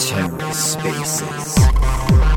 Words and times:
TerraSpaces. 0.00 2.29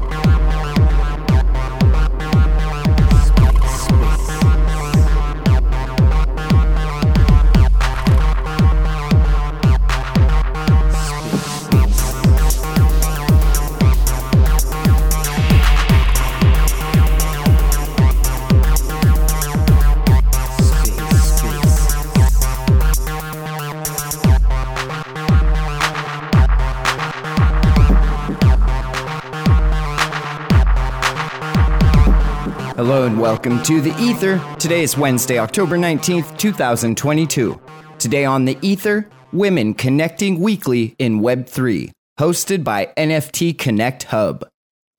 Hello 32.93 33.07
and 33.07 33.19
welcome 33.19 33.63
to 33.63 33.81
The 33.81 33.89
Ether. 33.99 34.39
Today 34.59 34.83
is 34.83 34.95
Wednesday, 34.95 35.39
October 35.39 35.79
19th, 35.79 36.37
2022. 36.37 37.59
Today 37.97 38.23
on 38.23 38.45
The 38.45 38.55
Ether, 38.61 39.09
Women 39.31 39.73
Connecting 39.73 40.39
Weekly 40.39 40.95
in 40.99 41.19
Web3, 41.19 41.89
hosted 42.19 42.63
by 42.63 42.93
NFT 42.95 43.57
Connect 43.57 44.03
Hub. 44.03 44.47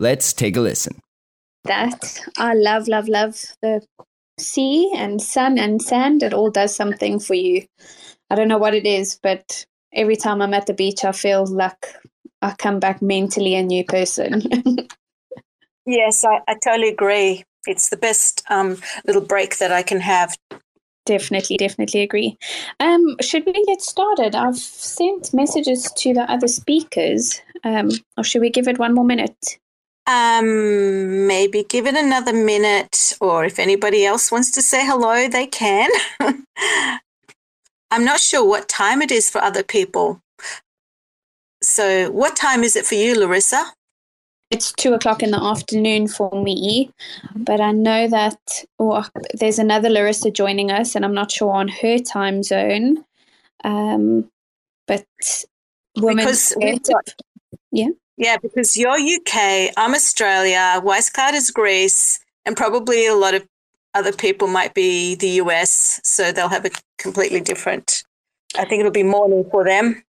Let's 0.01 0.33
take 0.33 0.57
a 0.57 0.61
listen. 0.61 0.99
That 1.63 2.19
I 2.37 2.55
love, 2.55 2.89
love, 2.89 3.07
love 3.07 3.41
the 3.63 3.87
sea 4.41 4.93
and 4.97 5.23
sun 5.23 5.57
and 5.57 5.81
sand. 5.81 6.25
It 6.25 6.35
all 6.35 6.51
does 6.51 6.75
something 6.75 7.21
for 7.21 7.35
you. 7.35 7.65
I 8.29 8.35
don't 8.35 8.49
know 8.49 8.59
what 8.59 8.75
it 8.75 8.87
is, 8.87 9.21
but 9.23 9.65
every 9.93 10.17
time 10.17 10.43
I'm 10.43 10.53
at 10.53 10.67
the 10.67 10.75
beach, 10.75 11.05
I 11.05 11.13
feel 11.13 11.47
like 11.47 11.95
I 12.43 12.57
come 12.59 12.81
back 12.81 13.01
mentally 13.01 13.55
a 13.55 13.63
new 13.63 13.85
person. 13.85 14.43
Yes, 15.87 16.25
I, 16.25 16.41
I 16.49 16.55
totally 16.65 16.89
agree. 16.89 17.45
It's 17.67 17.89
the 17.89 17.97
best 17.97 18.43
um, 18.51 18.79
little 19.07 19.23
break 19.23 19.59
that 19.59 19.73
I 19.73 19.83
can 19.83 20.01
have. 20.01 20.37
Definitely, 21.07 21.59
definitely 21.59 22.01
agree. 22.01 22.39
Um, 22.81 23.17
should 23.21 23.45
we 23.45 23.65
get 23.67 23.83
started? 23.83 24.35
I've 24.35 24.57
sent 24.57 25.35
messages 25.35 25.93
to 25.99 26.15
the 26.15 26.31
other 26.31 26.49
speakers, 26.49 27.43
um, 27.63 27.91
or 28.17 28.25
should 28.25 28.41
we 28.41 28.49
give 28.49 28.69
it 28.69 28.79
one 28.79 28.95
more 28.95 29.05
minute? 29.05 29.59
Um, 30.07 31.27
maybe 31.27 31.65
give 31.65 31.87
it 31.87 31.95
another 31.95 32.33
minute, 32.33 33.15
or 33.21 33.45
if 33.45 33.59
anybody 33.59 34.07
else 34.07 34.33
wants 34.33 34.51
to 34.53 34.63
say 34.63 34.85
hello, 34.85 35.29
they 35.29 35.47
can. 35.47 35.91
I'm 37.91 38.05
not 38.05 38.21
sure 38.21 38.45
what 38.47 38.69
time 38.69 39.03
it 39.03 39.11
is 39.11 39.31
for 39.31 39.43
other 39.43 39.63
people. 39.63 40.21
So, 41.63 42.11
what 42.11 42.37
time 42.37 42.65
is 42.65 42.77
it 42.77 42.87
for 42.87 42.95
you, 42.95 43.19
Larissa? 43.19 43.73
It's 44.55 44.71
two 44.71 44.95
o'clock 44.95 45.21
in 45.21 45.33
the 45.33 45.43
afternoon 45.43 46.07
for 46.07 46.31
me, 46.41 46.89
but 47.35 47.61
I 47.61 47.73
know 47.73 48.07
that 48.07 48.39
oh, 48.79 49.05
there's 49.35 49.59
another 49.59 49.91
Larissa 49.91 50.31
joining 50.31 50.71
us, 50.71 50.95
and 50.95 51.05
I'm 51.05 51.13
not 51.13 51.33
sure 51.33 51.53
on 51.53 51.67
her 51.67 51.99
time 51.99 52.45
zone. 52.45 53.05
Um, 53.65 54.31
but 54.87 55.05
because 55.97 56.57
yeah, 57.73 57.89
yeah, 58.17 58.37
because 58.37 58.77
you're 58.77 58.93
UK, 58.93 59.73
I'm 59.77 59.93
Australia, 59.93 60.81
Wisecloud 60.85 61.33
is 61.33 61.51
Greece, 61.51 62.21
and 62.47 62.57
probably 62.57 63.09
a 63.09 63.17
lot 63.17 63.35
of 63.35 63.45
other 63.93 64.13
people 64.13 64.47
might 64.47 64.73
be 64.73 65.17
the 65.17 65.31
US, 65.43 66.01
so 66.05 66.31
they'll 66.31 66.49
have 66.49 66.65
a 66.65 66.71
completely 66.99 67.41
different. 67.41 68.05
I 68.57 68.65
think 68.67 68.79
it'll 68.79 68.93
be 68.93 69.03
morning 69.03 69.45
for 69.51 69.65
them. 69.65 70.05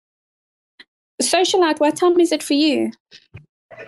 Socialite, 1.21 1.79
what 1.79 1.97
time 1.97 2.19
is 2.19 2.33
it 2.33 2.43
for 2.43 2.55
you? 2.55 2.93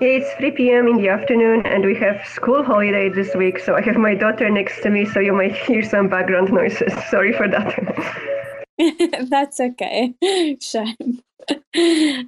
It's 0.00 0.32
3 0.38 0.50
p.m. 0.52 0.88
in 0.88 0.96
the 0.96 1.08
afternoon, 1.08 1.66
and 1.66 1.84
we 1.84 1.94
have 1.96 2.26
school 2.26 2.62
holiday 2.62 3.08
this 3.08 3.34
week. 3.34 3.58
So 3.58 3.74
I 3.74 3.82
have 3.82 3.96
my 3.96 4.14
daughter 4.14 4.48
next 4.50 4.82
to 4.82 4.90
me, 4.90 5.04
so 5.04 5.20
you 5.20 5.32
might 5.32 5.54
hear 5.66 5.82
some 5.82 6.08
background 6.08 6.52
noises. 6.52 6.92
Sorry 7.10 7.32
for 7.32 7.48
that. 7.48 8.68
That's 9.30 9.60
okay. 9.60 10.14
Shame. 10.60 11.22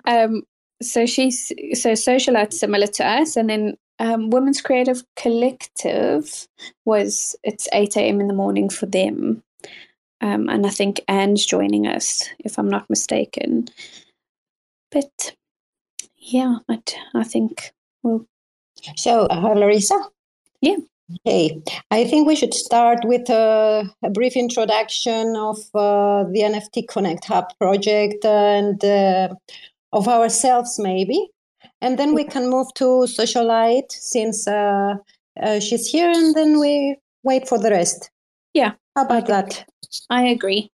Um, 0.07 0.43
so 0.83 1.07
she's 1.07 1.49
so 1.75 1.93
socialite 1.93 2.53
similar 2.53 2.87
to 2.87 3.07
us, 3.07 3.37
and 3.37 3.49
then 3.49 3.77
um, 3.99 4.31
Women's 4.31 4.61
Creative 4.61 5.03
Collective 5.17 6.49
was 6.85 7.37
it's 7.43 7.69
8 7.73 7.97
a.m. 7.97 8.21
in 8.21 8.29
the 8.29 8.35
morning 8.35 8.69
for 8.69 8.87
them. 8.87 9.43
Um, 10.21 10.49
and 10.49 10.67
I 10.67 10.71
think 10.71 11.01
Anne's 11.09 11.45
joining 11.45 11.87
us, 11.87 12.29
if 12.39 12.59
I'm 12.59 12.69
not 12.69 12.89
mistaken. 12.89 13.69
But 14.91 15.35
yeah, 16.25 16.57
but 16.67 16.95
I 17.15 17.25
think 17.25 17.73
we'll. 18.03 18.27
So, 18.97 19.27
uh, 19.27 19.55
Larissa? 19.55 19.99
Yeah. 20.61 20.77
Okay, 21.27 21.61
I 21.91 22.05
think 22.05 22.27
we 22.27 22.35
should 22.35 22.55
start 22.55 23.05
with 23.05 23.29
a, 23.29 23.85
a 24.03 24.11
brief 24.11 24.37
introduction 24.37 25.37
of 25.37 25.59
uh, 25.75 26.25
the 26.33 26.41
NFT 26.41 26.89
Connect 26.89 27.27
Hub 27.27 27.45
project 27.61 28.25
and 28.25 28.83
uh, 28.83 29.29
of 29.93 30.09
ourselves, 30.09 30.79
maybe. 30.79 31.29
And 31.83 31.99
then 31.99 32.15
we 32.15 32.25
can 32.25 32.49
move 32.49 32.73
to 32.77 33.07
Socialite 33.07 33.93
since 33.93 34.49
uh, 34.49 34.95
uh, 35.43 35.61
she's 35.61 35.87
here, 35.87 36.11
and 36.11 36.35
then 36.35 36.59
we 36.59 36.97
wait 37.23 37.49
for 37.49 37.59
the 37.59 37.71
rest. 37.71 38.11
Yeah. 38.55 38.75
How 38.95 39.05
about 39.05 39.27
that? 39.27 39.67
I 40.09 40.23
agree. 40.23 40.71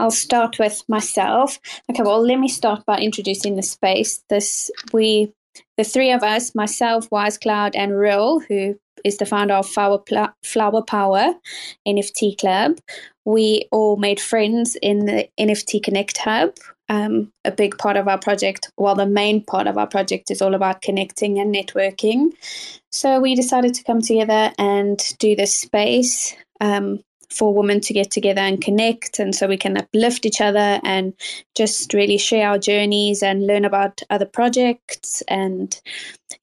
I'll 0.00 0.10
start 0.10 0.58
with 0.58 0.82
myself. 0.88 1.58
Okay, 1.88 2.02
well, 2.02 2.20
let 2.20 2.38
me 2.40 2.48
start 2.48 2.84
by 2.84 2.98
introducing 2.98 3.54
the 3.54 3.62
space. 3.62 4.22
This 4.28 4.70
we, 4.92 5.32
the 5.78 5.84
three 5.84 6.10
of 6.10 6.24
us, 6.24 6.54
myself, 6.54 7.08
Wise 7.12 7.38
Cloud, 7.38 7.76
and 7.76 7.96
Rill, 7.96 8.40
who 8.40 8.78
is 9.04 9.18
the 9.18 9.26
founder 9.26 9.54
of 9.54 9.68
Flower, 9.68 10.02
Flower 10.42 10.82
Power 10.82 11.34
NFT 11.86 12.38
Club. 12.38 12.78
We 13.24 13.68
all 13.70 13.96
made 13.96 14.20
friends 14.20 14.76
in 14.82 15.06
the 15.06 15.28
NFT 15.38 15.82
Connect 15.82 16.18
Hub. 16.18 16.56
Um, 16.88 17.32
a 17.44 17.50
big 17.50 17.78
part 17.78 17.96
of 17.96 18.08
our 18.08 18.18
project, 18.18 18.70
well, 18.76 18.94
the 18.94 19.06
main 19.06 19.42
part 19.42 19.66
of 19.66 19.78
our 19.78 19.86
project 19.86 20.30
is 20.30 20.42
all 20.42 20.54
about 20.54 20.82
connecting 20.82 21.38
and 21.38 21.54
networking. 21.54 22.32
So 22.92 23.20
we 23.20 23.34
decided 23.34 23.74
to 23.74 23.84
come 23.84 24.02
together 24.02 24.52
and 24.58 25.02
do 25.18 25.34
this 25.34 25.56
space. 25.56 26.36
Um, 26.60 27.00
for 27.30 27.52
women 27.52 27.80
to 27.80 27.92
get 27.92 28.10
together 28.10 28.42
and 28.42 28.60
connect 28.60 29.18
and 29.18 29.34
so 29.34 29.48
we 29.48 29.56
can 29.56 29.76
uplift 29.76 30.24
each 30.24 30.40
other 30.40 30.78
and 30.84 31.12
just 31.56 31.92
really 31.92 32.18
share 32.18 32.48
our 32.48 32.58
journeys 32.58 33.22
and 33.22 33.46
learn 33.46 33.64
about 33.64 34.02
other 34.10 34.26
projects. 34.26 35.22
And 35.26 35.80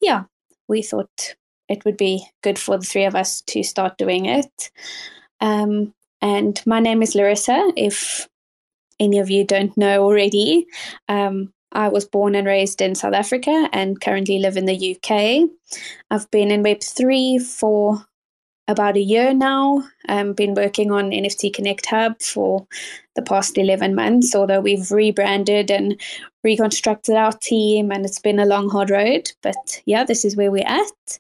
yeah 0.02 0.24
we 0.72 0.82
thought 0.82 1.36
it 1.70 1.86
would 1.86 1.98
be 1.98 2.26
good 2.42 2.58
for 2.58 2.78
the 2.78 2.86
three 2.86 3.06
of 3.06 3.16
us 3.16 3.42
to 3.42 3.62
start 3.62 3.98
doing 3.98 4.26
it. 4.26 4.72
Um, 5.40 5.94
and 6.22 6.62
my 6.66 6.80
name 6.80 7.04
is 7.04 7.14
larissa 7.14 7.72
if 7.76 8.28
any 9.00 9.20
of 9.20 9.30
you 9.30 9.46
don't 9.46 9.76
know 9.78 10.04
already. 10.04 10.66
Um, 11.10 11.54
I 11.74 11.88
was 11.88 12.06
born 12.06 12.36
and 12.36 12.46
raised 12.46 12.82
in 12.82 12.96
South 12.96 13.14
Africa 13.14 13.70
and 13.72 14.00
currently 14.02 14.40
live 14.40 14.58
in 14.58 14.66
the 14.66 14.96
UK. 14.96 15.50
I've 16.10 16.30
been 16.32 16.52
in 16.52 16.64
Web3 16.64 17.42
for 17.42 18.06
about 18.72 18.98
a 18.98 19.02
year 19.02 19.34
now. 19.34 19.84
I've 20.08 20.36
been 20.36 20.56
working 20.56 20.92
on 20.92 21.12
NFT 21.12 21.54
Connect 21.54 21.86
Hub 21.86 22.22
for 22.22 22.66
the 23.16 23.22
past 23.22 23.58
11 23.58 23.94
months, 23.94 24.34
although 24.34 24.62
we've 24.62 24.92
rebranded 24.92 25.70
and 25.70 26.00
reconstructed 26.44 27.16
our 27.16 27.34
team, 27.34 27.92
and 27.92 28.06
it's 28.06 28.20
been 28.20 28.40
a 28.40 28.46
long, 28.46 28.70
hard 28.70 28.90
road. 28.90 29.32
But 29.44 29.82
yeah, 29.86 30.04
this 30.04 30.26
is 30.26 30.36
where 30.36 30.52
we're 30.52 30.68
at. 30.68 31.20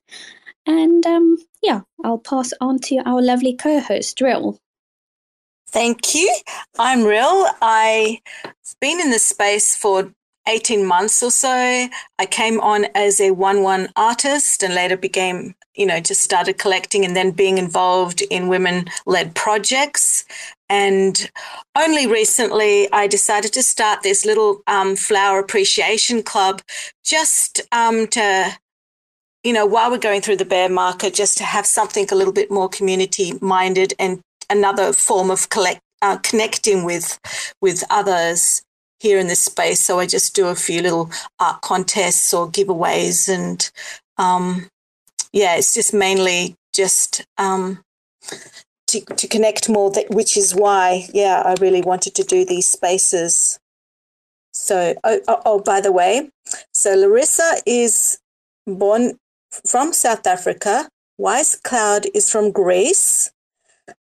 And 0.65 1.05
um, 1.05 1.37
yeah, 1.61 1.81
I'll 2.03 2.17
pass 2.17 2.51
on 2.61 2.79
to 2.79 2.97
our 3.05 3.21
lovely 3.21 3.53
co 3.53 3.79
host, 3.79 4.21
Rill. 4.21 4.59
Thank 5.69 6.15
you. 6.15 6.35
I'm 6.77 7.03
Rill. 7.03 7.47
I've 7.61 8.17
been 8.79 8.99
in 8.99 9.09
this 9.09 9.25
space 9.25 9.75
for 9.75 10.11
18 10.47 10.85
months 10.85 11.21
or 11.23 11.31
so. 11.31 11.87
I 12.19 12.25
came 12.29 12.59
on 12.59 12.87
as 12.95 13.21
a 13.21 13.31
1 13.31 13.63
1 13.63 13.89
artist 13.95 14.63
and 14.63 14.75
later 14.75 14.97
became 14.97 15.55
you 15.75 15.85
know, 15.85 15.99
just 15.99 16.21
started 16.21 16.57
collecting 16.57 17.05
and 17.05 17.15
then 17.15 17.31
being 17.31 17.57
involved 17.57 18.21
in 18.29 18.47
women 18.47 18.85
led 19.05 19.35
projects. 19.35 20.25
And 20.69 21.29
only 21.77 22.07
recently, 22.07 22.91
I 22.91 23.07
decided 23.07 23.53
to 23.53 23.63
start 23.63 24.03
this 24.03 24.25
little 24.25 24.61
um, 24.67 24.95
flower 24.95 25.39
appreciation 25.39 26.23
club 26.23 26.61
just 27.03 27.61
um, 27.71 28.07
to, 28.07 28.57
you 29.43 29.53
know, 29.53 29.65
while 29.65 29.91
we're 29.91 29.97
going 29.97 30.21
through 30.21 30.37
the 30.37 30.45
bear 30.45 30.69
market, 30.69 31.13
just 31.13 31.37
to 31.39 31.43
have 31.43 31.65
something 31.65 32.07
a 32.11 32.15
little 32.15 32.33
bit 32.33 32.51
more 32.51 32.69
community 32.69 33.33
minded 33.41 33.93
and 33.99 34.21
another 34.49 34.93
form 34.93 35.31
of 35.31 35.49
collect, 35.49 35.81
uh, 36.01 36.17
connecting 36.17 36.83
with 36.83 37.19
with 37.61 37.83
others 37.89 38.61
here 38.99 39.17
in 39.17 39.27
this 39.27 39.39
space. 39.39 39.81
So 39.81 39.99
I 39.99 40.05
just 40.05 40.35
do 40.35 40.47
a 40.47 40.55
few 40.55 40.81
little 40.81 41.09
art 41.39 41.61
contests 41.61 42.33
or 42.33 42.47
giveaways 42.47 43.27
and 43.27 43.69
um, 44.17 44.67
yeah, 45.33 45.55
it's 45.55 45.73
just 45.73 45.93
mainly 45.93 46.55
just 46.73 47.25
um, 47.37 47.83
to, 48.87 49.01
to 49.01 49.27
connect 49.27 49.69
more, 49.69 49.91
that, 49.91 50.09
which 50.09 50.37
is 50.37 50.53
why, 50.53 51.07
yeah, 51.13 51.41
I 51.45 51.55
really 51.61 51.81
wanted 51.81 52.15
to 52.15 52.23
do 52.23 52.45
these 52.45 52.67
spaces. 52.67 53.59
So, 54.53 54.95
oh, 55.03 55.19
oh, 55.27 55.41
oh, 55.45 55.59
by 55.59 55.81
the 55.81 55.91
way, 55.91 56.29
so 56.73 56.95
Larissa 56.95 57.61
is 57.65 58.19
born 58.67 59.17
from 59.65 59.93
South 59.93 60.27
Africa. 60.27 60.89
Wise 61.17 61.55
Cloud 61.55 62.07
is 62.13 62.29
from 62.29 62.51
Greece. 62.51 63.31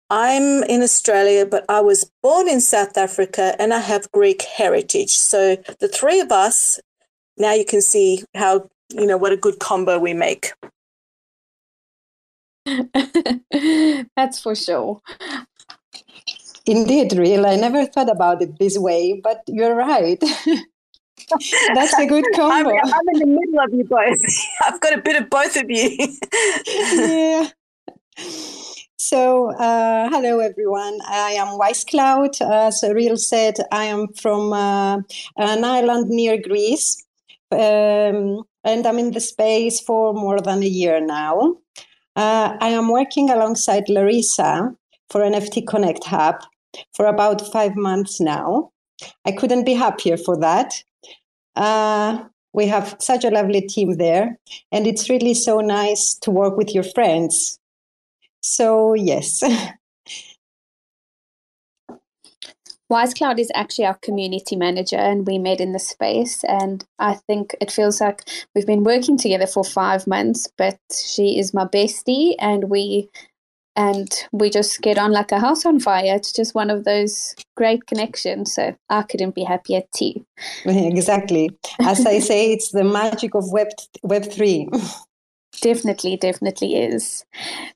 I'm 0.08 0.62
in 0.65 0.82
Australia, 0.82 1.47
but 1.47 1.65
I 1.69 1.81
was 1.81 2.11
born 2.23 2.49
in 2.49 2.61
South 2.61 2.97
Africa 2.97 3.56
and 3.58 3.73
I 3.73 3.81
have 3.81 4.12
Greek 4.12 4.43
heritage. 4.43 5.12
So 5.17 5.56
the 5.81 5.88
three 5.88 6.20
of 6.20 6.31
us, 6.31 6.81
now 7.38 7.55
you 7.55 7.65
can 7.65 7.81
see 7.81 8.23
how, 8.35 8.69
you 8.91 9.06
know, 9.06 9.17
what 9.17 9.32
a 9.32 9.38
good 9.38 9.58
combo 9.58 9.99
we 9.99 10.12
make. 10.12 10.53
That's 14.17 14.41
for 14.41 14.55
sure. 14.55 15.00
Indeed, 16.64 17.12
real. 17.14 17.47
I 17.47 17.56
never 17.56 17.87
thought 17.87 18.11
about 18.11 18.41
it 18.43 18.59
this 18.59 18.79
way, 18.79 19.20
but 19.23 19.43
you're 19.49 19.75
right. 19.75 20.20
That's 21.75 21.99
a 21.99 22.06
good 22.06 22.25
combo. 22.35 22.70
I'm, 22.70 22.94
I'm, 22.94 23.09
in 23.14 23.19
the 23.19 23.26
middle 23.26 23.61
of 23.61 23.73
you 23.73 23.85
both. 23.85 24.19
I've 24.62 24.81
got 24.81 24.94
a 24.94 25.03
bit 25.03 25.23
of 25.23 25.31
both 25.31 25.56
of 25.56 25.64
you. 25.69 26.09
yeah. 26.93 27.49
So, 28.97 29.50
uh, 29.53 30.08
hello 30.11 30.38
everyone. 30.38 31.00
I 31.08 31.32
am 31.32 31.58
Wise 31.58 31.85
Cloud. 31.85 32.41
As 32.41 32.85
Real 32.88 33.17
said, 33.17 33.56
I 33.73 33.87
am 33.87 34.08
from 34.12 34.53
uh, 34.53 34.99
an 35.37 35.65
island 35.65 36.08
near 36.08 36.41
Greece, 36.41 37.05
um, 37.50 38.44
and 38.62 38.87
I'm 38.87 38.99
in 39.00 39.11
the 39.11 39.20
space 39.20 39.81
for 39.81 40.15
more 40.15 40.41
than 40.41 40.62
a 40.62 40.67
year 40.67 41.05
now. 41.05 41.56
Uh, 42.14 42.56
I 42.61 42.69
am 42.69 42.91
working 42.91 43.31
alongside 43.31 43.88
Larissa 43.88 44.75
for 45.11 45.20
NFT 45.20 45.67
Connect 45.67 46.05
Hub 46.05 46.37
for 46.94 47.06
about 47.06 47.53
five 47.53 47.76
months 47.76 48.20
now. 48.20 48.70
I 49.25 49.32
couldn't 49.32 49.64
be 49.64 49.75
happier 49.75 50.17
for 50.17 50.38
that. 50.38 50.82
Uh, 51.56 52.25
we 52.53 52.67
have 52.67 52.97
such 53.00 53.25
a 53.25 53.31
lovely 53.31 53.62
team 53.62 53.97
there, 53.97 54.38
and 54.70 54.87
it's 54.87 55.09
really 55.09 55.35
so 55.35 55.61
nice 55.61 56.14
to 56.23 56.31
work 56.31 56.56
with 56.56 56.75
your 56.75 56.85
friends. 56.85 57.59
So, 58.41 58.94
yes. 58.94 59.43
WiseCloud 62.93 63.39
is 63.39 63.50
actually 63.55 63.87
our 63.87 63.99
community 64.03 64.55
manager, 64.55 64.97
and 64.97 65.27
we 65.27 65.39
met 65.39 65.62
in 65.62 65.73
the 65.73 65.79
space. 65.79 66.44
And 66.44 66.85
I 66.99 67.15
think 67.15 67.56
it 67.59 67.73
feels 67.73 68.03
like 68.03 68.29
we've 68.55 68.67
been 68.67 68.85
working 68.85 69.17
together 69.17 69.47
for 69.47 69.65
five 69.65 70.06
months, 70.06 70.47
but 70.59 70.79
she 70.93 71.39
is 71.39 71.55
my 71.55 71.65
bestie, 71.65 72.35
and 72.39 72.69
we 72.69 73.09
and 73.75 74.12
we 74.33 74.50
just 74.50 74.83
get 74.83 74.99
on 74.99 75.11
like 75.11 75.33
a 75.33 75.41
house 75.41 75.65
on 75.65 75.81
fire. 75.81 76.15
It's 76.15 76.33
just 76.33 76.55
one 76.55 76.69
of 76.69 76.85
those 76.85 77.35
great 77.56 77.87
connections. 77.87 78.55
So 78.55 78.77
I 78.91 79.03
couldn't 79.05 79.35
be 79.35 79.44
happier 79.44 79.83
too. 79.97 80.27
Exactly. 80.67 81.49
As 81.81 82.05
I 82.05 82.19
say, 82.19 82.53
it's 82.53 82.73
the 82.73 82.85
magic 82.85 83.35
of 83.35 83.50
Web 83.50 83.69
Web 84.03 84.31
three. 84.31 84.69
Definitely, 85.60 86.16
definitely 86.16 86.76
is. 86.76 87.25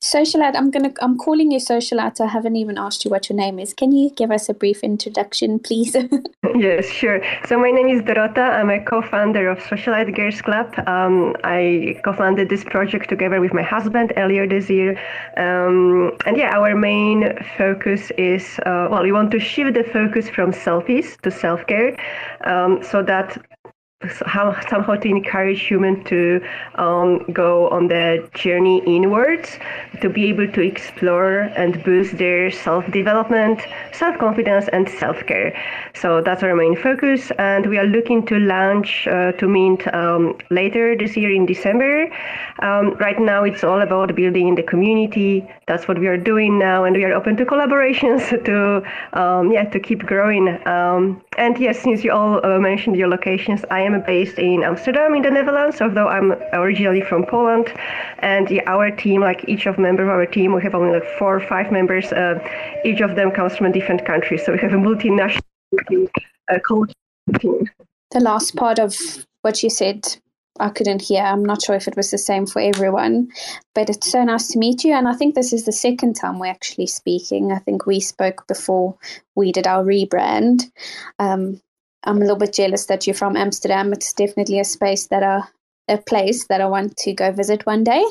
Socialite, 0.01 0.57
I'm 0.57 0.71
gonna 0.71 0.93
I'm 1.01 1.19
calling 1.19 1.51
you 1.53 1.59
Socialite. 1.59 2.21
I 2.21 2.27
haven't 2.27 2.57
even 2.57 2.79
asked 2.79 3.05
you 3.05 3.11
what 3.11 3.29
your 3.29 3.37
name 3.37 3.59
is. 3.59 3.75
Can 3.75 3.93
you 3.93 4.11
give 4.11 4.31
us 4.31 4.49
a 4.49 4.55
brief 4.55 4.83
introduction, 4.83 5.59
please? 5.59 5.95
yes, 6.57 6.89
sure. 6.89 7.21
So 7.47 7.59
my 7.59 7.71
name 7.71 7.89
is 7.89 8.03
Dorota. 8.03 8.51
I'm 8.51 8.71
a 8.71 8.83
co-founder 8.83 9.49
of 9.49 9.59
Socialite 9.59 10.17
Girls 10.17 10.41
Club. 10.41 10.73
Um, 10.89 11.37
I 11.45 12.01
co-founded 12.03 12.49
this 12.49 12.65
project 12.65 13.09
together 13.09 13.41
with 13.41 13.53
my 13.53 13.63
husband 13.63 14.13
earlier 14.17 14.49
this 14.49 14.71
year. 14.71 14.99
Um, 15.37 16.13
and 16.25 16.37
yeah, 16.37 16.57
our 16.57 16.75
main 16.75 17.39
focus 17.59 18.11
is 18.17 18.59
uh, 18.65 18.89
well, 18.91 19.03
we 19.03 19.13
want 19.13 19.31
to 19.33 19.39
shift 19.39 19.75
the 19.75 19.85
focus 19.85 20.29
from 20.31 20.53
selfies 20.53 21.21
to 21.21 21.31
self-care, 21.31 21.97
um, 22.45 22.83
so 22.83 23.03
that 23.03 23.37
somehow 24.03 24.95
to 24.95 25.09
encourage 25.09 25.63
humans 25.63 26.07
to 26.07 26.39
um, 26.75 27.25
go 27.33 27.69
on 27.71 27.89
the 27.89 28.29
journey 28.35 28.83
inwards, 28.87 29.59
to 30.03 30.11
be 30.11 30.27
able 30.27 30.47
to 30.53 30.61
explore 30.61 31.41
and 31.57 31.83
boost 31.83 32.19
their 32.19 32.51
self-development, 32.51 33.63
self-confidence, 33.93 34.69
and 34.75 34.87
self-care. 34.87 35.57
So 35.95 36.21
that's 36.21 36.43
our 36.43 36.55
main 36.55 36.77
focus, 36.77 37.31
and 37.39 37.65
we 37.67 37.79
are 37.79 37.87
looking 37.87 38.27
to 38.27 38.39
launch 38.39 39.09
uh, 39.09 39.33
to 39.33 39.49
mint 39.49 39.87
um, 39.95 40.37
later 40.51 40.95
this 40.95 41.17
year 41.17 41.33
in 41.33 41.47
December. 41.47 42.11
Um, 42.63 42.95
right 42.97 43.19
now, 43.19 43.45
it's 43.45 43.65
all 43.65 43.81
about 43.81 44.15
building 44.15 44.57
the 44.57 44.63
community. 44.63 45.49
That's 45.69 45.89
what 45.89 45.99
we 45.99 46.07
are 46.07 46.19
doing 46.19 46.59
now, 46.59 46.85
and 46.85 46.95
we 46.95 47.05
are 47.05 47.15
open 47.15 47.37
to 47.39 47.47
collaborations 47.47 48.29
to 48.45 48.83
um, 49.19 49.53
yeah 49.53 49.65
to 49.65 49.81
keep 49.81 50.05
growing. 50.05 50.49
Um, 50.67 51.23
and 51.39 51.59
yes, 51.59 51.81
since 51.81 52.05
you 52.05 52.13
all 52.13 52.45
uh, 52.45 52.59
mentioned 52.59 52.97
your 52.97 53.09
locations, 53.09 53.65
I 53.71 53.86
am 53.87 54.03
based 54.07 54.39
in 54.39 54.63
Amsterdam 54.63 55.15
in 55.15 55.23
the 55.23 55.31
Netherlands, 55.31 55.81
although 55.81 56.09
I'm 56.09 56.33
originally 56.53 57.01
from 57.01 57.25
Poland. 57.27 57.73
And 58.19 58.51
yeah, 58.51 58.63
our 58.67 58.91
team, 58.91 59.21
like 59.21 59.45
each 59.49 59.67
of 59.67 59.79
members 59.79 60.05
of 60.05 60.11
our 60.11 60.27
team, 60.27 60.55
we 60.55 60.63
have 60.63 60.75
only 60.75 60.93
like 60.99 61.09
four 61.19 61.37
or 61.37 61.41
five 61.41 61.73
members. 61.73 62.13
Uh, 62.13 62.39
each 62.85 63.01
of 63.01 63.17
them 63.17 63.31
comes 63.31 63.57
from 63.57 63.67
a 63.67 63.73
different 63.73 64.05
country, 64.05 64.39
so 64.39 64.53
we 64.53 64.59
have 64.59 64.73
a 64.73 64.77
multinational 64.77 65.41
uh, 66.51 67.39
team. 67.39 67.71
The 68.11 68.21
last 68.21 68.55
part 68.57 68.79
of 68.79 68.95
what 69.43 69.63
you 69.63 69.71
said 69.71 70.19
I 70.61 70.71
couldn't 70.71 71.03
hear. 71.03 71.23
I'm 71.23 71.45
not 71.45 71.63
sure 71.63 71.75
if 71.75 71.89
it 71.89 71.97
was 71.97 72.11
the 72.11 72.19
same 72.19 72.47
for 72.47 72.61
everyone, 72.61 73.31
but 73.75 73.91
it's 73.91 74.11
so 74.11 74.25
nice 74.25 74.49
to 74.49 74.59
meet 74.59 74.85
you. 74.85 74.93
And 74.93 75.09
I 75.09 75.15
think 75.15 75.35
this 75.35 75.53
is 75.53 75.65
the 75.65 75.73
second 75.73 76.15
time 76.15 76.39
we're 76.39 76.47
actually 76.47 76.87
speaking. 76.87 77.53
I 77.53 77.59
think 77.59 77.87
we 77.87 78.01
spoke 78.01 78.47
before 78.47 78.97
we 79.35 79.53
did 79.53 79.67
our 79.67 79.85
rebrand. 79.85 80.71
Um, 81.19 81.61
I'm 82.07 82.19
a 82.19 82.21
little 82.21 82.37
bit 82.37 82.53
jealous 82.53 82.87
that 82.87 83.07
you're 83.07 83.15
from 83.15 83.37
Amsterdam. 83.37 83.93
It's 83.93 84.13
definitely 84.13 84.61
a 84.61 84.65
space 84.65 85.09
that 85.09 85.23
I, 85.23 85.43
a 85.89 85.99
place 85.99 86.47
that 86.47 86.61
I 86.61 86.67
want 86.67 86.97
to 86.99 87.13
go 87.13 87.33
visit 87.33 87.67
one 87.67 87.85
day. 87.85 88.05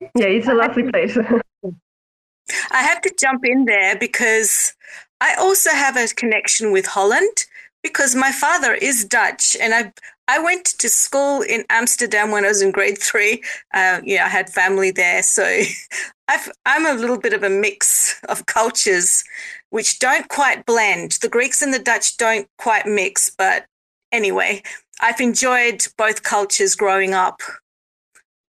yeah, 0.00 0.26
it's 0.26 0.48
a 0.48 0.54
lovely 0.54 0.90
place. 0.90 1.16
I 2.72 2.82
have 2.82 3.00
to 3.02 3.14
jump 3.18 3.44
in 3.44 3.64
there 3.64 3.96
because 3.96 4.74
I 5.20 5.34
also 5.34 5.70
have 5.70 5.96
a 5.96 6.08
connection 6.08 6.72
with 6.72 6.86
Holland 6.86 7.46
because 7.82 8.14
my 8.14 8.32
father 8.32 8.74
is 8.74 9.04
Dutch 9.04 9.56
and 9.60 9.72
I 9.72 9.92
I 10.28 10.38
went 10.38 10.64
to 10.78 10.88
school 10.88 11.42
in 11.42 11.64
Amsterdam 11.70 12.30
when 12.30 12.44
I 12.44 12.48
was 12.48 12.62
in 12.62 12.70
grade 12.70 12.98
three. 12.98 13.42
Uh, 13.74 14.00
yeah, 14.04 14.26
I 14.26 14.28
had 14.28 14.48
family 14.48 14.92
there, 14.92 15.24
so 15.24 15.42
i 16.28 16.50
am 16.66 16.86
a 16.86 16.94
little 16.94 17.18
bit 17.18 17.32
of 17.32 17.42
a 17.42 17.50
mix 17.50 18.20
of 18.28 18.46
cultures, 18.46 19.24
which 19.70 19.98
don't 19.98 20.28
quite 20.28 20.66
blend. 20.66 21.12
The 21.22 21.28
Greeks 21.28 21.62
and 21.62 21.72
the 21.72 21.78
Dutch 21.78 22.16
don't 22.16 22.48
quite 22.58 22.86
mix, 22.86 23.30
but 23.30 23.66
anyway, 24.12 24.62
I've 25.00 25.20
enjoyed 25.20 25.86
both 25.96 26.22
cultures 26.22 26.74
growing 26.74 27.14
up. 27.14 27.40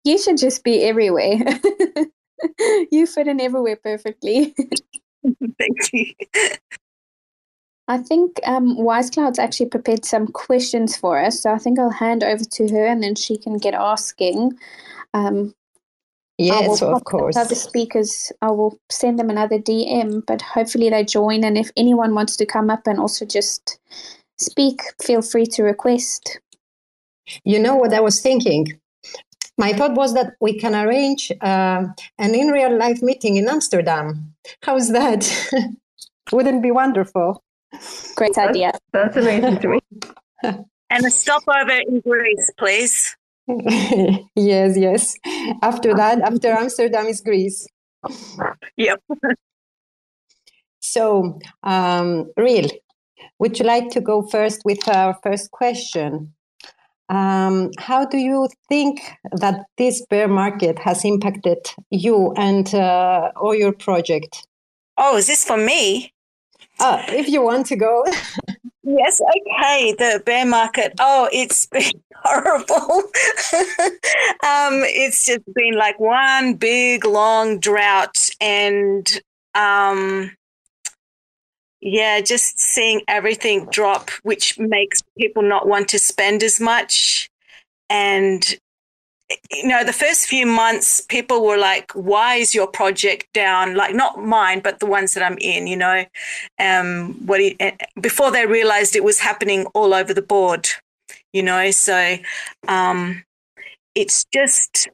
You 0.04 0.18
should 0.18 0.38
just 0.38 0.64
be 0.64 0.82
everywhere. 0.84 1.38
you 2.90 3.06
fit 3.06 3.28
in 3.28 3.40
everywhere 3.40 3.76
perfectly. 3.76 4.54
Thank 5.58 5.92
you. 5.92 6.06
I 7.88 7.98
think 7.98 8.38
um, 8.44 8.76
WiseCloud's 8.76 9.38
actually 9.38 9.70
prepared 9.70 10.04
some 10.04 10.26
questions 10.28 10.96
for 10.96 11.18
us. 11.18 11.40
So 11.42 11.52
I 11.52 11.58
think 11.58 11.78
I'll 11.78 11.90
hand 11.90 12.22
over 12.22 12.44
to 12.44 12.68
her 12.68 12.86
and 12.86 13.02
then 13.02 13.14
she 13.14 13.38
can 13.38 13.56
get 13.56 13.74
asking. 13.74 14.58
Um, 15.14 15.54
yes, 16.38 16.82
of 16.82 17.04
course. 17.04 17.36
Other 17.36 17.54
speakers, 17.54 18.32
I 18.40 18.50
will 18.50 18.78
send 18.90 19.18
them 19.18 19.30
another 19.30 19.58
DM, 19.58 20.24
but 20.26 20.40
hopefully 20.40 20.88
they 20.90 21.04
join. 21.04 21.44
And 21.44 21.58
if 21.58 21.70
anyone 21.76 22.14
wants 22.14 22.36
to 22.36 22.46
come 22.46 22.70
up 22.70 22.86
and 22.86 22.98
also 22.98 23.26
just 23.26 23.78
speak, 24.38 24.80
feel 25.02 25.22
free 25.22 25.46
to 25.46 25.62
request. 25.62 26.40
You 27.44 27.58
know 27.58 27.76
what 27.76 27.92
I 27.92 28.00
was 28.00 28.20
thinking? 28.20 28.78
My 29.58 29.72
thought 29.72 29.94
was 29.94 30.14
that 30.14 30.34
we 30.40 30.56
can 30.56 30.74
arrange 30.74 31.32
uh, 31.40 31.84
an 32.18 32.34
in 32.34 32.48
real 32.48 32.78
life 32.78 33.02
meeting 33.02 33.36
in 33.36 33.48
Amsterdam. 33.48 34.34
How's 34.62 34.92
that? 34.92 35.28
Wouldn't 36.32 36.62
be 36.62 36.70
wonderful? 36.70 37.42
Great 38.14 38.38
idea. 38.38 38.72
That's, 38.92 39.16
amazing 39.16 39.58
to 39.58 39.68
me. 39.68 39.80
and 40.42 41.04
a 41.04 41.10
stopover 41.10 41.80
in 41.88 42.00
Greece, 42.00 42.50
please. 42.56 43.16
yes, 44.36 44.76
yes. 44.76 45.16
After 45.62 45.94
that, 45.94 46.20
after 46.20 46.48
Amsterdam 46.48 47.06
is 47.06 47.20
Greece. 47.20 47.66
Yep. 48.76 49.02
so, 50.80 51.38
um, 51.62 52.30
real, 52.36 52.68
would 53.38 53.58
you 53.58 53.64
like 53.64 53.90
to 53.90 54.00
go 54.00 54.22
first 54.22 54.62
with 54.64 54.86
our 54.88 55.16
first 55.22 55.50
question? 55.50 56.34
Um, 57.08 57.70
how 57.78 58.04
do 58.04 58.18
you 58.18 58.48
think 58.68 59.00
that 59.32 59.64
this 59.78 60.04
bear 60.10 60.28
market 60.28 60.78
has 60.80 61.04
impacted 61.04 61.58
you 61.90 62.34
and 62.36 62.74
uh, 62.74 63.30
or 63.36 63.56
your 63.56 63.72
project? 63.72 64.46
Oh, 64.98 65.16
is 65.16 65.26
this 65.26 65.44
for 65.44 65.56
me? 65.56 66.12
Uh, 66.78 67.02
if 67.08 67.28
you 67.28 67.42
want 67.42 67.66
to 67.66 67.76
go. 67.76 68.04
yes, 68.88 69.20
okay. 69.20 69.92
The 69.92 70.22
bear 70.24 70.46
market. 70.46 70.94
Oh, 70.98 71.28
it's 71.32 71.66
been 71.72 71.92
horrible. 72.14 73.02
um, 74.44 74.82
it's 74.84 75.24
just 75.24 75.42
been 75.54 75.74
like 75.74 75.98
one 76.00 76.54
big 76.54 77.04
long 77.04 77.58
drought 77.60 78.28
and 78.40 79.20
um, 79.54 80.30
yeah, 81.80 82.20
just 82.20 82.58
seeing 82.58 83.02
everything 83.08 83.66
drop, 83.70 84.10
which 84.22 84.58
makes 84.58 85.02
people 85.16 85.42
not 85.42 85.68
want 85.68 85.88
to 85.90 85.98
spend 85.98 86.42
as 86.42 86.60
much. 86.60 87.30
And 87.90 88.58
you 89.50 89.68
know, 89.68 89.84
the 89.84 89.92
first 89.92 90.26
few 90.26 90.46
months, 90.46 91.00
people 91.02 91.44
were 91.44 91.58
like, 91.58 91.92
"Why 91.92 92.36
is 92.36 92.54
your 92.54 92.66
project 92.66 93.26
down?" 93.34 93.74
Like 93.74 93.94
not 93.94 94.24
mine, 94.24 94.60
but 94.60 94.80
the 94.80 94.86
ones 94.86 95.14
that 95.14 95.22
I'm 95.22 95.38
in. 95.38 95.66
You 95.66 95.76
know, 95.76 96.04
um, 96.58 97.14
what 97.26 97.40
he, 97.40 97.56
eh, 97.60 97.76
before 98.00 98.30
they 98.30 98.46
realized 98.46 98.96
it 98.96 99.04
was 99.04 99.20
happening 99.20 99.66
all 99.74 99.94
over 99.94 100.14
the 100.14 100.22
board. 100.22 100.68
You 101.32 101.42
know, 101.42 101.70
so 101.70 102.16
um, 102.68 103.24
it's 103.94 104.24
just 104.32 104.88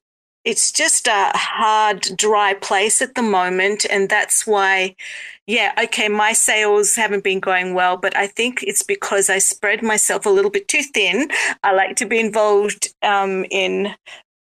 it's 0.45 0.71
just 0.71 1.07
a 1.07 1.31
hard, 1.35 2.03
dry 2.17 2.55
place 2.55 3.01
at 3.01 3.15
the 3.15 3.23
moment. 3.23 3.87
And 3.89 4.09
that's 4.09 4.47
why, 4.47 4.95
yeah, 5.47 5.73
okay, 5.85 6.09
my 6.09 6.35
sales 6.35 6.95
haven't 6.95 7.25
been 7.25 7.41
going 7.41 7.73
well, 7.75 7.97
but 7.97 8.15
I 8.17 8.27
think 8.27 8.63
it's 8.63 8.83
because 8.83 9.31
I 9.31 9.39
spread 9.39 9.83
myself 9.83 10.27
a 10.27 10.31
little 10.31 10.51
bit 10.51 10.69
too 10.69 10.83
thin. 10.83 11.31
I 11.63 11.73
like 11.73 11.97
to 11.97 12.07
be 12.07 12.21
involved 12.21 12.95
um, 13.03 13.47
in 13.51 13.95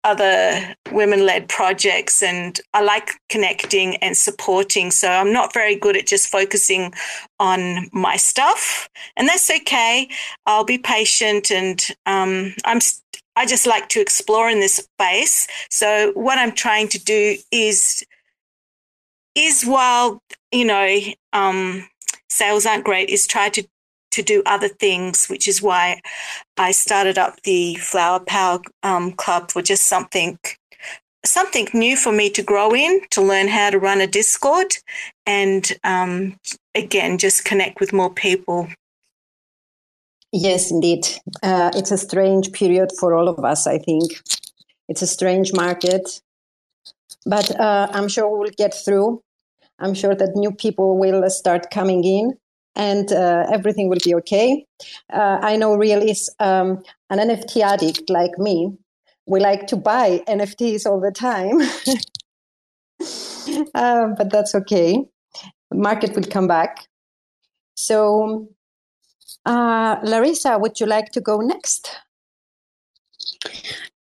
other 0.09 0.75
women 0.91 1.27
led 1.27 1.49
projects 1.49 2.23
and 2.23 2.61
I 2.73 2.81
like 2.83 3.11
connecting 3.29 3.97
and 3.97 4.17
supporting. 4.17 4.91
So 4.91 5.09
I'm 5.09 5.33
not 5.33 5.53
very 5.53 5.77
good 5.77 5.97
at 5.97 6.07
just 6.07 6.29
focusing 6.29 6.95
on 7.39 7.91
my 7.93 8.17
stuff. 8.17 8.89
And 9.17 9.29
that's 9.29 9.51
okay. 9.51 10.09
I'll 10.47 10.65
be 10.65 10.79
patient 10.79 11.51
and 11.51 11.87
um, 12.07 12.55
I'm 12.65 12.81
I 13.37 13.47
just 13.47 13.69
like 13.69 13.89
to 13.91 14.01
explore 14.01 14.51
in 14.51 14.59
this 14.59 14.77
space. 14.77 15.47
So 15.71 16.13
what 16.15 16.39
I'm 16.39 16.53
trying 16.53 16.89
to 16.89 16.99
do 16.99 17.37
is 17.53 18.03
is 19.35 19.65
while 19.65 20.21
you 20.51 20.65
know 20.65 20.99
um, 21.33 21.87
sales 22.29 22.67
aren't 22.67 22.85
great, 22.85 23.11
is 23.11 23.27
try 23.27 23.49
to 23.51 23.63
to 24.19 24.23
do 24.23 24.43
other 24.47 24.69
things, 24.69 25.27
which 25.29 25.47
is 25.47 25.63
why 25.63 26.01
I 26.57 26.73
started 26.73 27.19
up 27.19 27.43
the 27.43 27.77
Flower 27.77 28.21
Power 28.21 28.61
um, 28.83 29.13
Club 29.13 29.51
for 29.53 29.63
just 29.63 29.89
something 29.89 30.39
something 31.25 31.69
new 31.75 31.97
for 31.97 32.13
me 32.13 32.31
to 32.31 32.43
grow 32.43 32.75
in, 32.75 33.01
to 33.11 33.21
learn 33.21 33.49
how 33.49 33.71
to 33.71 33.79
run 33.79 34.01
a 34.01 34.07
Discord, 34.07 34.67
and 35.27 35.73
um, 35.85 36.37
again, 36.75 37.19
just 37.19 37.45
connect 37.45 37.81
with 37.81 37.93
more 37.93 38.13
people 38.13 38.69
Yes, 40.33 40.71
indeed. 40.71 41.07
Uh, 41.43 41.71
it's 41.75 41.91
a 41.91 41.97
strange 41.97 42.53
period 42.53 42.91
for 42.99 43.15
all 43.15 43.29
of 43.29 43.43
us, 43.45 43.67
I 43.67 43.79
think. 43.79 44.13
It's 44.89 45.01
a 45.01 45.07
strange 45.07 45.53
market, 45.55 46.21
but 47.25 47.59
uh, 47.59 47.89
I'm 47.93 48.09
sure 48.09 48.29
we'll 48.29 48.51
get 48.57 48.75
through. 48.75 49.23
I'm 49.79 49.95
sure 49.95 50.15
that 50.15 50.37
new 50.37 50.53
people 50.53 50.99
will 50.99 51.29
start 51.31 51.71
coming 51.71 52.05
in 52.05 52.37
and 52.79 53.13
uh, 53.13 53.47
everything 53.53 53.91
will 53.91 53.99
be 54.05 54.15
okay. 54.15 54.65
Uh, 55.13 55.39
I 55.43 55.57
know 55.57 55.75
really 55.75 56.17
um, 56.39 56.83
an 57.11 57.19
NFT 57.19 57.61
addict 57.61 58.09
like 58.09 58.39
me. 58.39 58.73
We 59.27 59.41
like 59.41 59.67
to 59.67 59.77
buy 59.77 60.23
NFTs 60.27 60.87
all 60.87 61.01
the 61.01 61.11
time, 61.11 61.61
uh, 63.75 64.07
but 64.17 64.31
that's 64.31 64.55
okay. 64.55 65.05
The 65.71 65.77
market 65.77 66.15
will 66.15 66.23
come 66.23 66.47
back. 66.47 66.87
So 67.75 68.49
uh, 69.45 69.97
Larissa, 70.03 70.59
would 70.59 70.81
you 70.81 70.87
like 70.87 71.11
to 71.13 71.21
go 71.21 71.41
next? 71.41 71.91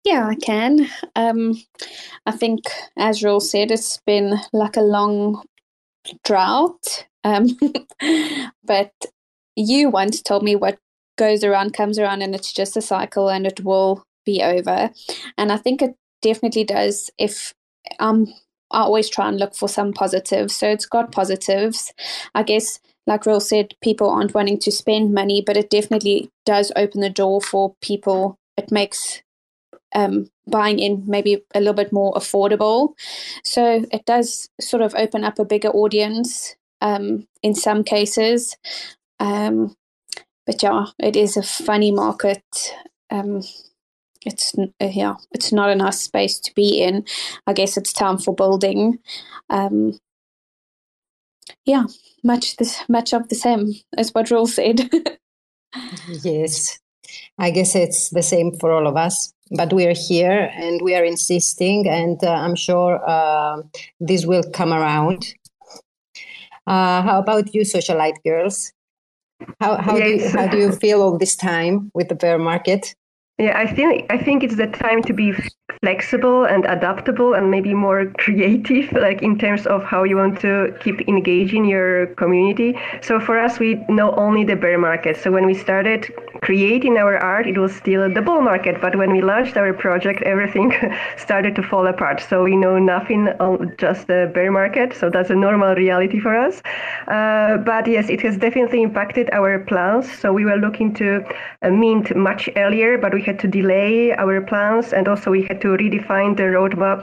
Yeah, 0.05 0.27
I 0.27 0.37
can. 0.37 0.89
Um, 1.17 1.61
I 2.27 2.33
think, 2.33 2.61
as 2.97 3.23
Rule 3.23 3.41
said, 3.41 3.71
it's 3.71 3.99
been 3.99 4.39
like 4.53 4.77
a 4.77 4.83
long 4.83 5.45
drought. 6.25 7.07
Um, 7.25 7.59
but 8.65 8.93
you 9.57 9.91
once 9.91 10.23
told 10.23 10.43
me 10.43 10.55
what 10.57 10.79
goes 11.17 11.43
around 11.43 11.75
comes 11.75 11.99
around 11.99 12.23
and 12.23 12.35
it's 12.35 12.53
just 12.53 12.77
a 12.77 12.83
cycle 12.83 13.29
and 13.29 13.47
it 13.47 13.65
will 13.65 14.05
be 14.25 14.43
over. 14.43 14.91
And 15.37 15.53
I 15.53 15.57
think 15.57 15.83
it 15.83 15.95
definitely 16.23 16.65
does 16.65 17.11
if 17.19 17.55
um 17.99 18.27
I 18.71 18.81
always 18.81 19.09
try 19.09 19.29
and 19.29 19.39
look 19.39 19.55
for 19.55 19.69
some 19.69 19.93
positives. 19.93 20.55
So 20.55 20.69
it's 20.69 20.87
got 20.87 21.11
positives. 21.11 21.93
I 22.35 22.43
guess 22.43 22.81
like 23.07 23.25
Rule 23.25 23.41
said, 23.41 23.75
people 23.83 24.11
aren't 24.11 24.35
wanting 24.35 24.59
to 24.61 24.71
spend 24.71 25.15
money, 25.15 25.43
but 25.45 25.57
it 25.57 25.71
definitely 25.71 26.31
does 26.45 26.71
open 26.77 27.01
the 27.01 27.09
door 27.09 27.41
for 27.41 27.75
people. 27.81 28.37
It 28.59 28.71
makes 28.71 29.23
um, 29.95 30.31
buying 30.47 30.79
in 30.79 31.05
maybe 31.07 31.43
a 31.55 31.61
little 31.61 31.75
bit 31.75 31.91
more 31.91 32.13
affordable. 32.13 32.93
So 33.45 33.87
it 33.91 34.05
does 34.05 34.51
sort 34.61 34.83
of 34.83 34.95
open 34.95 35.25
up 35.25 35.39
a 35.39 35.47
bigger 35.47 35.71
audience 35.71 36.57
um, 36.81 37.27
in 37.43 37.55
some 37.55 37.85
cases. 37.85 38.57
Um, 39.21 39.77
but 40.47 40.63
yeah, 40.63 40.87
it 40.99 41.17
is 41.17 41.37
a 41.37 41.43
funny 41.43 41.93
market. 41.93 42.43
Um, 43.11 43.43
it's 44.25 44.55
yeah, 44.81 45.17
it's 45.33 45.53
not 45.53 45.71
a 45.71 45.75
nice 45.75 46.01
space 46.01 46.41
to 46.41 46.55
be 46.55 46.81
in. 46.83 47.05
I 47.47 47.53
guess 47.53 47.77
it's 47.77 47.93
time 47.93 48.19
for 48.19 48.35
building. 48.35 48.99
Um, 49.51 49.99
yeah, 51.65 51.85
much 52.25 52.57
this 52.57 52.83
much 52.89 53.13
of 53.13 53.29
the 53.29 53.35
same 53.35 53.75
as 53.97 54.11
what 54.15 54.31
Rule 54.31 54.47
said. 54.47 54.91
yes, 56.23 56.79
I 57.39 57.51
guess 57.51 57.75
it's 57.75 58.11
the 58.11 58.23
same 58.23 58.59
for 58.59 58.73
all 58.73 58.87
of 58.87 58.97
us. 58.97 59.33
But 59.51 59.73
we 59.73 59.87
are 59.87 59.95
here 59.95 60.51
and 60.55 60.83
we 60.83 60.95
are 60.95 61.05
insisting, 61.05 61.89
and 61.89 62.23
uh, 62.23 62.33
I'm 62.33 62.55
sure 62.55 63.01
uh, 63.09 63.63
this 64.01 64.27
will 64.27 64.45
come 64.53 64.73
around. 64.73 65.27
Uh, 66.69 67.01
how 67.01 67.19
about 67.19 67.55
you, 67.55 67.63
socialite 67.63 68.23
girls? 68.25 68.73
How 69.59 69.77
how, 69.77 69.97
yes. 69.97 70.05
do 70.05 70.11
you, 70.11 70.29
how 70.37 70.47
do 70.49 70.59
you 70.59 70.73
feel 70.73 71.01
all 71.01 71.17
this 71.17 71.35
time 71.35 71.91
with 71.95 72.09
the 72.09 72.15
bear 72.15 72.39
market? 72.39 72.95
Yeah, 73.39 73.57
I 73.57 73.67
think 73.69 74.07
I 74.11 74.19
think 74.19 74.43
it's 74.43 74.57
the 74.57 74.67
time 74.67 75.01
to 75.05 75.13
be 75.13 75.33
flexible 75.81 76.45
and 76.45 76.65
adaptable 76.65 77.35
and 77.35 77.51
maybe 77.53 77.73
more 77.73 78.07
creative, 78.19 78.91
like 78.93 79.23
in 79.23 79.39
terms 79.39 79.65
of 79.67 79.85
how 79.85 80.03
you 80.03 80.17
want 80.17 80.41
to 80.41 80.75
keep 80.81 81.09
engaging 81.09 81.65
your 81.65 82.07
community. 82.17 82.77
So 83.01 83.21
for 83.21 83.39
us, 83.39 83.61
we 83.61 83.77
know 83.89 84.13
only 84.17 84.43
the 84.43 84.57
bear 84.57 84.77
market. 84.77 85.17
So 85.17 85.31
when 85.31 85.47
we 85.47 85.55
started 85.55 86.13
creating 86.43 86.97
our 86.97 87.17
art, 87.17 87.47
it 87.47 87.59
was 87.59 87.73
still 87.77 88.13
the 88.13 88.23
bull 88.23 88.41
market. 88.41 88.81
But 88.81 88.97
when 88.97 89.13
we 89.13 89.23
launched 89.23 89.57
our 89.57 89.73
project, 89.73 90.21
everything 90.23 90.73
started 91.17 91.55
to 91.55 91.63
fall 91.63 91.87
apart. 91.87 92.21
So 92.21 92.43
we 92.43 92.57
know 92.57 92.79
nothing 92.81 93.29
on 93.39 93.73
just 93.79 94.09
the 94.09 94.31
bear 94.35 94.51
market. 94.51 94.95
So 94.95 95.11
that's 95.11 95.31
a 95.31 95.37
normal 95.37 95.77
reality 95.77 96.19
for 96.19 96.35
us. 96.37 96.61
Uh, 97.07 97.59
but 97.59 97.87
yes, 97.87 98.09
it 98.09 98.21
has 98.23 98.37
definitely 98.37 98.83
impacted 98.83 99.31
our 99.33 99.61
plans. 99.61 100.11
So 100.11 100.33
we 100.33 100.45
were 100.45 100.57
looking 100.57 100.93
to 100.95 101.25
uh, 101.63 101.71
mint 101.71 102.15
much 102.17 102.49
earlier, 102.57 102.99
but 102.99 103.15
we 103.15 103.23
had 103.29 103.39
to 103.45 103.49
delay 103.61 104.13
our 104.15 104.41
plans 104.41 104.93
and 104.97 105.07
also 105.07 105.31
we 105.31 105.43
had 105.51 105.61
to 105.61 105.69
redefine 105.83 106.37
the 106.41 106.47
roadmap. 106.57 107.01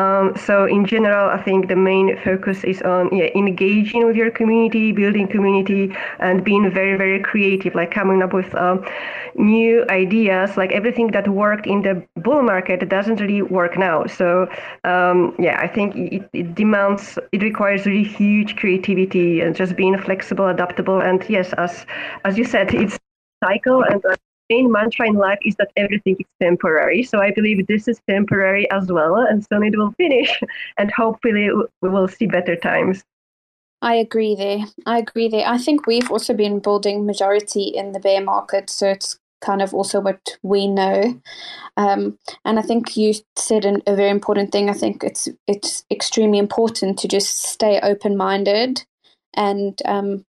Um, 0.00 0.24
so 0.46 0.64
in 0.64 0.86
general, 0.86 1.28
I 1.28 1.40
think 1.42 1.68
the 1.68 1.76
main 1.76 2.06
focus 2.24 2.64
is 2.64 2.80
on 2.82 3.02
yeah, 3.14 3.30
engaging 3.42 4.06
with 4.06 4.16
your 4.16 4.30
community, 4.30 4.92
building 4.92 5.28
community, 5.28 5.94
and 6.18 6.42
being 6.42 6.70
very, 6.80 6.96
very 6.96 7.20
creative, 7.30 7.74
like 7.74 7.90
coming 7.90 8.22
up 8.22 8.32
with 8.32 8.54
uh, 8.54 8.78
new 9.34 9.84
ideas. 9.90 10.56
Like 10.56 10.72
everything 10.72 11.08
that 11.16 11.28
worked 11.28 11.66
in 11.66 11.82
the 11.82 11.94
bull 12.26 12.42
market 12.42 12.88
doesn't 12.88 13.20
really 13.20 13.42
work 13.42 13.78
now. 13.78 14.06
So 14.06 14.48
um, 14.84 15.34
yeah, 15.38 15.56
I 15.60 15.68
think 15.68 15.94
it, 15.96 16.22
it 16.32 16.54
demands, 16.54 17.18
it 17.32 17.42
requires 17.42 17.84
really 17.86 18.08
huge 18.20 18.56
creativity 18.56 19.40
and 19.42 19.54
just 19.54 19.76
being 19.76 19.98
flexible, 19.98 20.48
adaptable. 20.48 21.00
And 21.00 21.24
yes, 21.28 21.52
as 21.58 21.86
as 22.24 22.38
you 22.38 22.44
said, 22.44 22.74
it's 22.74 22.98
cycle 23.44 23.82
and 23.82 24.04
uh, 24.04 24.16
main 24.50 24.70
mantra 24.70 25.06
in 25.06 25.14
life 25.14 25.38
is 25.44 25.54
that 25.56 25.70
everything 25.76 26.16
is 26.18 26.26
temporary. 26.40 27.02
So 27.02 27.20
I 27.20 27.30
believe 27.30 27.66
this 27.66 27.88
is 27.88 28.00
temporary 28.08 28.70
as 28.70 28.90
well, 28.90 29.16
and 29.16 29.44
soon 29.44 29.64
it 29.64 29.76
will 29.76 29.92
finish, 29.92 30.40
and 30.78 30.90
hopefully 30.90 31.50
we 31.82 31.88
will 31.88 32.08
see 32.08 32.26
better 32.26 32.56
times. 32.56 33.04
I 33.80 33.94
agree 33.94 34.34
there. 34.34 34.64
I 34.86 34.98
agree 34.98 35.28
there. 35.28 35.46
I 35.46 35.58
think 35.58 35.86
we've 35.86 36.10
also 36.10 36.34
been 36.34 36.58
building 36.58 37.06
majority 37.06 37.62
in 37.62 37.92
the 37.92 38.00
bear 38.00 38.20
market, 38.20 38.70
so 38.70 38.88
it's 38.88 39.18
kind 39.40 39.62
of 39.62 39.72
also 39.72 40.00
what 40.00 40.36
we 40.42 40.66
know. 40.66 41.20
Um, 41.76 42.18
and 42.44 42.58
I 42.58 42.62
think 42.62 42.96
you 42.96 43.14
said 43.36 43.64
an, 43.64 43.82
a 43.86 43.94
very 43.94 44.10
important 44.10 44.50
thing. 44.50 44.68
I 44.68 44.72
think 44.72 45.04
it's 45.04 45.28
it's 45.46 45.84
extremely 45.90 46.38
important 46.38 46.98
to 46.98 47.08
just 47.08 47.42
stay 47.42 47.78
open 47.80 48.16
minded 48.16 48.84
and 49.34 49.80
um, 49.84 50.24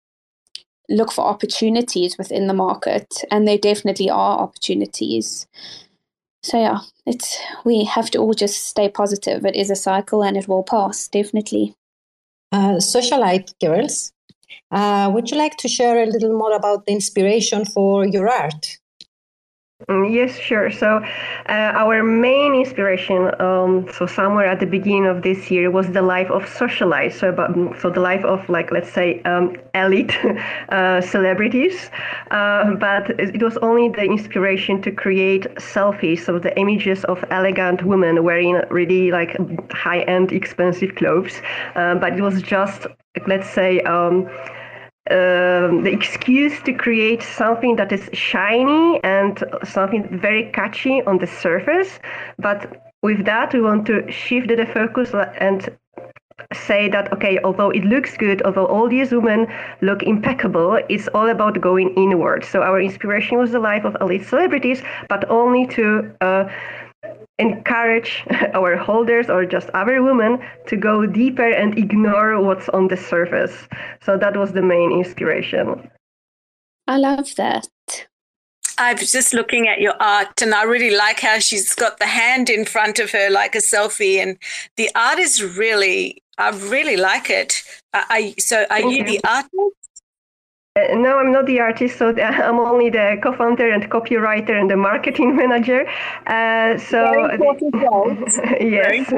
look 0.89 1.13
for 1.13 1.25
opportunities 1.25 2.19
within 2.19 2.47
the 2.47 2.55
market, 2.55 3.25
and 3.31 3.47
there 3.47 3.59
definitely 3.59 4.11
are 4.11 4.39
opportunities. 4.39 5.47
So 6.43 6.59
yeah, 6.61 6.81
it's 7.07 7.39
we 7.65 7.85
have 7.85 8.11
to 8.11 8.19
all 8.19 8.35
just 8.35 8.69
stay 8.69 8.89
positive. 8.89 9.45
It 9.47 9.57
is 9.57 9.71
a 9.71 9.77
cycle, 9.77 10.23
and 10.23 10.37
it 10.37 10.49
will 10.49 10.63
pass 10.63 11.09
definitely. 11.09 11.75
Uh, 12.53 12.77
socialite 12.77 13.53
girls, 13.61 14.13
uh, 14.71 15.11
would 15.13 15.31
you 15.31 15.37
like 15.37 15.57
to 15.57 15.69
share 15.69 16.03
a 16.03 16.07
little 16.07 16.37
more 16.37 16.55
about 16.55 16.87
the 16.87 16.93
inspiration 16.93 17.65
for 17.65 18.07
your 18.07 18.29
art? 18.29 18.79
Mm, 19.83 20.15
yes, 20.15 20.39
sure. 20.39 20.71
So, 20.71 20.99
uh, 21.49 21.53
our 21.83 22.03
main 22.03 22.55
inspiration, 22.55 23.31
um, 23.41 23.87
so 23.93 24.07
somewhere 24.07 24.47
at 24.47 24.61
the 24.61 24.67
beginning 24.67 25.07
of 25.07 25.23
this 25.23 25.51
year, 25.51 25.69
was 25.71 25.91
the 25.91 26.01
life 26.01 26.31
of 26.31 26.45
socialites. 26.45 27.15
So, 27.15 27.29
about, 27.31 27.51
mm, 27.55 27.79
so 27.81 27.91
the 27.91 28.01
life 28.01 28.25
of 28.25 28.49
like 28.49 28.71
let's 28.71 28.91
say 28.91 29.21
um, 29.23 29.57
elite 29.75 30.17
uh, 30.69 31.01
celebrities. 31.01 31.91
Uh, 32.31 32.75
but 32.77 33.11
it 33.19 33.43
was 33.43 33.57
only 33.59 33.89
the 33.89 34.05
inspiration 34.05 34.81
to 34.83 34.93
create 34.93 35.45
selfies 35.57 36.29
of 36.29 36.43
the 36.43 36.57
images 36.59 37.05
of 37.05 37.25
elegant 37.31 37.83
women 37.85 38.23
wearing 38.23 38.61
really 38.71 39.11
like 39.11 39.37
high-end, 39.73 40.33
expensive 40.33 40.95
clothes. 40.95 41.43
Uh, 41.75 41.97
but 41.97 42.13
it 42.15 42.23
was 42.23 42.41
just 42.43 42.87
let's 43.27 43.51
say. 43.51 43.81
Um, 43.81 44.29
the 45.09 45.91
excuse 45.93 46.61
to 46.63 46.73
create 46.73 47.23
something 47.23 47.77
that 47.77 47.93
is 47.93 48.09
shiny 48.13 49.03
and 49.05 49.45
something 49.65 50.19
very 50.19 50.51
catchy 50.53 51.03
on 51.03 51.19
the 51.19 51.27
surface. 51.27 51.99
But 52.39 52.83
with 53.03 53.25
that, 53.27 53.53
we 53.53 53.61
want 53.61 53.87
to 53.87 54.11
shift 54.11 54.49
the 54.49 54.67
focus 54.67 55.13
and 55.39 55.69
say 56.53 56.89
that 56.89 57.13
okay 57.13 57.39
although 57.45 57.71
it 57.71 57.85
looks 57.85 58.17
good 58.17 58.43
although 58.43 58.67
all 58.67 58.89
these 58.89 59.13
women 59.13 59.47
look 59.83 60.03
impeccable 60.03 60.79
it's 60.89 61.09
all 61.15 61.29
about 61.29 61.61
going 61.61 61.95
inward 61.95 62.45
so 62.45 62.63
our 62.63 62.81
inspiration 62.81 63.39
was 63.39 63.53
the 63.53 63.59
life 63.59 63.85
of 63.85 63.97
elite 64.01 64.25
celebrities 64.25 64.83
but 65.09 65.29
only 65.31 65.67
to 65.67 66.13
uh, 66.21 66.49
encourage 67.39 68.25
our 68.55 68.77
holders 68.77 69.29
or 69.29 69.45
just 69.45 69.71
other 69.71 70.03
women 70.03 70.39
to 70.67 70.77
go 70.77 71.07
deeper 71.07 71.49
and 71.51 71.79
ignore 71.79 72.41
what's 72.41 72.69
on 72.71 72.89
the 72.89 72.97
surface. 72.97 73.69
So 74.03 74.17
that 74.19 74.37
was 74.37 74.53
the 74.53 74.63
main 74.63 74.93
inspiration. 74.93 75.91
I 76.87 76.99
love 76.99 77.35
that. 77.37 77.69
I 78.77 78.95
was 78.95 79.13
just 79.13 79.33
looking 79.33 79.69
at 79.69 79.81
your 79.81 79.95
art 80.01 80.43
and 80.43 80.53
I 80.53 80.65
really 80.65 80.97
like 80.97 81.21
how 81.21 81.39
she's 81.39 81.75
got 81.75 81.99
the 81.99 82.07
hand 82.07 82.51
in 82.51 82.65
front 82.65 82.99
of 82.99 83.13
her 83.13 83.31
like 83.31 83.55
a 83.55 83.59
selfie 83.59 84.17
and 84.17 84.37
the 84.77 84.91
art 84.97 85.21
is 85.21 85.43
really 85.43 86.23
I 86.37 86.51
really 86.51 86.97
like 86.97 87.31
it. 87.31 87.63
I, 87.93 88.35
so 88.39 88.67
are 88.71 88.81
you, 88.81 88.89
you 88.89 89.05
the 89.05 89.21
artist? 89.25 89.84
Uh, 90.77 90.93
no, 90.97 91.19
I'm 91.19 91.31
not 91.31 91.47
the 91.47 91.61
artist, 91.61 91.99
so 91.99 92.09
I'm 92.21 92.59
only 92.59 92.91
the 92.91 93.17
co-founder 93.23 93.71
and 93.71 93.89
copywriter 93.89 94.59
and 94.61 94.69
the 94.69 94.77
marketing 94.77 95.37
manager. 95.43 95.87
Uh, 96.27 96.77
so 96.79 97.29
yes, 98.61 99.13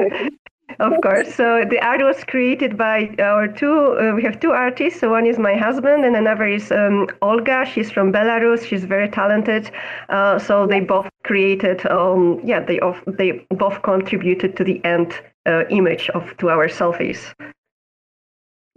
of 0.79 0.93
course. 1.01 1.33
So 1.33 1.65
the 1.67 1.79
art 1.83 2.01
was 2.03 2.23
created 2.25 2.77
by 2.77 3.09
our 3.17 3.47
two. 3.47 3.97
Uh, 3.97 4.13
we 4.15 4.21
have 4.21 4.39
two 4.39 4.51
artists. 4.51 4.99
So 4.99 5.09
one 5.09 5.25
is 5.25 5.39
my 5.39 5.55
husband, 5.55 6.05
and 6.05 6.15
another 6.15 6.45
is 6.45 6.71
um, 6.71 7.07
Olga. 7.23 7.65
She's 7.65 7.89
from 7.89 8.13
Belarus. 8.13 8.63
She's 8.63 8.85
very 8.85 9.09
talented. 9.09 9.71
Uh, 10.09 10.37
so 10.37 10.67
they 10.67 10.81
both 10.81 11.09
created. 11.23 11.87
Um, 11.87 12.39
yeah, 12.43 12.59
they 12.59 12.79
of, 12.81 13.01
they 13.07 13.47
both 13.49 13.81
contributed 13.81 14.55
to 14.57 14.63
the 14.63 14.79
end 14.85 15.19
uh, 15.47 15.63
image 15.69 16.11
of 16.11 16.37
to 16.37 16.51
our 16.51 16.67
selfies. 16.67 17.33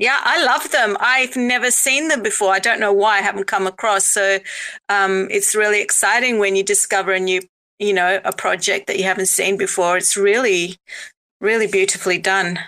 Yeah, 0.01 0.19
I 0.23 0.43
love 0.43 0.71
them. 0.71 0.97
I've 0.99 1.37
never 1.37 1.71
seen 1.71 2.09
them 2.09 2.23
before. 2.23 2.55
I 2.55 2.59
don't 2.59 2.81
know 2.81 2.93
why 2.93 3.19
I 3.19 3.21
haven't 3.21 3.47
come 3.47 3.67
across. 3.67 4.07
So 4.07 4.39
um, 4.89 5.29
it's 5.31 5.55
really 5.55 5.83
exciting 5.83 6.39
when 6.39 6.57
you 6.57 6.63
discover 6.63 7.13
a 7.13 7.21
new, 7.21 7.43
you 7.79 7.93
know, 7.93 8.19
a 8.25 8.33
project 8.33 8.87
that 8.87 8.97
you 8.97 9.05
haven't 9.05 9.27
seen 9.27 9.59
before. 9.59 9.99
It's 9.99 10.17
really, 10.17 10.77
really 11.43 11.67
beautifully 11.67 12.17
done. 12.17 12.59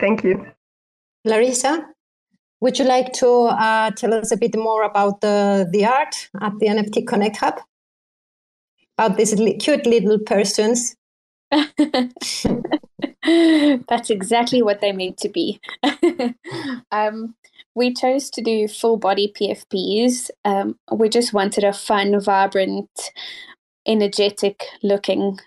Thank 0.00 0.22
you. 0.22 0.46
Larissa, 1.24 1.84
would 2.60 2.78
you 2.78 2.84
like 2.84 3.12
to 3.14 3.28
uh, 3.28 3.90
tell 3.90 4.14
us 4.14 4.30
a 4.30 4.36
bit 4.36 4.56
more 4.56 4.84
about 4.84 5.20
the, 5.20 5.68
the 5.72 5.84
art 5.84 6.30
at 6.40 6.56
the 6.60 6.66
NFT 6.66 7.08
Connect 7.08 7.38
Hub? 7.38 7.60
About 8.96 9.16
these 9.16 9.34
cute 9.58 9.84
little 9.84 10.20
persons 10.20 10.94
That's 13.88 14.10
exactly 14.10 14.62
what 14.62 14.80
they 14.80 14.92
meant 14.92 15.18
to 15.18 15.28
be. 15.28 15.60
um, 16.90 17.34
we 17.74 17.94
chose 17.94 18.30
to 18.30 18.42
do 18.42 18.68
full 18.68 18.96
body 18.96 19.32
PFPs. 19.38 20.30
Um, 20.44 20.78
we 20.92 21.08
just 21.08 21.32
wanted 21.32 21.64
a 21.64 21.72
fun, 21.72 22.20
vibrant, 22.20 22.90
energetic 23.86 24.64
looking 24.82 25.38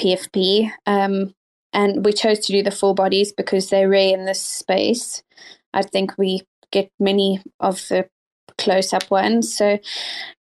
PFP. 0.00 0.70
Um, 0.86 1.34
and 1.72 2.04
we 2.04 2.12
chose 2.12 2.40
to 2.40 2.52
do 2.52 2.62
the 2.62 2.70
full 2.70 2.94
bodies 2.94 3.32
because 3.32 3.70
they're 3.70 3.88
rare 3.88 4.14
in 4.14 4.26
this 4.26 4.42
space. 4.42 5.22
I 5.72 5.82
think 5.82 6.18
we 6.18 6.42
get 6.70 6.90
many 7.00 7.40
of 7.60 7.76
the 7.88 8.08
close 8.58 8.92
up 8.92 9.10
ones. 9.10 9.56
So, 9.56 9.78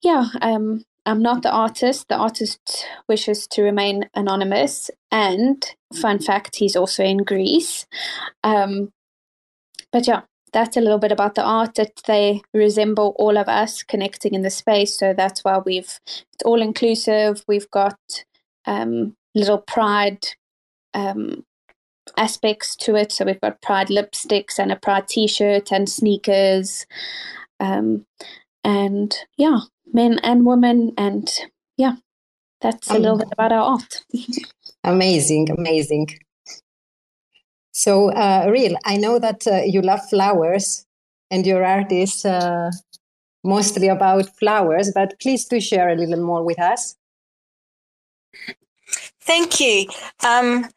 yeah, 0.01 0.25
um, 0.41 0.83
I'm 1.05 1.21
not 1.21 1.41
the 1.41 1.51
artist. 1.51 2.07
The 2.09 2.15
artist 2.15 2.85
wishes 3.07 3.47
to 3.47 3.63
remain 3.63 4.09
anonymous. 4.13 4.91
And 5.11 5.63
fun 5.93 6.19
fact, 6.19 6.57
he's 6.57 6.75
also 6.75 7.03
in 7.03 7.23
Greece. 7.23 7.85
Um, 8.43 8.91
but 9.91 10.07
yeah, 10.07 10.21
that's 10.53 10.77
a 10.77 10.81
little 10.81 10.99
bit 10.99 11.11
about 11.11 11.35
the 11.35 11.43
art 11.43 11.75
that 11.75 12.01
they 12.07 12.41
resemble 12.53 13.15
all 13.17 13.37
of 13.37 13.47
us 13.47 13.83
connecting 13.83 14.33
in 14.33 14.41
the 14.41 14.49
space. 14.49 14.97
So 14.97 15.13
that's 15.13 15.43
why 15.43 15.59
we've 15.59 15.99
it's 16.05 16.43
all 16.45 16.61
inclusive. 16.61 17.43
We've 17.47 17.69
got 17.71 17.97
um, 18.65 19.15
little 19.33 19.59
pride 19.59 20.25
um, 20.93 21.45
aspects 22.17 22.75
to 22.77 22.95
it. 22.95 23.11
So 23.11 23.25
we've 23.25 23.41
got 23.41 23.61
pride 23.61 23.87
lipsticks 23.87 24.59
and 24.59 24.71
a 24.71 24.75
pride 24.75 25.07
t-shirt 25.07 25.71
and 25.71 25.89
sneakers. 25.89 26.85
Um, 27.59 28.05
and 28.63 29.15
yeah, 29.37 29.61
men 29.93 30.19
and 30.23 30.45
women. 30.45 30.93
And 30.97 31.29
yeah, 31.77 31.95
that's 32.61 32.89
a 32.89 32.97
little 32.97 33.17
bit 33.17 33.29
about 33.31 33.51
our 33.51 33.61
art. 33.61 34.03
amazing, 34.83 35.49
amazing. 35.51 36.07
So, 37.71 38.11
uh, 38.11 38.47
real, 38.49 38.75
I 38.85 38.97
know 38.97 39.19
that 39.19 39.47
uh, 39.47 39.61
you 39.65 39.81
love 39.81 40.01
flowers 40.09 40.85
and 41.29 41.45
your 41.45 41.63
art 41.63 41.91
is 41.91 42.25
uh, 42.25 42.71
mostly 43.43 43.87
about 43.87 44.37
flowers, 44.37 44.91
but 44.93 45.19
please 45.21 45.45
do 45.45 45.61
share 45.61 45.89
a 45.89 45.95
little 45.95 46.23
more 46.23 46.43
with 46.43 46.59
us. 46.59 46.95
Thank 49.21 49.59
you. 49.59 49.87
Um, 50.25 50.67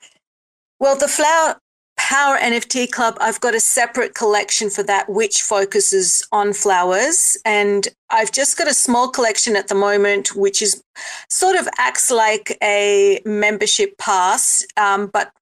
well, 0.78 0.96
the 0.96 1.08
flower 1.08 1.60
Power 2.04 2.36
NFT 2.36 2.90
Club, 2.90 3.16
I've 3.18 3.40
got 3.40 3.54
a 3.54 3.60
separate 3.60 4.14
collection 4.14 4.68
for 4.68 4.82
that, 4.82 5.08
which 5.08 5.40
focuses 5.40 6.22
on 6.32 6.52
flowers. 6.52 7.34
And 7.46 7.88
I've 8.10 8.30
just 8.30 8.58
got 8.58 8.68
a 8.68 8.74
small 8.74 9.08
collection 9.08 9.56
at 9.56 9.68
the 9.68 9.74
moment, 9.74 10.36
which 10.36 10.60
is 10.60 10.84
sort 11.30 11.56
of 11.56 11.66
acts 11.78 12.10
like 12.10 12.58
a 12.62 13.22
membership 13.24 13.96
pass, 13.96 14.66
um, 14.76 15.06
but 15.06 15.32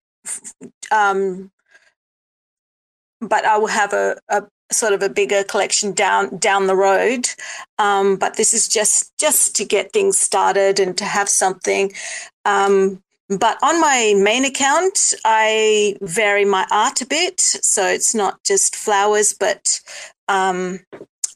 um, 0.92 1.50
but 3.20 3.44
I 3.44 3.58
will 3.58 3.66
have 3.66 3.92
a, 3.92 4.16
a, 4.28 4.44
sort 4.70 4.92
of 4.92 5.02
a 5.02 5.08
bigger 5.08 5.42
collection 5.42 5.90
down 5.90 6.36
down 6.36 6.68
the 6.68 6.76
road. 6.76 7.28
Um, 7.80 8.14
but 8.14 8.36
this 8.36 8.54
is 8.54 8.68
just 8.68 9.10
just 9.18 9.56
to 9.56 9.64
get 9.64 9.92
things 9.92 10.16
started 10.16 10.78
and 10.78 10.96
to 10.96 11.04
have 11.06 11.28
something. 11.28 11.92
Um, 12.44 13.02
but 13.28 13.58
on 13.62 13.80
my 13.80 14.14
main 14.16 14.44
account, 14.44 15.14
I 15.24 15.96
vary 16.02 16.44
my 16.44 16.66
art 16.70 17.00
a 17.00 17.06
bit. 17.06 17.40
So 17.40 17.86
it's 17.86 18.14
not 18.14 18.42
just 18.44 18.76
flowers, 18.76 19.34
but 19.38 19.80
um, 20.28 20.80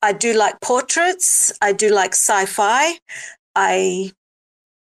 I 0.03 0.13
do 0.13 0.35
like 0.35 0.61
portraits. 0.61 1.53
I 1.63 1.73
do 1.73 1.89
like 1.91 2.13
sci 2.13 2.47
fi. 2.47 2.99
I, 3.55 4.13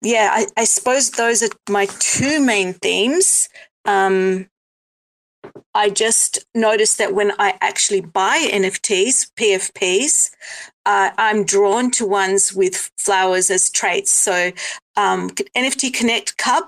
yeah, 0.02 0.30
I, 0.32 0.48
I, 0.58 0.64
suppose 0.66 1.12
those 1.12 1.42
are 1.42 1.50
my 1.70 1.88
two 2.00 2.40
main 2.40 2.74
themes. 2.74 3.50
Um, 3.86 4.48
I 5.74 5.90
just 5.90 6.46
noticed 6.54 6.98
that 7.00 7.14
when 7.14 7.32
I 7.40 7.58
actually 7.62 8.02
buy 8.02 8.48
NFTs, 8.52 9.32
PFPs, 9.36 10.30
uh, 10.90 11.12
I'm 11.20 11.44
drawn 11.44 11.92
to 11.92 12.06
ones 12.08 12.52
with 12.52 12.90
flowers 12.98 13.52
as 13.52 13.70
traits. 13.70 14.12
So 14.12 14.52
um, 14.98 15.30
NFT 15.56 15.94
Connect 15.94 16.34
Hub 16.42 16.64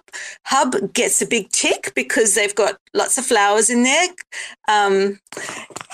Hub 0.45 0.93
gets 0.93 1.23
a 1.23 1.25
big 1.25 1.49
tick 1.49 1.91
because 1.95 2.35
they've 2.35 2.53
got 2.53 2.77
lots 2.93 3.17
of 3.17 3.25
flowers 3.25 3.71
in 3.71 3.81
there, 3.81 4.09
um, 4.67 5.19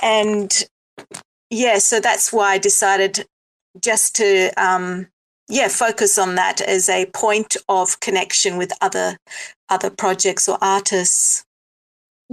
and 0.01 0.65
yeah, 1.49 1.77
so 1.77 2.01
that's 2.01 2.33
why 2.33 2.51
I 2.51 2.57
decided 2.57 3.25
just 3.81 4.17
to 4.17 4.51
um, 4.57 5.07
yeah 5.47 5.69
focus 5.69 6.17
on 6.17 6.35
that 6.35 6.59
as 6.59 6.89
a 6.89 7.05
point 7.13 7.55
of 7.69 8.01
connection 8.01 8.57
with 8.57 8.73
other 8.81 9.15
other 9.69 9.89
projects 9.89 10.49
or 10.49 10.57
artists. 10.61 11.45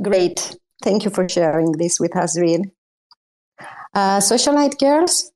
Great, 0.02 0.57
thank 0.83 1.04
you 1.04 1.11
for 1.11 1.28
sharing 1.28 1.70
this 1.72 2.00
with 2.00 2.16
us, 2.16 2.37
Real. 2.37 2.64
Uh, 3.94 4.18
Socialite 4.18 4.76
girls, 4.78 5.30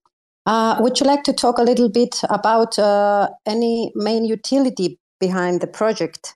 uh, 0.49 0.77
would 0.81 0.99
you 0.99 1.07
like 1.07 1.25
to 1.25 1.33
talk 1.33 1.59
a 1.59 1.63
little 1.63 1.91
bit 1.91 2.23
about 2.31 2.79
uh, 2.79 3.29
any 3.47 3.93
main 3.95 4.25
utility 4.25 4.99
behind 5.21 5.61
the 5.61 5.67
project? 5.67 6.35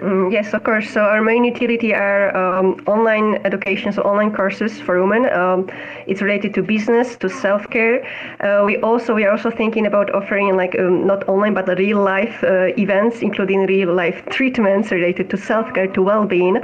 Mm, 0.00 0.30
yes, 0.32 0.54
of 0.54 0.62
course. 0.62 0.88
So 0.88 1.00
our 1.00 1.20
main 1.20 1.42
utility 1.42 1.92
are 1.92 2.30
um, 2.36 2.80
online 2.86 3.44
education, 3.44 3.92
so 3.92 4.02
online 4.02 4.32
courses 4.32 4.80
for 4.80 5.04
women. 5.04 5.28
Um, 5.32 5.68
it's 6.06 6.22
related 6.22 6.54
to 6.54 6.62
business, 6.62 7.16
to 7.16 7.28
self-care. 7.28 8.06
Uh, 8.38 8.64
we 8.64 8.76
also 8.76 9.12
we 9.16 9.24
are 9.24 9.32
also 9.32 9.50
thinking 9.50 9.86
about 9.86 10.14
offering 10.14 10.56
like 10.56 10.78
um, 10.78 11.04
not 11.04 11.28
online 11.28 11.54
but 11.54 11.66
real 11.76 12.00
life 12.00 12.44
uh, 12.44 12.68
events, 12.78 13.22
including 13.22 13.66
real 13.66 13.92
life 13.92 14.22
treatments 14.30 14.92
related 14.92 15.28
to 15.30 15.36
self-care, 15.36 15.88
to 15.88 16.02
well-being, 16.02 16.58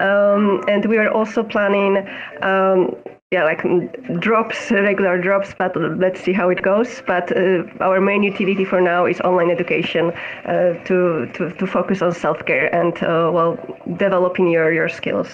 um, 0.00 0.62
and 0.68 0.84
we 0.84 0.98
are 0.98 1.10
also 1.10 1.42
planning 1.42 2.06
um, 2.42 2.94
yeah, 3.30 3.44
like 3.44 3.62
mm, 3.62 4.20
drops, 4.20 4.70
regular 4.70 5.20
drops, 5.20 5.54
but 5.58 5.74
let's 5.76 6.20
see 6.20 6.32
how 6.32 6.50
it 6.50 6.62
goes. 6.62 7.02
But 7.06 7.36
uh, 7.36 7.64
our 7.80 8.00
main 8.00 8.22
utility 8.22 8.64
for 8.64 8.80
now 8.80 9.06
is 9.06 9.20
online 9.22 9.50
education 9.50 10.12
uh, 10.44 10.74
to, 10.84 11.26
to, 11.34 11.50
to 11.50 11.66
focus 11.66 12.00
on 12.00 12.12
self-care 12.12 12.72
and, 12.72 12.94
uh, 13.02 13.30
well, 13.34 13.58
developing 13.96 14.48
your, 14.48 14.72
your 14.72 14.88
skills. 14.88 15.28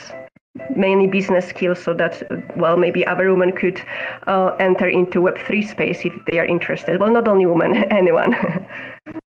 Mainly 0.74 1.06
business 1.06 1.46
skills 1.46 1.80
so 1.80 1.94
that 1.94 2.22
well 2.56 2.76
maybe 2.76 3.06
other 3.06 3.30
women 3.30 3.52
could 3.52 3.80
uh, 4.26 4.56
enter 4.58 4.88
into 4.88 5.20
web3 5.20 5.68
space 5.68 6.04
if 6.04 6.12
they 6.26 6.40
are 6.40 6.44
interested. 6.44 6.98
Well 6.98 7.12
not 7.12 7.28
only 7.28 7.46
women 7.46 7.74
anyone 7.92 8.34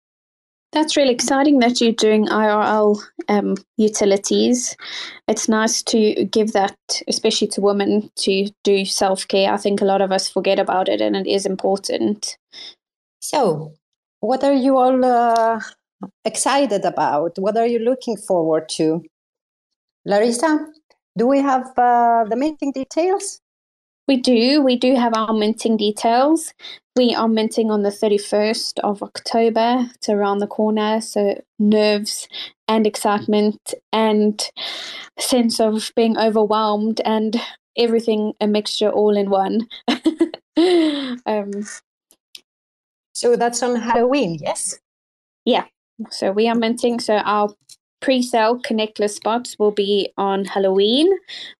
That's 0.72 0.96
really 0.96 1.14
exciting 1.14 1.60
that 1.60 1.82
you're 1.82 1.94
doing 1.94 2.28
IRL 2.28 3.02
um, 3.28 3.56
utilities. 3.78 4.76
It's 5.28 5.50
nice 5.50 5.82
to 5.84 6.26
give 6.26 6.52
that, 6.54 6.78
especially 7.08 7.48
to 7.50 7.62
women, 7.62 8.12
to 8.18 8.52
do 8.64 8.86
self 8.86 9.28
care. 9.28 9.52
I 9.52 9.58
think 9.58 9.82
a 9.82 9.86
lot 9.86 10.02
of 10.02 10.12
us 10.12 10.30
forget 10.30 10.60
about 10.60 10.88
it 10.88 11.02
and 11.02 11.16
it 11.16 11.28
is 11.28 11.48
important. 11.48 12.38
So, 13.20 13.74
what 14.20 14.44
are 14.44 14.54
you 14.54 14.78
all 14.78 15.04
uh, 15.04 15.60
excited 16.24 16.86
about? 16.86 17.34
What 17.40 17.58
are 17.58 17.68
you 17.68 17.80
looking 17.80 18.18
forward 18.18 18.70
to? 18.70 19.04
Larissa, 20.06 20.68
do 21.18 21.28
we 21.28 21.40
have 21.40 21.68
uh, 21.78 22.26
the 22.30 22.36
meeting 22.36 22.72
details? 22.72 23.42
We 24.08 24.18
do. 24.18 24.62
We 24.62 24.76
do 24.76 24.96
have 24.96 25.14
our 25.16 25.34
minting 25.34 25.78
details. 25.78 26.54
We 27.00 27.16
are 27.16 27.30
minting 27.30 27.72
on 27.72 27.84
the 27.84 27.92
31st 27.92 28.80
of 28.80 29.02
October. 29.02 29.90
It's 29.96 30.10
around 30.10 30.40
the 30.40 30.48
corner. 30.48 31.00
So, 31.00 31.42
nerves 31.58 32.28
and 32.68 32.86
excitement 32.86 33.74
and 33.94 34.44
sense 35.18 35.62
of 35.62 35.94
being 35.96 36.18
overwhelmed 36.18 37.00
and 37.06 37.38
everything 37.78 38.34
a 38.42 38.48
mixture 38.48 38.90
all 38.90 39.16
in 39.16 39.30
one. 39.30 39.70
um, 41.26 41.52
so, 43.14 43.38
that's 43.38 43.64
on 43.64 43.78
Halloween, 43.78 44.38
yes? 44.42 44.78
Yeah. 45.46 45.68
So, 46.10 46.34
we 46.34 46.50
are 46.50 46.56
minting. 46.56 47.00
So, 47.00 47.20
our 47.20 47.48
pre-sale 48.02 48.60
connectless 48.60 49.12
spots 49.12 49.58
will 49.58 49.72
be 49.72 50.12
on 50.18 50.44
Halloween 50.44 51.10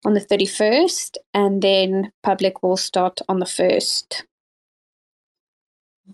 on 0.04 0.12
the 0.12 0.20
31st 0.20 1.16
and 1.32 1.62
then 1.62 2.12
public 2.22 2.62
will 2.62 2.76
start 2.76 3.20
on 3.26 3.38
the 3.38 3.46
1st. 3.46 4.24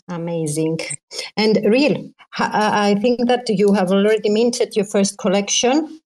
Amazing. 0.09 0.79
And 1.37 1.59
real, 1.64 2.11
I 2.38 2.96
think 3.01 3.27
that 3.29 3.49
you 3.49 3.72
have 3.72 3.90
already 3.90 4.29
minted 4.29 4.77
your 4.77 4.85
first 4.85 5.18
collection, 5.18 6.01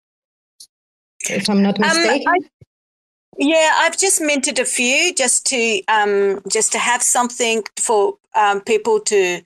if 1.28 1.48
I'm 1.48 1.62
not 1.62 1.78
mistaken. 1.78 2.26
Um, 2.26 2.34
I, 2.34 2.38
yeah, 3.38 3.74
I've 3.78 3.98
just 3.98 4.20
minted 4.20 4.58
a 4.58 4.64
few 4.64 5.14
just 5.14 5.46
to 5.46 5.82
um, 5.88 6.40
just 6.48 6.72
to 6.72 6.78
have 6.78 7.02
something 7.02 7.62
for 7.78 8.16
um, 8.34 8.60
people 8.60 9.00
to, 9.00 9.42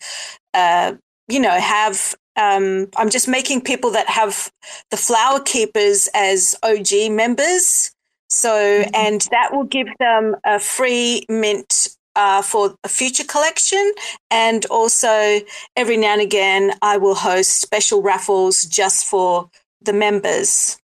uh, 0.53 0.95
you 1.29 1.41
know, 1.41 1.59
have 1.59 2.15
um, 2.37 2.89
I'm 2.97 3.11
just 3.11 3.29
making 3.29 3.61
people 3.61 3.91
that 3.93 4.09
have 4.09 4.53
the 4.91 4.97
flower 4.97 5.41
keepers 5.41 6.09
as 6.15 6.55
OG 6.63 7.13
members. 7.13 7.93
So, 8.29 8.51
mm-hmm. 8.51 8.91
and 8.95 9.29
that 9.31 9.53
will 9.53 9.65
give 9.65 9.87
them 10.01 10.35
a 10.45 10.59
free 10.59 11.25
mint 11.29 11.97
uh, 12.17 12.43
for 12.43 12.77
a 12.85 12.89
future 12.89 13.25
collection. 13.25 13.93
And 14.31 14.65
also, 14.67 15.41
every 15.77 15.97
now 15.97 16.13
and 16.13 16.23
again, 16.23 16.75
I 16.83 16.97
will 16.97 17.15
host 17.15 17.61
special 17.61 18.03
raffles 18.03 18.65
just 18.65 19.07
for 19.07 19.51
the 19.81 19.93
members. 19.93 20.79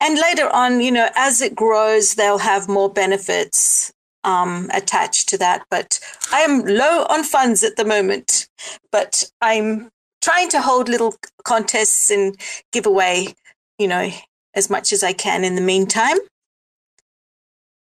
And 0.00 0.18
later 0.18 0.48
on, 0.48 0.80
you 0.80 0.90
know, 0.90 1.08
as 1.14 1.40
it 1.40 1.54
grows, 1.54 2.14
they'll 2.14 2.38
have 2.38 2.68
more 2.68 2.92
benefits 2.92 3.92
um, 4.24 4.68
attached 4.72 5.28
to 5.30 5.38
that. 5.38 5.64
But 5.70 6.00
I 6.32 6.40
am 6.40 6.64
low 6.64 7.06
on 7.08 7.24
funds 7.24 7.62
at 7.62 7.76
the 7.76 7.84
moment, 7.84 8.48
but 8.90 9.24
I'm 9.40 9.90
trying 10.20 10.48
to 10.50 10.60
hold 10.60 10.88
little 10.88 11.14
contests 11.44 12.10
and 12.10 12.36
give 12.72 12.86
away, 12.86 13.34
you 13.78 13.88
know, 13.88 14.10
as 14.54 14.70
much 14.70 14.92
as 14.92 15.02
I 15.02 15.12
can 15.12 15.44
in 15.44 15.54
the 15.54 15.60
meantime. 15.60 16.18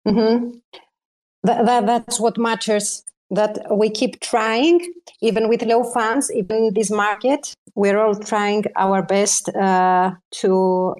Mm-hmm. 0.07 0.57
That, 1.43 1.65
that, 1.65 1.85
that's 1.85 2.19
what 2.19 2.37
matters. 2.37 3.03
That 3.31 3.65
we 3.71 3.89
keep 3.89 4.19
trying, 4.19 4.93
even 5.21 5.49
with 5.49 5.63
low 5.63 5.83
funds, 5.83 6.31
even 6.31 6.65
in 6.65 6.73
this 6.73 6.91
market. 6.91 7.53
We're 7.73 7.97
all 7.97 8.15
trying 8.15 8.65
our 8.75 9.01
best 9.01 9.49
uh, 9.49 10.11
to 10.41 10.95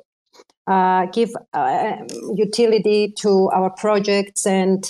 uh, 0.66 1.06
give 1.08 1.32
uh, 1.54 1.98
utility 2.34 3.14
to 3.20 3.50
our 3.54 3.70
projects 3.70 4.48
and 4.48 4.84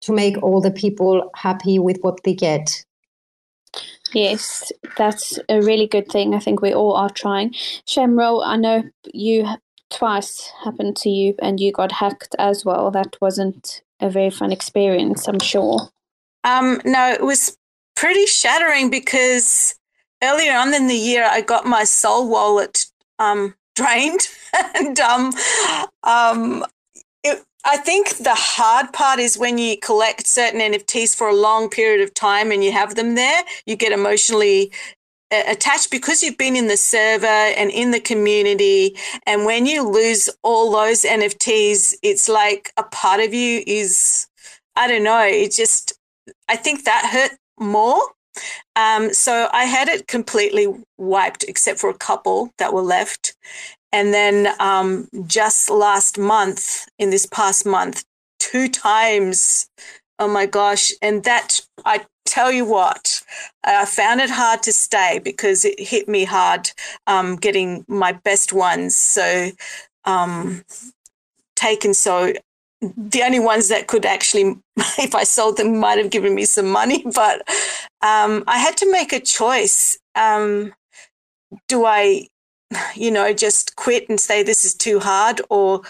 to 0.00 0.12
make 0.12 0.42
all 0.42 0.60
the 0.60 0.70
people 0.70 1.30
happy 1.34 1.78
with 1.78 1.98
what 2.00 2.22
they 2.24 2.34
get. 2.34 2.84
Yes, 4.14 4.72
that's 4.96 5.38
a 5.48 5.60
really 5.60 5.86
good 5.86 6.08
thing. 6.08 6.34
I 6.34 6.38
think 6.38 6.62
we 6.62 6.72
all 6.72 6.94
are 6.94 7.10
trying. 7.10 7.52
Shamro, 7.86 8.42
I 8.42 8.56
know 8.56 8.84
you 9.12 9.46
twice 9.90 10.50
happened 10.64 10.96
to 10.98 11.10
you 11.10 11.34
and 11.40 11.60
you 11.60 11.72
got 11.72 11.92
hacked 11.92 12.34
as 12.38 12.64
well. 12.64 12.90
That 12.90 13.16
wasn't 13.20 13.82
a 14.00 14.10
very 14.10 14.30
fun 14.30 14.52
experience, 14.52 15.26
I'm 15.26 15.40
sure. 15.40 15.88
Um, 16.44 16.80
no, 16.84 17.10
it 17.10 17.22
was 17.22 17.56
pretty 17.96 18.26
shattering 18.26 18.90
because 18.90 19.74
earlier 20.22 20.52
on 20.52 20.74
in 20.74 20.86
the 20.86 20.94
year 20.94 21.26
I 21.28 21.40
got 21.40 21.66
my 21.66 21.84
Sol 21.84 22.28
wallet 22.28 22.86
um, 23.18 23.54
drained 23.74 24.28
and 24.74 24.98
um, 24.98 25.32
um, 26.02 26.64
it, 27.22 27.44
I 27.64 27.76
think 27.76 28.16
the 28.16 28.34
hard 28.34 28.92
part 28.92 29.20
is 29.20 29.38
when 29.38 29.58
you 29.58 29.76
collect 29.78 30.26
certain 30.26 30.60
NFTs 30.60 31.14
for 31.14 31.28
a 31.28 31.34
long 31.34 31.68
period 31.68 32.00
of 32.00 32.14
time 32.14 32.50
and 32.50 32.64
you 32.64 32.72
have 32.72 32.94
them 32.94 33.14
there, 33.14 33.42
you 33.66 33.76
get 33.76 33.92
emotionally 33.92 34.72
attached 35.30 35.90
because 35.90 36.22
you've 36.22 36.38
been 36.38 36.56
in 36.56 36.68
the 36.68 36.76
server 36.76 37.26
and 37.26 37.70
in 37.70 37.90
the 37.90 38.00
community. 38.00 38.96
And 39.26 39.44
when 39.44 39.66
you 39.66 39.88
lose 39.88 40.28
all 40.42 40.72
those 40.72 41.02
NFTs, 41.02 41.94
it's 42.02 42.28
like 42.28 42.72
a 42.76 42.82
part 42.82 43.20
of 43.20 43.34
you 43.34 43.62
is, 43.66 44.26
I 44.76 44.88
don't 44.88 45.04
know, 45.04 45.22
it 45.22 45.52
just, 45.52 45.92
I 46.48 46.56
think 46.56 46.84
that 46.84 47.08
hurt 47.12 47.38
more. 47.58 48.00
Um, 48.76 49.12
so 49.12 49.48
I 49.52 49.64
had 49.64 49.88
it 49.88 50.06
completely 50.06 50.68
wiped 50.96 51.44
except 51.48 51.80
for 51.80 51.90
a 51.90 51.98
couple 51.98 52.50
that 52.58 52.72
were 52.72 52.82
left. 52.82 53.34
And 53.92 54.12
then 54.12 54.54
um, 54.60 55.08
just 55.26 55.70
last 55.70 56.18
month, 56.18 56.86
in 56.98 57.10
this 57.10 57.26
past 57.26 57.64
month, 57.64 58.04
two 58.38 58.68
times. 58.68 59.66
Oh 60.18 60.28
my 60.28 60.46
gosh. 60.46 60.92
And 61.00 61.24
that, 61.24 61.60
I 61.84 62.04
tell 62.28 62.52
you 62.52 62.64
what, 62.64 63.22
I 63.64 63.84
found 63.84 64.20
it 64.20 64.30
hard 64.30 64.62
to 64.64 64.72
stay 64.72 65.20
because 65.24 65.64
it 65.64 65.80
hit 65.80 66.08
me 66.08 66.24
hard 66.24 66.70
um, 67.06 67.36
getting 67.36 67.84
my 67.88 68.12
best 68.12 68.52
ones. 68.52 68.96
So, 68.96 69.50
um, 70.04 70.64
taken 71.56 71.94
so 71.94 72.32
the 72.80 73.22
only 73.24 73.40
ones 73.40 73.68
that 73.68 73.88
could 73.88 74.06
actually, 74.06 74.56
if 74.98 75.14
I 75.14 75.24
sold 75.24 75.56
them, 75.56 75.78
might 75.78 75.98
have 75.98 76.10
given 76.10 76.34
me 76.34 76.44
some 76.44 76.70
money. 76.70 77.04
But 77.14 77.42
um, 78.02 78.44
I 78.46 78.58
had 78.58 78.76
to 78.78 78.92
make 78.92 79.12
a 79.12 79.20
choice. 79.20 79.98
Um, 80.14 80.72
do 81.66 81.84
I 81.84 82.28
you 82.94 83.10
know, 83.10 83.32
just 83.32 83.76
quit 83.76 84.08
and 84.08 84.20
say 84.20 84.42
this 84.42 84.64
is 84.64 84.74
too 84.74 85.00
hard 85.00 85.40
or 85.50 85.82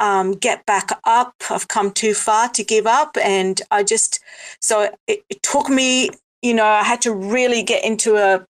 um, 0.00 0.32
get 0.32 0.64
back 0.66 0.90
up. 1.04 1.34
I've 1.50 1.68
come 1.68 1.92
too 1.92 2.14
far 2.14 2.48
to 2.50 2.64
give 2.64 2.86
up. 2.86 3.16
And 3.22 3.60
I 3.70 3.82
just, 3.82 4.20
so 4.60 4.90
it, 5.06 5.24
it 5.28 5.42
took 5.42 5.68
me, 5.68 6.10
you 6.42 6.54
know, 6.54 6.66
I 6.66 6.82
had 6.82 7.00
to 7.02 7.12
really 7.12 7.62
get 7.62 7.84
into 7.84 8.16
a, 8.16 8.46